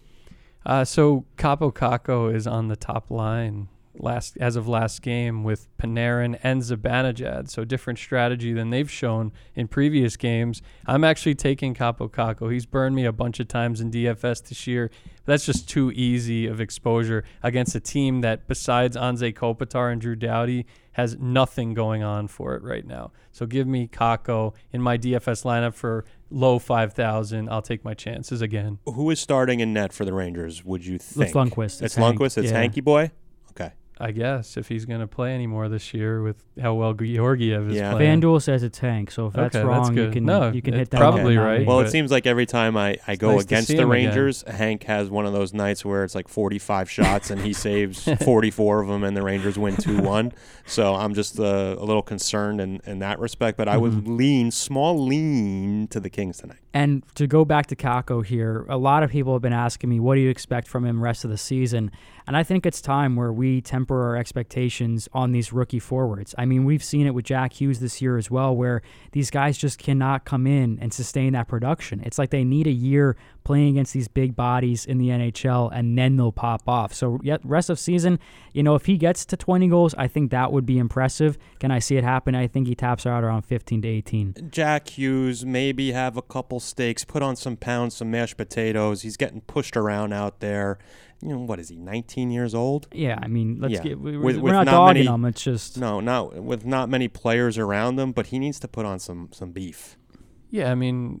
Uh, 0.64 0.84
so 0.86 1.24
Kaapo 1.36 1.72
Kakko 1.74 2.34
is 2.34 2.46
on 2.46 2.68
the 2.68 2.76
top 2.76 3.10
line 3.10 3.68
last 3.98 4.36
as 4.40 4.56
of 4.56 4.68
last 4.68 5.02
game 5.02 5.42
with 5.44 5.66
Panarin 5.78 6.38
and 6.42 6.62
Zibanejad. 6.62 7.50
So 7.50 7.64
different 7.64 7.98
strategy 7.98 8.52
than 8.52 8.70
they've 8.70 8.90
shown 8.90 9.32
in 9.54 9.68
previous 9.68 10.16
games. 10.16 10.62
I'm 10.86 11.04
actually 11.04 11.34
taking 11.34 11.74
Kaapo 11.74 12.10
Kakko. 12.10 12.52
He's 12.52 12.66
burned 12.66 12.94
me 12.94 13.04
a 13.04 13.12
bunch 13.12 13.40
of 13.40 13.48
times 13.48 13.80
in 13.80 13.90
DFS 13.90 14.48
this 14.48 14.66
year. 14.66 14.90
But 15.24 15.32
that's 15.32 15.46
just 15.46 15.68
too 15.68 15.90
easy 15.92 16.46
of 16.46 16.60
exposure 16.60 17.24
against 17.42 17.74
a 17.74 17.80
team 17.80 18.20
that, 18.22 18.46
besides 18.46 18.96
Anze 18.96 19.34
Kopitar 19.34 19.92
and 19.92 20.00
Drew 20.00 20.16
Doughty, 20.16 20.66
has 20.92 21.16
nothing 21.18 21.72
going 21.74 22.02
on 22.02 22.26
for 22.28 22.54
it 22.54 22.62
right 22.62 22.86
now. 22.86 23.12
So 23.32 23.46
give 23.46 23.66
me 23.66 23.86
Kakko 23.86 24.54
in 24.72 24.82
my 24.82 24.98
DFS 24.98 25.44
lineup 25.44 25.74
for 25.74 26.04
low 26.30 26.58
5,000. 26.58 27.48
I'll 27.48 27.62
take 27.62 27.84
my 27.84 27.94
chances 27.94 28.42
again. 28.42 28.78
Who 28.86 29.10
is 29.10 29.20
starting 29.20 29.60
in 29.60 29.72
net 29.72 29.92
for 29.92 30.04
the 30.04 30.12
Rangers? 30.12 30.64
Would 30.64 30.84
you 30.84 30.98
think? 30.98 31.28
It's 31.28 31.36
Lundqvist. 31.36 31.82
It's, 31.82 31.94
Hank. 31.94 32.18
Lundqvist. 32.18 32.38
It's 32.38 32.50
Yeah. 32.50 32.58
Hanky 32.58 32.80
Boy. 32.80 33.10
Okay. 34.00 34.08
I 34.08 34.12
guess 34.12 34.56
if 34.56 34.68
he's 34.68 34.84
going 34.86 35.00
to 35.00 35.06
play 35.06 35.34
anymore 35.34 35.68
this 35.68 35.92
year 35.92 36.22
with 36.22 36.42
how 36.60 36.74
well 36.74 36.94
Georgiev 36.94 37.68
is 37.70 37.76
Yeah. 37.76 37.92
playing. 37.92 38.20
FanDuel 38.20 38.40
says 38.42 38.62
it's 38.62 38.78
Hank, 38.78 39.10
so 39.10 39.26
if 39.26 39.34
that's 39.34 39.54
Okay, 39.54 39.66
that's 39.68 39.88
wrong, 39.88 39.96
you 39.96 40.10
can 40.10 40.24
No, 40.24 40.50
you 40.50 40.62
can 40.62 40.74
hit 40.74 40.90
that. 40.90 40.98
probably 40.98 41.36
one, 41.36 41.46
right. 41.46 41.66
Well, 41.66 41.80
it 41.80 41.90
seems 41.90 42.10
like 42.10 42.26
every 42.26 42.46
time 42.46 42.76
I, 42.76 42.98
I 43.06 43.16
go 43.16 43.34
nice 43.36 43.44
against 43.44 43.68
the 43.68 43.74
him 43.74 43.90
again. 43.92 44.06
Rangers, 44.06 44.42
Hank 44.46 44.84
has 44.84 45.10
one 45.10 45.26
of 45.26 45.32
those 45.32 45.52
nights 45.52 45.84
where 45.84 46.02
it's 46.04 46.14
like 46.14 46.28
45 46.28 46.90
shots 46.96 47.30
and 47.30 47.42
he 47.42 47.52
saves 47.52 48.08
44 48.24 48.80
of 48.82 48.88
them 48.88 49.04
and 49.04 49.16
the 49.16 49.22
Rangers 49.22 49.58
win 49.58 49.76
2 49.76 50.00
1. 50.02 50.32
So 50.66 50.94
I'm 50.94 51.14
just 51.14 51.38
uh, 51.38 51.76
a 51.78 51.84
little 51.84 52.02
concerned 52.02 52.60
in, 52.60 52.80
in 52.86 53.00
that 53.00 53.18
respect. 53.18 53.56
But 53.58 53.68
I 53.68 53.76
would 53.76 53.90
Mm-hmm. 53.92 54.16
lean, 54.16 54.50
small 54.50 55.04
lean 55.04 55.88
to 55.88 55.98
the 56.00 56.08
Kings 56.10 56.38
tonight. 56.38 56.58
And 56.72 57.02
to 57.16 57.26
go 57.26 57.44
back 57.44 57.66
to 57.66 57.76
Kakko 57.76 58.24
here, 58.24 58.64
a 58.68 58.76
lot 58.76 59.02
of 59.02 59.10
people 59.10 59.32
have 59.32 59.42
been 59.42 59.52
asking 59.52 59.90
me, 59.90 59.98
what 59.98 60.14
do 60.14 60.20
you 60.20 60.30
expect 60.30 60.68
from 60.68 60.84
him 60.84 61.02
rest 61.02 61.24
of 61.24 61.30
the 61.30 61.38
season? 61.38 61.90
And 62.28 62.36
I 62.36 62.44
think 62.44 62.64
it's 62.64 62.80
time 62.80 63.16
where 63.16 63.32
we 63.32 63.60
temper 63.60 64.04
our 64.04 64.16
expectations 64.16 65.08
on 65.12 65.32
these 65.32 65.52
rookie 65.52 65.80
forwards. 65.80 66.32
I 66.38 66.44
mean, 66.44 66.64
we've 66.64 66.84
seen 66.84 67.08
it 67.08 67.14
with 67.14 67.24
Jack 67.24 67.54
Hughes 67.54 67.80
this 67.80 68.00
year 68.00 68.16
as 68.16 68.30
well, 68.30 68.54
where 68.54 68.82
these 69.10 69.30
guys 69.30 69.58
just 69.58 69.80
cannot 69.80 70.24
come 70.24 70.46
in 70.46 70.78
and 70.80 70.94
sustain 70.94 71.32
that 71.32 71.48
production. 71.48 72.00
It's 72.04 72.18
like 72.20 72.30
they 72.30 72.44
need 72.44 72.68
a 72.68 72.72
year 72.72 73.16
playing 73.42 73.70
against 73.70 73.92
these 73.92 74.06
big 74.06 74.36
bodies 74.36 74.86
in 74.86 74.98
the 74.98 75.08
NHL, 75.08 75.70
and 75.74 75.98
then 75.98 76.16
they'll 76.16 76.30
pop 76.30 76.68
off. 76.68 76.94
So, 76.94 77.18
yet 77.24 77.40
rest 77.42 77.68
of 77.68 77.80
season, 77.80 78.20
you 78.52 78.62
know, 78.62 78.76
if 78.76 78.86
he 78.86 78.96
gets 78.96 79.24
to 79.24 79.36
20 79.36 79.66
goals, 79.66 79.92
I 79.98 80.06
think 80.06 80.30
that 80.30 80.52
would 80.52 80.66
be 80.66 80.78
impressive. 80.78 81.36
Can 81.58 81.72
I 81.72 81.80
see 81.80 81.96
it 81.96 82.04
happen? 82.04 82.36
I 82.36 82.46
think 82.46 82.68
he 82.68 82.76
taps 82.76 83.06
out 83.06 83.24
around 83.24 83.42
15 83.42 83.82
to 83.82 83.88
18. 83.88 84.50
Jack 84.50 84.90
Hughes, 84.90 85.44
maybe 85.44 85.90
have 85.90 86.16
a 86.16 86.22
couple 86.22 86.59
steaks, 86.60 87.04
put 87.04 87.22
on 87.22 87.36
some 87.36 87.56
pounds, 87.56 87.96
some 87.96 88.10
mashed 88.10 88.36
potatoes. 88.36 89.02
He's 89.02 89.16
getting 89.16 89.40
pushed 89.42 89.76
around 89.76 90.12
out 90.12 90.40
there. 90.40 90.78
You 91.22 91.28
know, 91.30 91.38
what 91.40 91.58
is 91.60 91.68
he, 91.68 91.76
19 91.76 92.30
years 92.30 92.54
old? 92.54 92.88
Yeah, 92.92 93.18
I 93.22 93.26
mean, 93.28 93.58
let's 93.60 93.74
Yeah. 93.74 93.82
get. 93.82 94.00
We, 94.00 94.16
With- 94.16 94.36
we're 94.36 94.42
with 94.44 94.52
not 94.52 94.66
not 94.66 94.72
dogging 94.72 95.04
many- 95.04 95.14
him. 95.14 95.24
It's 95.26 95.42
just. 95.42 95.78
No, 95.78 96.00
not 96.00 96.42
with 96.42 96.64
not 96.64 96.88
many 96.88 97.08
players 97.08 97.58
around 97.58 97.98
him, 97.98 98.12
but 98.12 98.28
he 98.28 98.38
needs 98.38 98.58
to 98.60 98.68
put 98.68 98.86
on 98.86 98.98
some 98.98 99.28
some 99.32 99.50
beef. 99.52 99.98
Yeah, 100.50 100.70
I 100.72 100.74
mean, 100.74 101.20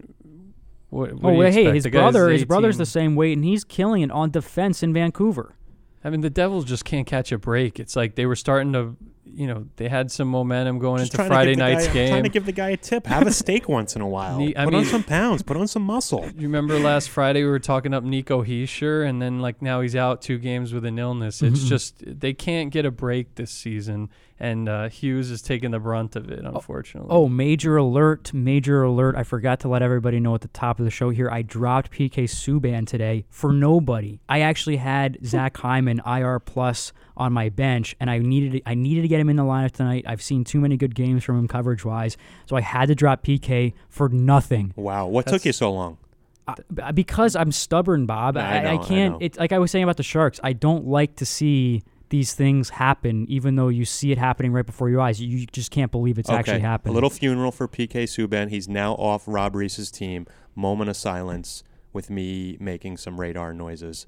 what, 0.88 1.12
what 1.14 1.24
Oh, 1.24 1.36
do 1.36 1.36
you 1.36 1.42
hey, 1.52 1.60
expect? 1.60 1.74
his 1.74 1.84
The 1.84 1.90
brother, 1.90 2.28
his 2.30 2.44
brother's 2.44 2.78
the 2.78 2.86
same 2.86 3.14
weight, 3.14 3.36
and 3.36 3.44
he's 3.44 3.62
killing 3.62 4.02
it 4.02 4.10
on 4.10 4.30
defense 4.30 4.82
in 4.82 4.92
Vancouver. 4.92 5.54
I 6.02 6.08
mean, 6.10 6.22
the 6.22 6.30
Devils 6.30 6.64
just 6.64 6.84
can't 6.86 7.06
catch 7.06 7.30
a 7.30 7.38
break. 7.38 7.78
It's 7.78 7.94
like 7.94 8.14
they 8.14 8.24
were 8.26 8.36
starting 8.36 8.72
to. 8.72 8.96
You 9.34 9.46
know, 9.46 9.66
they 9.76 9.88
had 9.88 10.10
some 10.10 10.28
momentum 10.28 10.78
going 10.78 10.98
Just 11.00 11.14
into 11.14 11.26
Friday 11.26 11.52
give 11.52 11.58
the 11.58 11.64
night's 11.74 11.86
guy- 11.88 11.92
game. 11.92 12.08
Trying 12.10 12.22
to 12.24 12.28
give 12.28 12.46
the 12.46 12.52
guy 12.52 12.70
a 12.70 12.76
tip. 12.76 13.06
Have 13.06 13.26
a 13.26 13.32
steak 13.42 13.68
once 13.68 13.96
in 13.96 14.02
a 14.02 14.08
while. 14.08 14.38
Ne- 14.38 14.54
I 14.56 14.64
put 14.64 14.74
on 14.74 14.84
some 14.84 15.02
pounds. 15.02 15.42
Put 15.42 15.56
on 15.56 15.66
some 15.68 15.82
muscle. 15.82 16.28
You 16.40 16.46
remember 16.48 16.78
last 16.78 17.10
Friday 17.10 17.42
we 17.44 17.50
were 17.50 17.58
talking 17.58 17.92
up 17.92 18.02
Nico 18.04 18.42
Hischier, 18.42 19.06
and 19.08 19.20
then 19.20 19.40
like 19.40 19.60
now 19.62 19.80
he's 19.80 19.94
out 19.96 20.22
two 20.22 20.38
games 20.38 20.72
with 20.72 20.84
an 20.84 20.98
illness. 20.98 21.42
It's 21.42 21.64
Mhm. 21.64 21.68
just 21.68 22.20
they 22.20 22.32
can't 22.32 22.70
get 22.70 22.84
a 22.86 22.90
break 22.90 23.34
this 23.34 23.50
season, 23.50 24.08
and 24.38 24.68
uh, 24.68 24.88
Hughes 24.88 25.30
is 25.30 25.42
taking 25.42 25.70
the 25.70 25.78
brunt 25.78 26.16
of 26.16 26.30
it, 26.30 26.44
unfortunately. 26.44 27.08
Oh, 27.10 27.28
major 27.28 27.76
alert, 27.76 28.32
major 28.32 28.82
alert. 28.82 29.16
I 29.16 29.22
forgot 29.24 29.60
to 29.60 29.68
let 29.68 29.82
everybody 29.82 30.18
know 30.20 30.34
at 30.34 30.40
the 30.40 30.48
top 30.48 30.78
of 30.78 30.84
the 30.84 30.90
show 30.90 31.10
here. 31.10 31.28
I 31.30 31.42
dropped 31.42 31.90
PK 31.90 32.24
Subban 32.24 32.86
today 32.86 33.24
for 33.28 33.52
nobody. 33.52 34.20
I 34.28 34.40
actually 34.40 34.76
had 34.76 35.18
Zach 35.24 35.56
Hyman 35.58 36.00
IR 36.06 36.38
plus 36.40 36.92
on 37.20 37.32
my 37.32 37.48
bench 37.50 37.94
and 38.00 38.10
I 38.10 38.18
needed 38.18 38.62
I 38.66 38.74
needed 38.74 39.02
to 39.02 39.08
get 39.08 39.20
him 39.20 39.28
in 39.28 39.36
the 39.36 39.44
lineup 39.44 39.70
tonight. 39.72 40.04
I've 40.08 40.22
seen 40.22 40.42
too 40.42 40.58
many 40.60 40.76
good 40.76 40.94
games 40.94 41.22
from 41.22 41.38
him 41.38 41.46
coverage 41.46 41.84
wise. 41.84 42.16
So 42.46 42.56
I 42.56 42.62
had 42.62 42.86
to 42.88 42.94
drop 42.96 43.22
PK 43.22 43.74
for 43.88 44.08
nothing. 44.08 44.72
Wow. 44.74 45.06
What 45.06 45.26
That's- 45.26 45.40
took 45.42 45.46
you 45.46 45.52
so 45.52 45.72
long? 45.72 45.98
I, 46.48 46.54
b- 46.74 46.82
because 46.94 47.36
I'm 47.36 47.52
stubborn, 47.52 48.06
Bob. 48.06 48.36
I 48.36 48.40
I, 48.40 48.62
know, 48.62 48.70
I 48.70 48.76
can't. 48.84 49.12
know. 49.14 49.18
It's 49.20 49.38
like 49.38 49.52
I 49.52 49.58
was 49.60 49.70
saying 49.70 49.84
about 49.84 49.98
the 49.98 50.02
Sharks. 50.02 50.40
I 50.42 50.52
don't 50.54 50.86
like 50.86 51.14
to 51.16 51.26
see 51.26 51.82
these 52.08 52.34
things 52.34 52.70
happen, 52.70 53.24
even 53.28 53.54
though 53.54 53.68
you 53.68 53.84
see 53.84 54.10
it 54.10 54.18
happening 54.18 54.50
right 54.52 54.66
before 54.66 54.88
your 54.90 55.00
eyes. 55.00 55.20
You 55.20 55.46
just 55.46 55.70
can't 55.70 55.92
believe 55.92 56.18
it's 56.18 56.28
actually 56.30 56.58
happening. 56.60 56.90
A 56.90 56.94
little 56.94 57.10
funeral 57.10 57.52
for 57.52 57.68
PK 57.68 58.04
Subban. 58.04 58.48
He's 58.48 58.66
now 58.68 58.94
off 58.94 59.24
Rob 59.26 59.54
Reese's 59.54 59.90
team. 59.92 60.26
Moment 60.56 60.90
of 60.90 60.96
silence 60.96 61.62
with 61.92 62.10
me 62.10 62.56
making 62.58 62.96
some 62.96 63.20
radar 63.20 63.52
noises. 63.52 64.06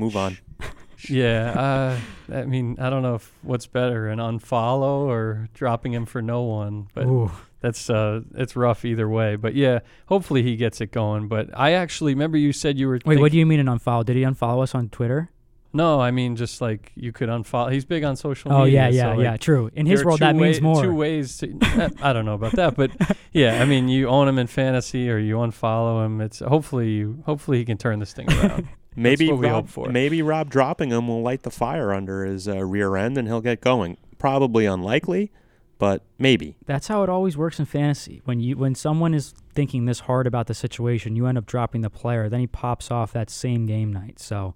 Move 0.00 0.16
on. 0.16 0.38
yeah, 1.10 1.98
uh, 2.30 2.34
I 2.34 2.44
mean, 2.44 2.76
I 2.80 2.88
don't 2.88 3.02
know 3.02 3.16
if 3.16 3.30
what's 3.42 3.66
better, 3.66 4.08
an 4.08 4.18
unfollow 4.18 5.06
or 5.06 5.50
dropping 5.52 5.92
him 5.92 6.06
for 6.06 6.22
no 6.22 6.40
one, 6.40 6.88
but 6.94 7.04
Ooh. 7.04 7.30
that's 7.60 7.90
uh, 7.90 8.22
it's 8.34 8.56
rough 8.56 8.86
either 8.86 9.06
way. 9.06 9.36
But 9.36 9.54
yeah, 9.54 9.80
hopefully 10.06 10.42
he 10.42 10.56
gets 10.56 10.80
it 10.80 10.90
going. 10.90 11.28
But 11.28 11.50
I 11.52 11.72
actually 11.72 12.14
remember 12.14 12.38
you 12.38 12.54
said 12.54 12.78
you 12.78 12.88
were. 12.88 12.94
Wait, 12.94 13.04
think- 13.04 13.20
what 13.20 13.30
do 13.30 13.36
you 13.36 13.44
mean 13.44 13.60
an 13.60 13.66
unfollow? 13.66 14.06
Did 14.06 14.16
he 14.16 14.22
unfollow 14.22 14.62
us 14.62 14.74
on 14.74 14.88
Twitter? 14.88 15.30
No, 15.72 16.00
I 16.00 16.10
mean 16.10 16.36
just 16.36 16.60
like 16.60 16.90
you 16.94 17.12
could 17.12 17.28
unfollow. 17.28 17.72
He's 17.72 17.84
big 17.84 18.02
on 18.02 18.16
social 18.16 18.52
Oh 18.52 18.64
media. 18.64 18.80
Oh 18.80 18.84
yeah, 18.84 18.88
yeah, 18.88 19.02
so, 19.02 19.16
like, 19.16 19.24
yeah. 19.24 19.36
True. 19.36 19.70
In 19.74 19.86
his 19.86 20.04
world, 20.04 20.18
two 20.18 20.24
that 20.24 20.36
means 20.36 20.60
more. 20.60 20.82
Two 20.82 20.94
ways 20.94 21.38
to. 21.38 21.58
eh, 21.62 21.88
I 22.02 22.12
don't 22.12 22.24
know 22.24 22.34
about 22.34 22.52
that, 22.52 22.74
but 22.76 22.90
yeah, 23.32 23.62
I 23.62 23.64
mean, 23.64 23.88
you 23.88 24.08
own 24.08 24.26
him 24.26 24.38
in 24.38 24.48
fantasy 24.48 25.10
or 25.10 25.18
you 25.18 25.36
unfollow 25.36 26.04
him. 26.04 26.20
It's 26.20 26.40
hopefully 26.40 26.90
you. 26.90 27.22
Hopefully 27.26 27.58
he 27.58 27.64
can 27.64 27.78
turn 27.78 28.00
this 28.00 28.12
thing 28.12 28.30
around. 28.32 28.68
Maybe 28.96 29.28
what 29.30 29.38
we 29.38 29.46
Rob, 29.46 29.54
hope 29.54 29.68
for. 29.68 29.88
maybe 29.88 30.20
Rob 30.20 30.50
dropping 30.50 30.90
him 30.90 31.06
will 31.06 31.22
light 31.22 31.44
the 31.44 31.50
fire 31.50 31.92
under 31.92 32.24
his 32.24 32.48
uh, 32.48 32.64
rear 32.64 32.96
end 32.96 33.16
and 33.16 33.28
he'll 33.28 33.40
get 33.40 33.60
going. 33.60 33.96
Probably 34.18 34.66
unlikely, 34.66 35.30
but 35.78 36.02
maybe. 36.18 36.56
That's 36.66 36.88
how 36.88 37.04
it 37.04 37.08
always 37.08 37.36
works 37.36 37.60
in 37.60 37.66
fantasy. 37.66 38.20
When 38.24 38.40
you 38.40 38.56
when 38.56 38.74
someone 38.74 39.14
is 39.14 39.32
thinking 39.54 39.84
this 39.84 40.00
hard 40.00 40.26
about 40.26 40.48
the 40.48 40.54
situation, 40.54 41.14
you 41.14 41.26
end 41.26 41.38
up 41.38 41.46
dropping 41.46 41.82
the 41.82 41.88
player. 41.88 42.28
Then 42.28 42.40
he 42.40 42.46
pops 42.48 42.90
off 42.90 43.12
that 43.12 43.30
same 43.30 43.64
game 43.64 43.92
night. 43.92 44.18
So, 44.18 44.54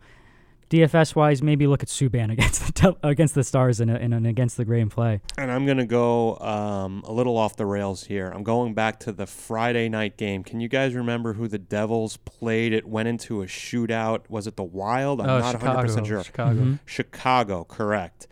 DFS 0.71 1.15
wise, 1.15 1.43
maybe 1.43 1.67
look 1.67 1.83
at 1.83 1.89
Subban 1.89 2.33
against 2.33 2.67
the 2.67 2.73
Del- 2.73 2.99
against 3.03 3.35
the 3.35 3.45
Stars 3.45 3.81
in, 3.81 3.89
a, 3.91 3.97
in 3.97 4.13
an 4.13 4.27
against 4.27 4.57
the 4.57 4.65
grain 4.65 4.89
play. 4.89 5.21
And 5.39 5.51
I'm 5.51 5.65
going 5.67 5.79
to 5.79 5.87
go 5.87 6.37
um, 6.39 7.03
a 7.07 7.13
little 7.13 7.37
off 7.37 7.57
the 7.57 7.67
rails 7.67 8.05
here. 8.05 8.29
I'm 8.35 8.43
going 8.43 8.75
back 8.75 9.01
to 9.01 9.13
the 9.13 9.27
Friday 9.27 9.89
night 9.89 10.17
game. 10.17 10.43
Can 10.43 10.61
you 10.61 10.69
guys 10.69 10.95
remember 10.95 11.35
who 11.35 11.49
the 11.49 11.59
Devils 11.59 12.17
played? 12.19 12.73
It 12.73 12.87
went 12.87 13.09
into 13.09 13.43
a 13.43 13.47
shootout. 13.47 14.29
Was 14.29 14.47
it 14.47 14.57
the 14.57 14.65
Wild? 14.65 15.21
I'm 15.21 15.29
oh, 15.29 15.39
not 15.41 15.53
Chicago, 15.53 15.89
100% 15.89 16.07
sure. 16.07 16.25
Chicago. 16.25 16.61
Mhm. 16.61 16.79
Chicago, 16.87 17.65
correct. 17.65 18.27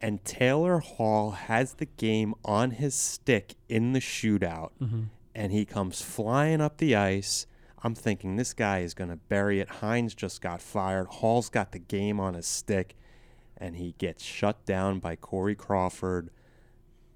And 0.00 0.24
Taylor 0.24 0.78
Hall 0.80 1.30
has 1.32 1.74
the 1.74 1.86
game 1.86 2.34
on 2.44 2.72
his 2.72 2.94
stick 2.94 3.54
in 3.68 3.92
the 3.92 4.00
shootout, 4.00 4.70
Mhm. 4.82 5.06
and 5.34 5.52
he 5.52 5.64
comes 5.64 6.02
flying 6.02 6.60
up 6.60 6.78
the 6.78 6.96
ice. 6.96 7.46
I'm 7.84 7.94
thinking 7.94 8.36
this 8.36 8.54
guy 8.54 8.80
is 8.80 8.94
going 8.94 9.10
to 9.10 9.16
bury 9.16 9.60
it. 9.60 9.68
Hynes 9.80 10.14
just 10.14 10.40
got 10.40 10.62
fired. 10.62 11.08
Hall's 11.08 11.48
got 11.48 11.72
the 11.72 11.78
game 11.78 12.20
on 12.20 12.34
his 12.34 12.46
stick, 12.46 12.96
and 13.56 13.76
he 13.76 13.94
gets 13.98 14.22
shut 14.22 14.64
down 14.64 15.00
by 15.00 15.16
Corey 15.16 15.54
Crawford. 15.54 16.30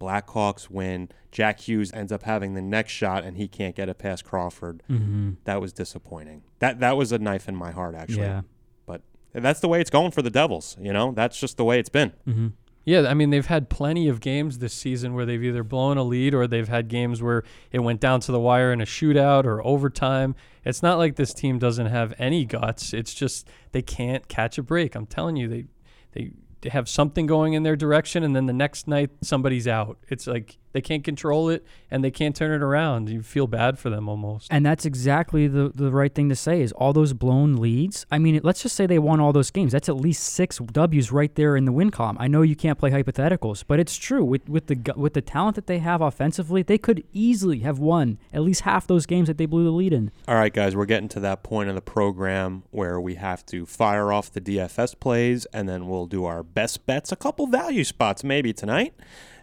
Blackhawks 0.00 0.68
win. 0.68 1.08
Jack 1.30 1.60
Hughes 1.60 1.92
ends 1.92 2.12
up 2.12 2.24
having 2.24 2.54
the 2.54 2.62
next 2.62 2.92
shot, 2.92 3.24
and 3.24 3.36
he 3.36 3.48
can't 3.48 3.74
get 3.74 3.88
it 3.88 3.98
past 3.98 4.24
Crawford. 4.24 4.82
Mm-hmm. 4.90 5.32
That 5.44 5.60
was 5.60 5.72
disappointing. 5.72 6.42
That 6.58 6.80
that 6.80 6.96
was 6.96 7.12
a 7.12 7.18
knife 7.18 7.48
in 7.48 7.56
my 7.56 7.70
heart, 7.70 7.94
actually. 7.94 8.22
Yeah. 8.22 8.42
But 8.86 9.02
that's 9.32 9.60
the 9.60 9.68
way 9.68 9.80
it's 9.80 9.90
going 9.90 10.10
for 10.10 10.22
the 10.22 10.30
Devils. 10.30 10.76
You 10.80 10.92
know, 10.92 11.12
that's 11.12 11.38
just 11.38 11.56
the 11.56 11.64
way 11.64 11.78
it's 11.78 11.88
been. 11.88 12.12
Mm-hmm. 12.26 12.48
Yeah, 12.86 13.08
I 13.08 13.14
mean 13.14 13.30
they've 13.30 13.44
had 13.44 13.68
plenty 13.68 14.06
of 14.06 14.20
games 14.20 14.60
this 14.60 14.72
season 14.72 15.12
where 15.14 15.26
they've 15.26 15.42
either 15.42 15.64
blown 15.64 15.98
a 15.98 16.04
lead 16.04 16.34
or 16.34 16.46
they've 16.46 16.68
had 16.68 16.86
games 16.86 17.20
where 17.20 17.42
it 17.72 17.80
went 17.80 18.00
down 18.00 18.20
to 18.20 18.32
the 18.32 18.38
wire 18.38 18.72
in 18.72 18.80
a 18.80 18.84
shootout 18.84 19.44
or 19.44 19.60
overtime. 19.66 20.36
It's 20.64 20.84
not 20.84 20.96
like 20.96 21.16
this 21.16 21.34
team 21.34 21.58
doesn't 21.58 21.86
have 21.86 22.14
any 22.16 22.44
guts. 22.44 22.94
It's 22.94 23.12
just 23.12 23.48
they 23.72 23.82
can't 23.82 24.28
catch 24.28 24.56
a 24.56 24.62
break. 24.62 24.94
I'm 24.94 25.06
telling 25.06 25.34
you, 25.34 25.48
they 25.48 25.64
they, 26.12 26.30
have 26.70 26.88
something 26.88 27.26
going 27.26 27.52
in 27.52 27.62
their 27.62 27.76
direction, 27.76 28.24
and 28.24 28.34
then 28.34 28.46
the 28.46 28.52
next 28.52 28.88
night 28.88 29.10
somebody's 29.22 29.68
out. 29.68 29.98
It's 30.08 30.26
like 30.26 30.56
they 30.76 30.82
can't 30.82 31.04
control 31.04 31.48
it 31.48 31.64
and 31.90 32.04
they 32.04 32.10
can't 32.10 32.36
turn 32.36 32.52
it 32.52 32.62
around. 32.62 33.08
You 33.08 33.22
feel 33.22 33.46
bad 33.46 33.78
for 33.78 33.88
them 33.88 34.10
almost. 34.10 34.48
And 34.50 34.66
that's 34.66 34.84
exactly 34.84 35.48
the, 35.48 35.72
the 35.74 35.90
right 35.90 36.14
thing 36.14 36.28
to 36.28 36.36
say 36.36 36.60
is 36.60 36.70
all 36.72 36.92
those 36.92 37.14
blown 37.14 37.56
leads. 37.56 38.04
I 38.10 38.18
mean, 38.18 38.40
let's 38.44 38.62
just 38.62 38.76
say 38.76 38.84
they 38.84 38.98
won 38.98 39.18
all 39.18 39.32
those 39.32 39.50
games. 39.50 39.72
That's 39.72 39.88
at 39.88 39.96
least 39.96 40.22
six 40.22 40.58
W's 40.58 41.10
right 41.10 41.34
there 41.34 41.56
in 41.56 41.64
the 41.64 41.72
win 41.72 41.90
column. 41.90 42.18
I 42.20 42.28
know 42.28 42.42
you 42.42 42.54
can't 42.54 42.78
play 42.78 42.90
hypotheticals, 42.90 43.64
but 43.66 43.80
it's 43.80 43.96
true 43.96 44.22
with 44.22 44.50
with 44.50 44.66
the 44.66 44.92
with 44.96 45.14
the 45.14 45.22
talent 45.22 45.54
that 45.54 45.66
they 45.66 45.78
have 45.78 46.02
offensively, 46.02 46.62
they 46.62 46.76
could 46.76 47.02
easily 47.14 47.60
have 47.60 47.78
won 47.78 48.18
at 48.30 48.42
least 48.42 48.60
half 48.60 48.86
those 48.86 49.06
games 49.06 49.28
that 49.28 49.38
they 49.38 49.46
blew 49.46 49.64
the 49.64 49.70
lead 49.70 49.94
in. 49.94 50.10
All 50.28 50.34
right, 50.34 50.52
guys, 50.52 50.76
we're 50.76 50.84
getting 50.84 51.08
to 51.08 51.20
that 51.20 51.42
point 51.42 51.70
of 51.70 51.74
the 51.74 51.80
program 51.80 52.64
where 52.70 53.00
we 53.00 53.14
have 53.14 53.46
to 53.46 53.64
fire 53.64 54.12
off 54.12 54.30
the 54.30 54.42
DFS 54.42 55.00
plays, 55.00 55.46
and 55.54 55.66
then 55.66 55.88
we'll 55.88 56.06
do 56.06 56.26
our 56.26 56.42
best 56.42 56.84
bets, 56.84 57.12
a 57.12 57.16
couple 57.16 57.46
value 57.46 57.84
spots 57.84 58.22
maybe 58.22 58.52
tonight, 58.52 58.92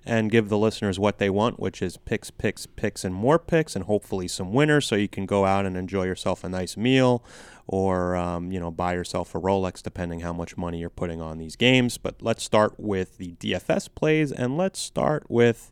and 0.05 0.31
give 0.31 0.49
the 0.49 0.57
listeners 0.57 0.99
what 0.99 1.17
they 1.17 1.29
want, 1.29 1.59
which 1.59 1.81
is 1.81 1.97
picks, 1.97 2.29
picks, 2.31 2.65
picks, 2.65 3.03
and 3.03 3.15
more 3.15 3.39
picks, 3.39 3.75
and 3.75 3.85
hopefully 3.85 4.27
some 4.27 4.53
winners, 4.53 4.85
so 4.85 4.95
you 4.95 5.07
can 5.07 5.25
go 5.25 5.45
out 5.45 5.65
and 5.65 5.77
enjoy 5.77 6.03
yourself 6.03 6.43
a 6.43 6.49
nice 6.49 6.75
meal, 6.75 7.23
or 7.67 8.15
um, 8.15 8.51
you 8.51 8.59
know, 8.59 8.71
buy 8.71 8.93
yourself 8.93 9.33
a 9.33 9.39
Rolex, 9.39 9.81
depending 9.81 10.19
how 10.19 10.33
much 10.33 10.57
money 10.57 10.79
you're 10.79 10.89
putting 10.89 11.21
on 11.21 11.37
these 11.37 11.55
games. 11.55 11.97
But 11.97 12.21
let's 12.21 12.43
start 12.43 12.79
with 12.79 13.17
the 13.17 13.33
DFS 13.33 13.89
plays, 13.95 14.31
and 14.31 14.57
let's 14.57 14.79
start 14.79 15.25
with. 15.29 15.71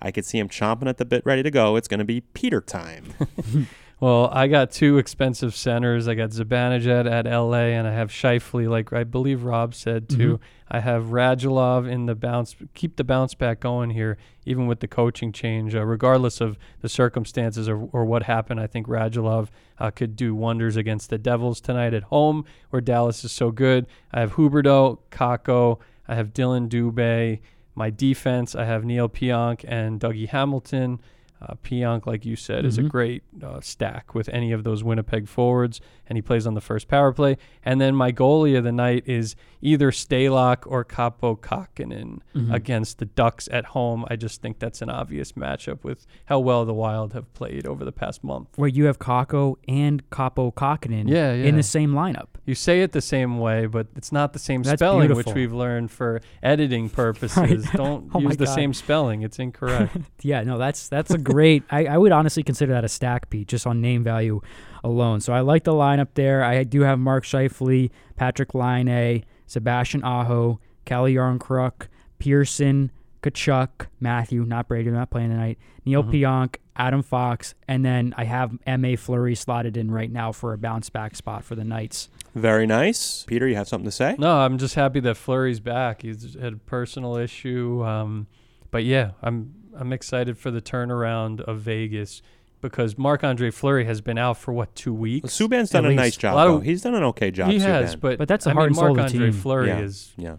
I 0.00 0.10
could 0.10 0.26
see 0.26 0.38
him 0.38 0.50
chomping 0.50 0.88
at 0.88 0.98
the 0.98 1.06
bit, 1.06 1.24
ready 1.24 1.42
to 1.42 1.50
go. 1.50 1.76
It's 1.76 1.88
going 1.88 2.00
to 2.00 2.04
be 2.04 2.20
Peter 2.20 2.60
time. 2.60 3.14
Well, 3.98 4.28
I 4.30 4.46
got 4.46 4.70
two 4.70 4.98
expensive 4.98 5.54
centers. 5.54 6.06
I 6.06 6.14
got 6.14 6.30
Zibanejad 6.30 7.10
at 7.10 7.24
LA, 7.24 7.72
and 7.72 7.86
I 7.86 7.92
have 7.92 8.10
Scheifele, 8.10 8.68
like 8.68 8.92
I 8.92 9.04
believe 9.04 9.44
Rob 9.44 9.74
said 9.74 10.08
too. 10.08 10.38
I 10.68 10.80
have 10.80 11.04
Radulov 11.04 11.88
in 11.88 12.04
the 12.04 12.14
bounce, 12.14 12.56
keep 12.74 12.96
the 12.96 13.04
bounce 13.04 13.34
back 13.34 13.60
going 13.60 13.90
here, 13.90 14.18
even 14.44 14.66
with 14.66 14.80
the 14.80 14.88
coaching 14.88 15.32
change, 15.32 15.74
uh, 15.74 15.84
regardless 15.84 16.42
of 16.42 16.58
the 16.82 16.90
circumstances 16.90 17.70
or, 17.70 17.88
or 17.92 18.04
what 18.04 18.24
happened. 18.24 18.60
I 18.60 18.66
think 18.66 18.86
Radulov 18.86 19.48
uh, 19.78 19.90
could 19.90 20.14
do 20.14 20.34
wonders 20.34 20.76
against 20.76 21.08
the 21.08 21.18
Devils 21.18 21.62
tonight 21.62 21.94
at 21.94 22.02
home, 22.04 22.44
where 22.68 22.82
Dallas 22.82 23.24
is 23.24 23.32
so 23.32 23.50
good. 23.50 23.86
I 24.12 24.20
have 24.20 24.34
Huberdeau, 24.34 24.98
Kakko, 25.10 25.78
I 26.06 26.16
have 26.16 26.34
Dillon 26.34 26.68
Dubé. 26.68 27.40
My 27.74 27.90
defense, 27.90 28.54
I 28.54 28.64
have 28.64 28.84
Neil 28.84 29.08
Pionk 29.08 29.64
and 29.66 30.00
Dougie 30.00 30.28
Hamilton. 30.28 31.00
Uh, 31.40 31.54
Pionk, 31.62 32.06
like 32.06 32.24
you 32.24 32.34
said, 32.34 32.64
is 32.64 32.78
a 32.78 32.82
Mhm. 32.82 32.88
great 32.88 33.22
uh, 33.42 33.60
stack 33.60 34.14
with 34.14 34.28
any 34.30 34.52
of 34.52 34.64
those 34.64 34.82
Winnipeg 34.82 35.28
forwards, 35.28 35.80
and 36.08 36.16
he 36.16 36.22
plays 36.22 36.46
on 36.46 36.54
the 36.54 36.60
first 36.62 36.88
power 36.88 37.12
play. 37.12 37.36
And 37.62 37.78
then 37.80 37.94
my 37.94 38.10
goalie 38.10 38.56
of 38.56 38.64
the 38.64 38.72
night 38.72 39.02
is 39.06 39.36
either 39.60 39.90
Stalock 39.90 40.58
or 40.66 40.84
Kaapo 40.84 41.38
Kahkonen 41.38 42.20
Mhm. 42.34 42.52
against 42.54 42.98
the 42.98 43.04
Ducks 43.04 43.48
at 43.52 43.66
home. 43.66 44.04
I 44.08 44.16
just 44.16 44.40
think 44.40 44.58
that's 44.58 44.80
an 44.80 44.88
obvious 44.90 45.32
matchup 45.32 45.84
with 45.84 46.06
how 46.26 46.38
well 46.38 46.64
the 46.64 46.72
Wild 46.74 47.12
have 47.12 47.32
played 47.34 47.66
over 47.66 47.84
the 47.84 47.92
past 47.92 48.24
month. 48.24 48.48
Where 48.56 48.68
you 48.68 48.86
have 48.86 48.98
Kakko 48.98 49.56
and 49.68 50.08
Kaapo 50.10 50.54
Kahkonen 50.54 51.08
Yeah, 51.08 51.32
in 51.32 51.56
the 51.56 51.62
same 51.62 51.92
lineup. 51.92 52.28
You 52.46 52.54
say 52.54 52.80
it 52.82 52.92
the 52.92 53.00
same 53.02 53.38
way, 53.38 53.66
but 53.66 53.88
it's 53.96 54.12
not 54.12 54.32
the 54.32 54.38
same 54.38 54.62
That's 54.62 54.78
spelling, 54.80 55.08
beautiful. 55.08 55.30
which 55.32 55.34
we've 55.36 55.52
learned 55.52 55.90
for 55.90 56.20
editing 56.42 56.88
purposes. 57.02 57.36
Right. 57.36 57.76
Don't 57.76 58.10
Oh 58.14 58.20
use 58.20 58.36
the 58.36 58.46
God. 58.46 58.54
same 58.54 58.72
spelling; 58.72 59.22
it's 59.22 59.38
incorrect. 59.38 59.96
Yeah, 60.22 60.42
no, 60.42 60.56
that's 60.58 60.88
that's 60.88 61.10
a 61.10 61.18
great. 61.32 61.62
I, 61.70 61.86
I 61.86 61.98
would 61.98 62.12
honestly 62.12 62.42
consider 62.42 62.72
that 62.72 62.84
a 62.84 62.88
stack 62.88 63.28
beat 63.30 63.48
just 63.48 63.66
on 63.66 63.80
name 63.80 64.02
value 64.04 64.40
alone. 64.84 65.20
So 65.20 65.32
I 65.32 65.40
like 65.40 65.64
the 65.64 65.72
lineup 65.72 66.08
there. 66.14 66.42
I 66.44 66.62
do 66.64 66.82
have 66.82 66.98
Mark 66.98 67.24
Scheifele, 67.24 67.90
Patrick 68.16 68.54
Laine, 68.54 69.24
Sebastian 69.46 70.02
Aho, 70.04 70.60
Calle 70.84 71.08
Järnkrok, 71.10 71.88
Pearson, 72.18 72.90
Tkachuk, 73.22 73.86
Matthew, 74.00 74.44
not 74.44 74.68
Brady, 74.68 74.90
not 74.90 75.10
playing 75.10 75.30
tonight. 75.30 75.58
Neil 75.84 76.02
Mhm. 76.04 76.12
Pionk, 76.12 76.56
Adam 76.76 77.02
Fox, 77.02 77.54
and 77.66 77.84
then 77.84 78.14
I 78.16 78.24
have 78.24 78.52
M.A. 78.66 78.96
Fleury 78.96 79.34
slotted 79.34 79.76
in 79.76 79.90
right 79.90 80.10
now 80.12 80.30
for 80.32 80.52
a 80.52 80.58
bounce 80.58 80.90
back 80.90 81.16
spot 81.16 81.42
for 81.42 81.54
the 81.54 81.64
Knights. 81.64 82.08
Very 82.34 82.66
nice. 82.66 83.24
Peter, 83.26 83.48
you 83.48 83.56
have 83.56 83.66
something 83.66 83.86
to 83.86 83.90
say? 83.90 84.14
No, 84.18 84.38
I'm 84.40 84.58
just 84.58 84.74
happy 84.74 85.00
that 85.00 85.16
Fleury's 85.16 85.58
back. 85.60 86.02
He's 86.02 86.34
had 86.38 86.52
a 86.52 86.56
personal 86.56 87.16
issue, 87.16 87.82
um, 87.84 88.26
but 88.70 88.84
yeah, 88.84 89.12
I'm 89.22 89.54
I'm 89.78 89.92
excited 89.92 90.38
for 90.38 90.50
the 90.50 90.60
turnaround 90.62 91.40
of 91.40 91.60
Vegas 91.60 92.22
because 92.62 92.96
Marc 92.96 93.22
Andre 93.22 93.50
Fleury 93.50 93.84
has 93.84 94.00
been 94.00 94.18
out 94.18 94.38
for 94.38 94.52
what 94.52 94.74
two 94.74 94.94
weeks. 94.94 95.34
Subban's 95.38 95.70
done 95.70 95.84
At 95.86 95.92
a 95.92 95.94
nice 95.94 96.16
job, 96.16 96.34
A 96.36 96.38
of- 96.40 96.48
though. 96.54 96.60
He's 96.60 96.82
done 96.82 96.94
an 96.94 97.02
okay 97.04 97.30
job, 97.30 97.50
he 97.50 97.58
has, 97.60 97.94
but 97.96 98.18
But 98.18 98.28
that's 98.28 98.44
the 98.44 98.50
hard 98.52 98.58
heart 98.62 98.70
mean, 98.70 98.74
soul 98.76 98.88
the 98.94 99.00
Marc 99.02 99.12
Andre 99.12 99.30
team. 99.30 99.40
Fleury 99.40 99.68
Yeah. 99.68 99.78
is 99.80 100.12
yeah. 100.16 100.36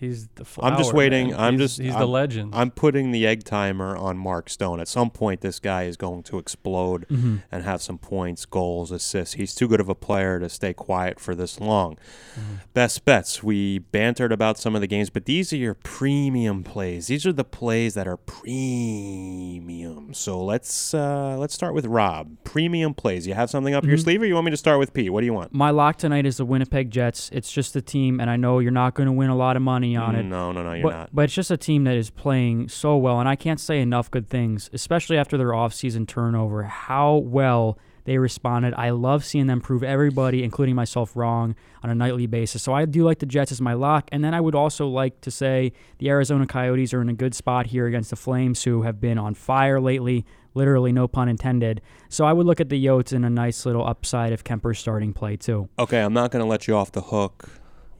He's 0.00 0.28
the 0.34 0.44
flower. 0.44 0.72
I'm 0.72 0.78
just 0.78 0.92
waiting. 0.92 1.28
man. 1.30 1.38
I'm 1.40 1.54
He's- 1.58 1.70
just- 1.76 1.80
he's 1.80 1.90
I'm- 1.92 2.00
the 2.00 2.08
legend. 2.08 2.54
I'm 2.54 2.70
putting 2.70 3.10
the 3.12 3.26
egg 3.26 3.44
timer 3.44 3.96
on 3.96 4.16
Mark 4.18 4.48
Stone. 4.50 4.80
At 4.80 4.88
some 4.88 5.10
point, 5.10 5.40
this 5.42 5.58
guy 5.60 5.84
is 5.84 5.96
going 5.96 6.22
to 6.24 6.38
explode 6.38 7.06
Mm-hmm. 7.08 7.36
and 7.52 7.62
have 7.64 7.82
some 7.82 7.98
points, 7.98 8.44
goals, 8.46 8.90
assists. 8.90 9.34
He's 9.34 9.54
too 9.54 9.68
good 9.68 9.80
of 9.80 9.88
a 9.88 9.94
player 9.94 10.40
to 10.40 10.48
stay 10.48 10.72
quiet 10.72 11.20
for 11.20 11.34
this 11.34 11.60
long. 11.60 11.96
Mm-hmm. 12.38 12.54
Best 12.74 13.04
bets. 13.04 13.42
We 13.42 13.78
bantered 13.78 14.32
about 14.32 14.58
some 14.58 14.74
of 14.74 14.80
the 14.80 14.86
games, 14.86 15.10
but 15.10 15.26
these 15.26 15.52
are 15.52 15.56
your 15.56 15.74
premium 15.74 16.64
plays. 16.64 17.06
These 17.08 17.26
are 17.26 17.32
the 17.32 17.44
plays 17.44 17.94
that 17.94 18.08
are 18.08 18.16
premium. 18.16 20.14
So 20.14 20.42
let's 20.42 20.94
uh, 20.94 21.36
let's 21.38 21.54
start 21.54 21.74
with 21.74 21.86
Rob. 21.86 22.36
Premium 22.44 22.94
plays. 22.94 23.26
You 23.26 23.34
have 23.34 23.50
something 23.50 23.74
up 23.74 23.84
your 23.84 23.96
Mhm. 23.96 24.02
sleeve, 24.02 24.22
or 24.22 24.26
you 24.26 24.34
want 24.34 24.44
me 24.46 24.50
to 24.50 24.56
start 24.56 24.78
with 24.78 24.92
Pete? 24.92 25.12
What 25.12 25.20
do 25.20 25.26
you 25.26 25.34
want? 25.34 25.52
My 25.52 25.70
lock 25.70 25.96
tonight 25.98 26.26
is 26.26 26.36
the 26.38 26.44
Winnipeg 26.44 26.90
Jets. 26.90 27.30
It's 27.32 27.50
just 27.52 27.76
a 27.76 27.82
team, 27.82 28.20
and 28.20 28.30
I 28.30 28.36
know 28.36 28.58
you're 28.58 28.70
not 28.70 28.94
going 28.94 29.06
to 29.06 29.12
win 29.12 29.30
a 29.30 29.36
lot 29.36 29.56
of 29.56 29.62
money 29.62 29.89
on 29.96 30.14
it. 30.14 30.22
No, 30.24 30.52
no, 30.52 30.62
no, 30.62 30.72
you're 30.72 30.82
but, 30.82 30.90
not. 30.90 31.10
but 31.12 31.22
it's 31.22 31.34
just 31.34 31.50
a 31.50 31.56
team 31.56 31.84
that 31.84 31.96
is 31.96 32.10
playing 32.10 32.68
so 32.68 32.96
well, 32.96 33.20
and 33.20 33.28
I 33.28 33.36
can't 33.36 33.60
say 33.60 33.80
enough 33.80 34.10
good 34.10 34.28
things, 34.28 34.70
especially 34.72 35.16
after 35.16 35.36
their 35.36 35.48
offseason 35.48 36.06
turnover, 36.06 36.64
how 36.64 37.16
well 37.16 37.78
they 38.04 38.18
responded. 38.18 38.74
I 38.74 38.90
love 38.90 39.24
seeing 39.24 39.46
them 39.46 39.60
prove 39.60 39.82
everybody, 39.82 40.42
including 40.42 40.74
myself, 40.74 41.14
wrong 41.14 41.54
on 41.82 41.90
a 41.90 41.94
nightly 41.94 42.26
basis. 42.26 42.62
So 42.62 42.72
I 42.72 42.84
do 42.84 43.04
like 43.04 43.18
the 43.18 43.26
Jets 43.26 43.52
as 43.52 43.60
my 43.60 43.74
lock. 43.74 44.08
And 44.12 44.24
then 44.24 44.34
I 44.34 44.40
would 44.40 44.54
also 44.54 44.88
like 44.88 45.20
to 45.22 45.30
say 45.30 45.72
the 45.98 46.08
Arizona 46.08 46.46
Coyotes 46.46 46.92
are 46.94 47.02
in 47.02 47.08
a 47.08 47.14
good 47.14 47.34
spot 47.34 47.66
here 47.66 47.86
against 47.86 48.10
the 48.10 48.16
Flames, 48.16 48.64
who 48.64 48.82
have 48.82 49.00
been 49.00 49.18
on 49.18 49.34
fire 49.34 49.80
lately. 49.80 50.24
Literally, 50.54 50.92
no 50.92 51.06
pun 51.06 51.28
intended. 51.28 51.80
So 52.08 52.24
I 52.24 52.32
would 52.32 52.46
look 52.46 52.60
at 52.60 52.68
the 52.68 52.84
Yotes 52.84 53.12
in 53.12 53.22
a 53.22 53.30
nice 53.30 53.64
little 53.64 53.86
upside 53.86 54.32
if 54.32 54.42
Kuemper's 54.42 54.80
starting 54.80 55.12
play, 55.12 55.36
too. 55.36 55.68
Okay, 55.78 56.00
I'm 56.00 56.12
not 56.12 56.32
going 56.32 56.42
to 56.42 56.48
let 56.48 56.66
you 56.66 56.74
off 56.74 56.90
the 56.90 57.02
hook. 57.02 57.48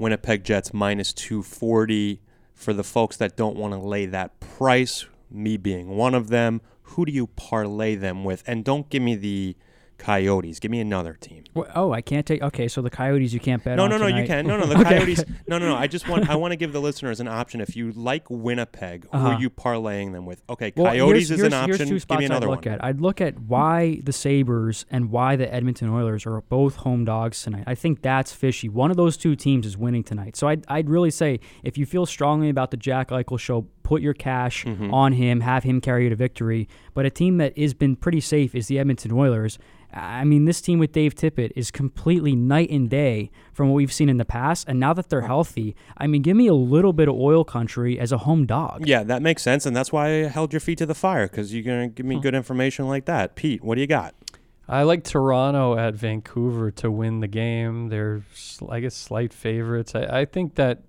Winnipeg 0.00 0.44
Jets 0.44 0.72
minus 0.72 1.12
240 1.12 2.22
for 2.54 2.72
the 2.72 2.82
folks 2.82 3.18
that 3.18 3.36
don't 3.36 3.56
want 3.56 3.74
to 3.74 3.78
lay 3.78 4.06
that 4.06 4.40
price, 4.40 5.04
me 5.30 5.58
being 5.58 5.90
one 5.90 6.14
of 6.14 6.28
them. 6.28 6.62
Who 6.84 7.04
do 7.04 7.12
you 7.12 7.26
parlay 7.26 7.96
them 7.96 8.24
with? 8.24 8.42
And 8.46 8.64
don't 8.64 8.88
give 8.88 9.02
me 9.02 9.14
the 9.14 9.56
Coyotes. 10.00 10.58
Give 10.58 10.70
me 10.70 10.80
another 10.80 11.14
team. 11.20 11.44
Wh- 11.56 11.60
Oh, 11.76 11.92
I 11.92 12.00
can't 12.00 12.26
take. 12.26 12.42
Okay, 12.42 12.66
so 12.68 12.82
the 12.82 12.90
Coyotes 12.90 13.32
you 13.32 13.38
can't 13.40 13.62
bet 13.62 13.76
No, 13.76 13.84
on 13.84 13.90
no, 13.90 13.98
no, 13.98 14.06
you 14.06 14.26
can. 14.26 14.46
No, 14.46 14.56
no, 14.56 14.66
the 14.66 14.74
Okay. 14.80 14.98
Coyotes. 14.98 15.24
No, 15.46 15.58
no, 15.58 15.68
no. 15.68 15.76
I 15.76 15.86
just 15.86 16.08
want 16.08 16.28
I 16.28 16.36
want 16.42 16.52
to 16.52 16.56
give 16.56 16.72
the 16.72 16.80
listeners 16.80 17.20
an 17.20 17.28
option. 17.28 17.60
If 17.60 17.76
you 17.76 17.92
like 17.92 18.28
Winnipeg, 18.28 19.04
who 19.04 19.10
Uh-huh. 19.18 19.28
are 19.28 19.40
you 19.40 19.50
parlaying 19.50 20.12
them 20.12 20.26
with? 20.26 20.42
Okay, 20.48 20.72
Well, 20.76 20.86
Coyotes 20.86 21.28
here's, 21.28 21.30
is 21.30 21.40
here's, 21.40 21.52
an 21.52 21.64
here's 21.64 21.74
option. 21.76 21.88
two 21.88 21.94
Give 21.94 22.02
spots 22.02 22.18
me 22.18 22.24
another 22.26 22.46
I'd 22.46 22.50
look 22.50 22.64
one. 22.64 22.74
at. 22.74 22.84
I'd 22.84 23.00
look 23.00 23.20
at 23.20 23.38
why 23.40 24.00
the 24.02 24.12
Sabres 24.12 24.86
and 24.90 25.10
why 25.10 25.36
the 25.36 25.52
Edmonton 25.52 25.88
Oilers 25.90 26.26
are 26.26 26.40
both 26.42 26.76
home 26.76 27.04
dogs 27.04 27.42
tonight. 27.42 27.64
I 27.66 27.74
think 27.74 28.02
that's 28.02 28.32
fishy. 28.32 28.68
One 28.68 28.90
of 28.90 28.96
those 28.96 29.16
two 29.16 29.36
teams 29.36 29.66
is 29.66 29.76
winning 29.76 30.02
tonight. 30.02 30.36
So 30.36 30.48
I'd, 30.48 30.64
I'd 30.68 30.88
really 30.88 31.10
say 31.10 31.40
if 31.62 31.76
you 31.78 31.86
feel 31.86 32.06
strongly 32.06 32.48
about 32.48 32.70
the 32.70 32.76
Jack 32.76 33.08
Eichel 33.10 33.38
show, 33.38 33.66
put 33.90 34.00
your 34.02 34.14
cash 34.14 34.64
Mm-hmm. 34.64 34.92
on 34.94 35.10
him, 35.22 35.40
have 35.40 35.62
him 35.64 35.80
carry 35.80 36.04
you 36.04 36.10
to 36.10 36.16
victory. 36.16 36.68
But 36.94 37.06
a 37.06 37.10
team 37.10 37.38
that 37.38 37.58
has 37.58 37.74
been 37.74 37.96
pretty 37.96 38.20
safe 38.20 38.54
is 38.54 38.66
the 38.68 38.78
Edmonton 38.78 39.12
Oilers. 39.12 39.58
I 39.92 40.22
mean, 40.24 40.44
this 40.44 40.60
team 40.60 40.78
with 40.78 40.92
Dave 40.92 41.14
Tippett 41.16 41.50
is 41.56 41.72
completely 41.72 42.36
night 42.36 42.70
and 42.70 42.88
day 42.88 43.30
from 43.52 43.68
what 43.68 43.74
we've 43.74 43.92
seen 43.92 44.08
in 44.08 44.18
the 44.18 44.24
past. 44.24 44.68
And 44.68 44.78
now 44.78 44.92
that 44.92 45.08
they're 45.08 45.22
healthy, 45.34 45.74
I 45.98 46.06
mean, 46.06 46.22
give 46.22 46.36
me 46.36 46.46
a 46.46 46.54
little 46.54 46.92
bit 46.92 47.08
of 47.08 47.16
oil 47.16 47.42
country 47.42 47.98
as 47.98 48.12
a 48.12 48.18
home 48.18 48.46
dog. 48.46 48.86
Yeah, 48.86 49.02
that 49.02 49.20
makes 49.22 49.42
sense, 49.42 49.66
and 49.66 49.74
that's 49.74 49.90
why 49.90 50.06
I 50.06 50.28
held 50.28 50.52
your 50.52 50.60
feet 50.60 50.78
to 50.78 50.86
the 50.86 50.94
fire 50.94 51.26
because 51.26 51.52
you're 51.52 51.64
gonna 51.64 51.88
give 51.88 52.06
me 52.06 52.14
Hmm. 52.16 52.20
good 52.22 52.34
information 52.36 52.86
like 52.86 53.06
that. 53.06 53.34
Pete, 53.34 53.64
what 53.64 53.74
do 53.74 53.80
you 53.80 53.88
got? 53.88 54.14
I 54.68 54.84
like 54.84 55.02
Toronto 55.02 55.76
at 55.76 55.94
Vancouver 55.96 56.70
to 56.82 56.88
win 56.92 57.18
the 57.18 57.26
game. 57.42 57.88
They're, 57.88 58.22
I 58.68 58.78
guess, 58.78 58.94
slight 58.94 59.32
favorites. 59.32 59.96
I, 59.96 60.20
I 60.20 60.24
think 60.24 60.54
that 60.54 60.82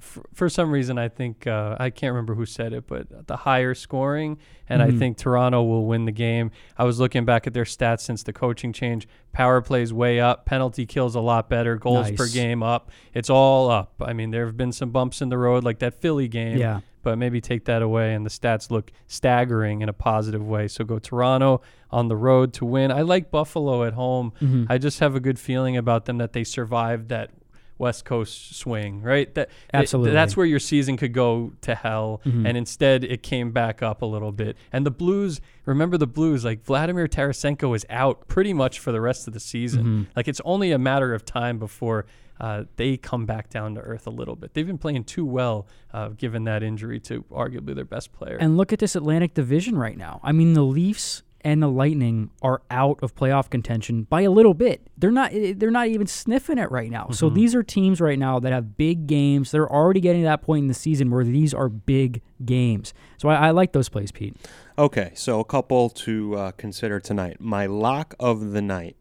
for, 0.00 0.22
for 0.34 0.48
some 0.48 0.70
reason, 0.70 0.98
I 0.98 1.08
think 1.08 1.46
uh, 1.46 1.76
I 1.78 1.90
can't 1.90 2.12
remember 2.12 2.34
who 2.34 2.46
said 2.46 2.72
it, 2.72 2.86
but 2.86 3.26
the 3.26 3.36
higher 3.36 3.74
scoring, 3.74 4.38
and 4.68 4.82
I 4.82 4.88
Mhm. 4.90 4.98
think 4.98 5.16
Toronto 5.18 5.62
will 5.62 5.86
win 5.86 6.04
the 6.04 6.12
game. 6.12 6.50
I 6.76 6.84
was 6.84 6.98
looking 7.00 7.24
back 7.24 7.46
at 7.46 7.54
their 7.54 7.64
stats 7.64 8.00
since 8.00 8.22
the 8.22 8.32
coaching 8.32 8.72
change. 8.72 9.06
Power 9.32 9.60
plays 9.60 9.92
way 9.92 10.20
up, 10.20 10.46
penalty 10.46 10.86
kills 10.86 11.14
a 11.14 11.20
lot 11.20 11.48
better, 11.48 11.76
goals 11.76 12.10
per 12.10 12.26
game 12.28 12.62
up. 12.62 12.90
It's 13.14 13.30
all 13.30 13.70
up. 13.70 13.94
I 14.04 14.12
mean, 14.12 14.30
there 14.30 14.46
have 14.46 14.56
been 14.56 14.72
some 14.72 14.90
bumps 14.90 15.20
in 15.22 15.28
the 15.28 15.38
road, 15.38 15.64
like 15.64 15.78
that 15.80 15.94
Philly 15.94 16.28
game 16.28 16.58
Yeah. 16.58 16.80
but 17.02 17.16
maybe 17.18 17.40
take 17.40 17.64
that 17.66 17.80
away 17.82 18.14
and 18.14 18.26
the 18.26 18.30
stats 18.30 18.70
look 18.70 18.90
staggering 19.06 19.80
in 19.82 19.88
a 19.88 19.92
positive 19.92 20.46
way. 20.46 20.68
So 20.68 20.84
go 20.84 20.98
Toronto 20.98 21.60
on 21.90 22.08
the 22.08 22.16
road 22.16 22.52
to 22.54 22.64
win. 22.64 22.90
I 22.90 23.02
like 23.02 23.30
Buffalo 23.30 23.84
at 23.84 23.94
home. 23.94 24.32
Mhm. 24.40 24.66
I 24.68 24.78
just 24.78 25.00
have 25.00 25.14
a 25.14 25.20
good 25.20 25.38
feeling 25.38 25.76
about 25.76 26.04
them 26.06 26.18
that 26.18 26.32
they 26.32 26.44
survived 26.44 27.08
that 27.08 27.30
West 27.78 28.04
Coast 28.04 28.56
swing, 28.56 29.00
right? 29.02 29.32
That 29.34 29.50
Absolutely. 29.72 30.12
that's 30.12 30.36
where 30.36 30.46
your 30.46 30.58
season 30.58 30.96
could 30.96 31.12
go 31.12 31.52
to 31.62 31.74
hell, 31.74 32.20
Mhm. 32.26 32.46
and 32.48 32.56
instead 32.56 33.04
it 33.04 33.22
came 33.22 33.52
back 33.52 33.82
up 33.82 34.02
a 34.02 34.06
little 34.06 34.32
bit. 34.32 34.56
And 34.72 34.84
the 34.84 34.90
Blues, 34.90 35.40
remember 35.64 35.96
the 35.96 36.06
Blues? 36.06 36.44
Like 36.44 36.64
Vladimir 36.64 37.06
Tarasenko 37.08 37.74
is 37.76 37.86
out 37.88 38.26
pretty 38.28 38.52
much 38.52 38.78
for 38.80 38.92
the 38.92 39.00
rest 39.00 39.26
of 39.28 39.34
the 39.34 39.40
season. 39.40 39.84
Mhm. 39.84 40.06
Like 40.16 40.28
it's 40.28 40.40
only 40.44 40.72
a 40.72 40.78
matter 40.78 41.14
of 41.14 41.24
time 41.24 41.58
before 41.58 42.06
uh, 42.40 42.62
they 42.76 42.96
come 42.96 43.26
back 43.26 43.50
down 43.50 43.74
to 43.74 43.80
earth 43.80 44.06
a 44.06 44.10
little 44.10 44.36
bit. 44.36 44.54
They've 44.54 44.64
been 44.64 44.78
playing 44.78 45.02
too 45.04 45.24
well, 45.24 45.66
uh, 45.92 46.10
given 46.10 46.44
that 46.44 46.62
injury 46.62 47.00
to 47.00 47.24
arguably 47.32 47.74
their 47.74 47.84
best 47.84 48.12
player. 48.12 48.36
And 48.40 48.56
look 48.56 48.72
at 48.72 48.78
this 48.78 48.94
Atlantic 48.94 49.34
Division 49.34 49.76
right 49.76 49.98
now. 49.98 50.20
I 50.22 50.30
mean, 50.30 50.52
the 50.52 50.62
Leafs 50.62 51.24
and 51.42 51.62
the 51.62 51.68
Lightning 51.68 52.30
are 52.42 52.62
out 52.70 52.98
of 53.02 53.14
playoff 53.14 53.48
contention 53.48 54.02
by 54.04 54.22
a 54.22 54.30
little 54.30 54.54
bit. 54.54 54.88
They're 54.96 55.10
not. 55.10 55.30
They're 55.32 55.70
not 55.70 55.88
even 55.88 56.06
sniffing 56.06 56.58
it 56.58 56.70
right 56.70 56.90
now. 56.90 57.10
So 57.10 57.30
these 57.30 57.54
are 57.54 57.62
teams 57.62 58.00
right 58.00 58.18
now 58.18 58.38
that 58.40 58.52
have 58.52 58.76
big 58.76 59.06
games. 59.06 59.50
They're 59.50 59.70
already 59.70 60.00
getting 60.00 60.22
to 60.22 60.26
that 60.26 60.42
point 60.42 60.62
in 60.62 60.68
the 60.68 60.74
season 60.74 61.10
where 61.10 61.24
these 61.24 61.54
are 61.54 61.68
big 61.68 62.22
games. 62.44 62.92
So 63.18 63.28
I, 63.28 63.48
I 63.48 63.50
like 63.50 63.72
those 63.72 63.88
plays, 63.88 64.10
Pete. 64.12 64.36
Okay, 64.76 65.12
so 65.14 65.40
a 65.40 65.44
couple 65.44 65.90
to 65.90 66.36
uh, 66.36 66.50
consider 66.52 67.00
tonight. 67.00 67.40
My 67.40 67.66
lock 67.66 68.14
of 68.18 68.52
the 68.52 68.62
night. 68.62 68.96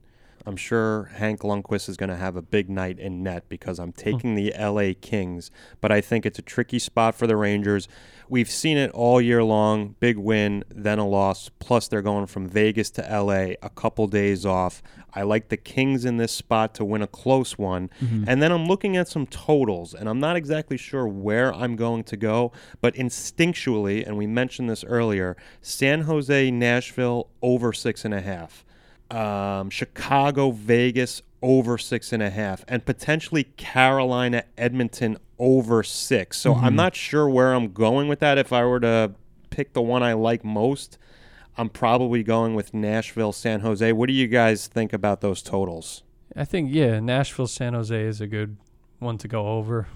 I'm 0.46 0.56
sure 0.56 1.12
Hank 1.16 1.42
Lundqvist 1.42 1.90
is 1.90 1.98
going 1.98 2.10
to 2.10 2.16
have 2.16 2.38
a 2.38 2.42
big 2.42 2.70
night 2.70 3.00
in 3.00 3.22
net 3.22 3.50
because 3.50 3.80
I'm 3.80 3.92
taking 3.92 4.36
the 4.36 4.54
LA 4.58 4.94
Kings, 5.00 5.52
but 5.82 5.92
I 5.92 6.00
think 6.00 6.26
it's 6.26 6.40
a 6.40 6.42
tricky 6.42 6.80
spot 6.80 7.16
for 7.16 7.28
the 7.28 7.36
Rangers. 7.36 7.90
We've 8.30 8.50
seen 8.50 8.78
it 8.78 8.92
all 8.92 9.22
year 9.22 9.44
long 9.44 9.96
big 10.00 10.18
win, 10.18 10.64
then 10.70 11.00
a 11.00 11.08
loss. 11.08 11.50
Plus, 11.60 11.88
they're 11.88 12.02
going 12.02 12.28
from 12.28 12.48
Vegas 12.48 12.90
to 12.92 13.02
LA, 13.02 13.54
a 13.62 13.70
couple 13.74 14.08
days 14.08 14.46
off. 14.46 14.82
I 15.14 15.24
like 15.24 15.50
the 15.50 15.58
Kings 15.58 16.06
in 16.06 16.18
this 16.18 16.32
spot 16.32 16.74
to 16.76 16.86
win 16.86 17.02
a 17.02 17.08
close 17.08 17.58
one. 17.58 17.90
And 18.28 18.42
then 18.42 18.52
I'm 18.52 18.68
looking 18.68 18.98
at 18.98 19.08
some 19.08 19.26
totals, 19.26 19.94
and 19.94 20.08
I'm 20.10 20.20
not 20.20 20.36
exactly 20.36 20.78
sure 20.78 21.08
where 21.08 21.54
I'm 21.54 21.76
going 21.76 22.04
to 22.06 22.18
go, 22.18 22.52
but 22.82 22.94
instinctually, 22.96 24.06
and 24.06 24.18
we 24.18 24.28
mentioned 24.28 24.70
this 24.70 24.84
earlier, 24.84 25.36
San 25.62 26.02
Jose, 26.02 26.52
Nashville 26.52 27.30
over 27.42 27.74
six 27.74 28.06
and 28.06 28.14
a 28.14 28.22
half 28.22 28.66
um, 29.12 29.70
Chicago, 29.70 30.52
Vegas 30.52 31.22
over 31.42 31.78
six 31.78 32.12
and 32.12 32.22
a 32.24 32.30
half, 32.30 32.66
and 32.68 32.86
potentially 32.86 33.44
Carolina, 33.44 34.44
Edmonton 34.58 35.18
over 35.40 35.84
six. 35.84 36.38
So 36.38 36.54
I'm 36.54 36.64
mm-hmm. 36.64 36.76
not 36.76 36.96
sure 36.96 37.30
where 37.30 37.54
I'm 37.54 37.72
going 37.74 38.08
with 38.08 38.20
that. 38.20 38.38
If 38.38 38.52
I 38.52 38.66
were 38.66 38.80
to 38.80 39.14
pick 39.50 39.74
the 39.74 39.82
one 39.82 40.04
I 40.04 40.14
like 40.14 40.44
most, 40.44 40.98
I'm 41.58 41.70
probably 41.70 42.24
going 42.24 42.56
with 42.56 42.74
Nashville, 42.74 43.32
San 43.32 43.62
Jose. 43.62 43.92
What 43.94 44.08
do 44.08 44.14
you 44.14 44.28
guys 44.28 44.68
think 44.68 44.94
about 44.94 45.22
those 45.22 45.42
totals? 45.42 46.04
I 46.36 46.46
think 46.46 46.72
yeah, 46.72 47.00
Nashville 47.00 47.48
San 47.48 47.74
Jose 47.74 48.00
is 48.00 48.22
a 48.22 48.28
good 48.28 48.58
one 49.00 49.18
to 49.20 49.28
go 49.28 49.48
over. 49.48 49.88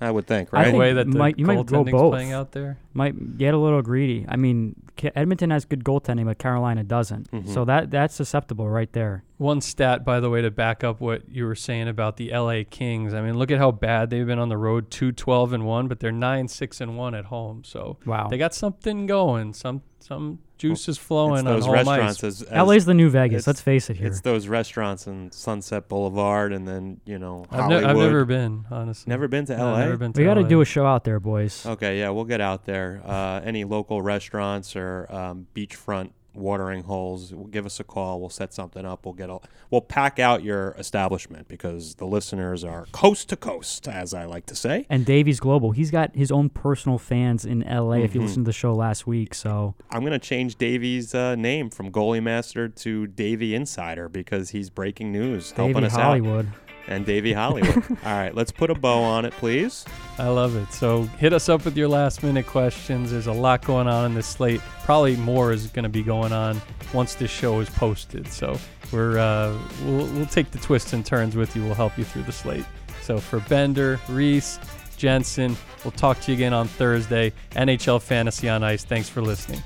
I 0.00 0.10
would 0.10 0.26
think, 0.26 0.48
I 0.52 0.56
right? 0.56 0.64
the 0.64 0.70
think 0.72 0.78
way 0.80 0.92
that 0.94 1.10
the 1.10 1.16
might- 1.18 1.38
you 1.38 1.46
might 1.46 1.64
go 1.66 1.84
goaltending's 1.84 1.92
both. 1.92 2.12
playing 2.12 2.32
out 2.32 2.52
there. 2.52 2.78
Might 2.92 3.38
get 3.38 3.54
a 3.54 3.58
little 3.58 3.82
greedy. 3.82 4.24
I 4.28 4.36
mean, 4.36 4.74
Edmonton 5.14 5.50
has 5.50 5.64
good 5.64 5.84
goaltending, 5.84 6.24
but 6.24 6.38
Carolina 6.38 6.82
doesn't. 6.84 7.30
Mhm. 7.30 7.48
So 7.48 7.64
that 7.64 7.90
that's 7.90 8.14
susceptible 8.14 8.68
right 8.68 8.92
there. 8.92 9.22
One 9.38 9.60
stat, 9.60 10.04
by 10.04 10.18
the 10.20 10.28
way, 10.30 10.42
to 10.42 10.50
back 10.50 10.82
up 10.84 11.00
what 11.00 11.22
you 11.30 11.44
were 11.46 11.54
saying 11.54 11.88
about 11.88 12.16
the 12.16 12.30
LA 12.32 12.64
Kings. 12.64 13.14
I 13.14 13.20
mean, 13.22 13.38
look 13.38 13.50
at 13.50 13.58
how 13.58 13.70
bad 13.70 14.10
they've 14.10 14.26
been 14.26 14.38
on 14.38 14.48
the 14.48 14.58
road, 14.58 14.90
2 14.90 15.12
12 15.12 15.52
and 15.52 15.64
1, 15.64 15.88
but 15.88 16.00
they're 16.00 16.12
9 16.12 16.48
6 16.48 16.80
and 16.80 16.96
1 16.96 17.14
at 17.14 17.26
home. 17.26 17.62
So 17.64 17.96
Wow. 18.06 18.28
they 18.28 18.38
got 18.38 18.54
something 18.54 19.06
going, 19.06 19.52
some 19.52 19.82
some 20.00 20.40
juice 20.68 20.88
is 20.88 20.98
flowing 20.98 21.40
it's 21.40 21.44
those 21.44 21.62
on 21.66 21.68
home 21.68 21.86
restaurants 21.88 22.24
ice. 22.24 22.24
as, 22.24 22.42
as 22.42 22.66
LA's 22.66 22.84
the 22.84 22.94
New 22.94 23.10
Vegas. 23.10 23.46
Let's 23.46 23.60
face 23.60 23.90
it 23.90 23.96
here. 23.96 24.06
it's 24.06 24.20
those 24.20 24.46
restaurants 24.48 25.06
in 25.06 25.30
Sunset 25.32 25.88
Boulevard 25.88 26.52
and 26.52 26.66
then 26.66 27.00
you 27.04 27.18
know 27.18 27.44
I've, 27.50 27.68
ne- 27.68 27.80
Hollywood. 27.82 27.84
I've 27.84 27.96
never 27.96 28.24
been, 28.24 28.64
honestly. 28.70 29.10
Never 29.10 29.28
been 29.28 29.44
to 29.46 29.56
No, 29.56 29.64
LA. 29.64 29.72
I've 29.74 29.78
never 29.86 29.96
been 29.96 30.12
to 30.12 30.20
we 30.20 30.24
got 30.24 30.34
to 30.34 30.42
LA. 30.42 30.48
do 30.48 30.60
a 30.60 30.64
show 30.64 30.86
out 30.86 31.04
there, 31.04 31.20
boys. 31.20 31.66
Okay, 31.66 31.98
yeah, 31.98 32.10
we'll 32.10 32.24
get 32.24 32.40
out 32.40 32.64
there. 32.64 33.02
Uh, 33.04 33.40
any 33.44 33.64
local 33.64 34.00
restaurants 34.02 34.76
or 34.76 35.06
um, 35.10 35.46
beachfront 35.54 36.10
watering 36.34 36.84
holes, 36.84 37.32
give 37.50 37.66
us 37.66 37.78
a 37.80 37.84
call. 37.84 38.20
We'll 38.20 38.30
set 38.30 38.52
something 38.54 38.84
up. 38.86 39.04
We'll 39.04 39.14
get 39.14 39.30
a, 39.30 39.38
we'll 39.70 39.80
pack 39.80 40.18
out 40.18 40.42
your 40.42 40.72
establishment 40.78 41.48
because 41.48 41.96
the 41.96 42.06
listeners 42.06 42.64
are 42.64 42.86
coast 42.92 43.28
to 43.30 43.36
coast, 43.36 43.86
as 43.88 44.14
I 44.14 44.24
like 44.24 44.46
to 44.46 44.54
say. 44.56 44.86
And 44.88 45.04
Davies 45.04 45.40
Global, 45.40 45.72
he's 45.72 45.90
got 45.90 46.14
his 46.16 46.30
own 46.32 46.48
personal 46.48 46.98
fans 46.98 47.44
in 47.44 47.62
LA. 47.62 47.96
If 48.02 48.14
you 48.14 48.20
Mhm. 48.20 48.24
listened 48.24 48.44
to 48.46 48.48
the 48.48 48.52
show 48.52 48.74
last 48.74 49.06
week, 49.06 49.34
so 49.34 49.74
I'm 49.90 50.02
gonna 50.04 50.18
change 50.18 50.56
Davey's 50.56 51.14
uh, 51.14 51.34
name 51.34 51.70
from 51.70 51.90
Goalie 51.90 52.22
Master 52.22 52.68
to 52.68 53.06
Davey 53.06 53.54
Insider 53.54 54.08
because 54.08 54.50
he's 54.50 54.70
breaking 54.70 55.12
news, 55.12 55.50
helping 55.52 55.74
Davey 55.74 55.86
us 55.86 55.92
Hollywood. 55.94 56.46
out. 56.46 56.71
And 56.88 57.06
Davey 57.06 57.32
Hollywood. 57.32 57.84
All 58.04 58.12
right, 58.12 58.34
let's 58.34 58.50
put 58.50 58.70
a 58.70 58.74
bow 58.74 59.02
on 59.02 59.24
it, 59.24 59.32
please. 59.34 59.84
I 60.18 60.28
love 60.28 60.56
it. 60.56 60.72
So 60.72 61.04
hit 61.18 61.32
us 61.32 61.48
up 61.48 61.64
with 61.64 61.76
your 61.76 61.88
last 61.88 62.22
minute 62.22 62.46
questions. 62.46 63.10
There's 63.12 63.28
a 63.28 63.32
lot 63.32 63.64
going 63.64 63.86
on 63.86 64.06
in 64.06 64.14
this 64.14 64.26
slate. 64.26 64.60
Probably 64.84 65.16
more 65.16 65.52
is 65.52 65.66
going 65.68 65.84
to 65.84 65.88
be 65.88 66.02
going 66.02 66.32
on 66.32 66.60
once 66.92 67.14
this 67.14 67.30
show 67.30 67.60
is 67.60 67.70
posted. 67.70 68.28
So 68.28 68.58
we're 68.90 69.18
uh, 69.18 69.56
we'll, 69.84 70.06
we'll 70.08 70.26
take 70.26 70.50
the 70.50 70.58
twists 70.58 70.92
and 70.92 71.04
turns 71.04 71.36
with 71.36 71.56
you. 71.56 71.62
We'll 71.64 71.74
help 71.74 71.96
you 71.96 72.04
through 72.04 72.24
the 72.24 72.32
slate. 72.32 72.66
So 73.02 73.18
for 73.18 73.40
Bender, 73.40 73.98
Reese, 74.08 74.58
Jensen, 74.96 75.56
we'll 75.84 75.92
talk 75.92 76.20
to 76.20 76.30
you 76.30 76.36
again 76.36 76.52
on 76.52 76.68
Thursday. 76.68 77.32
NHL 77.52 78.00
Fantasy 78.00 78.48
on 78.48 78.62
Ice. 78.62 78.84
Thanks 78.84 79.08
for 79.08 79.22
listening. 79.22 79.62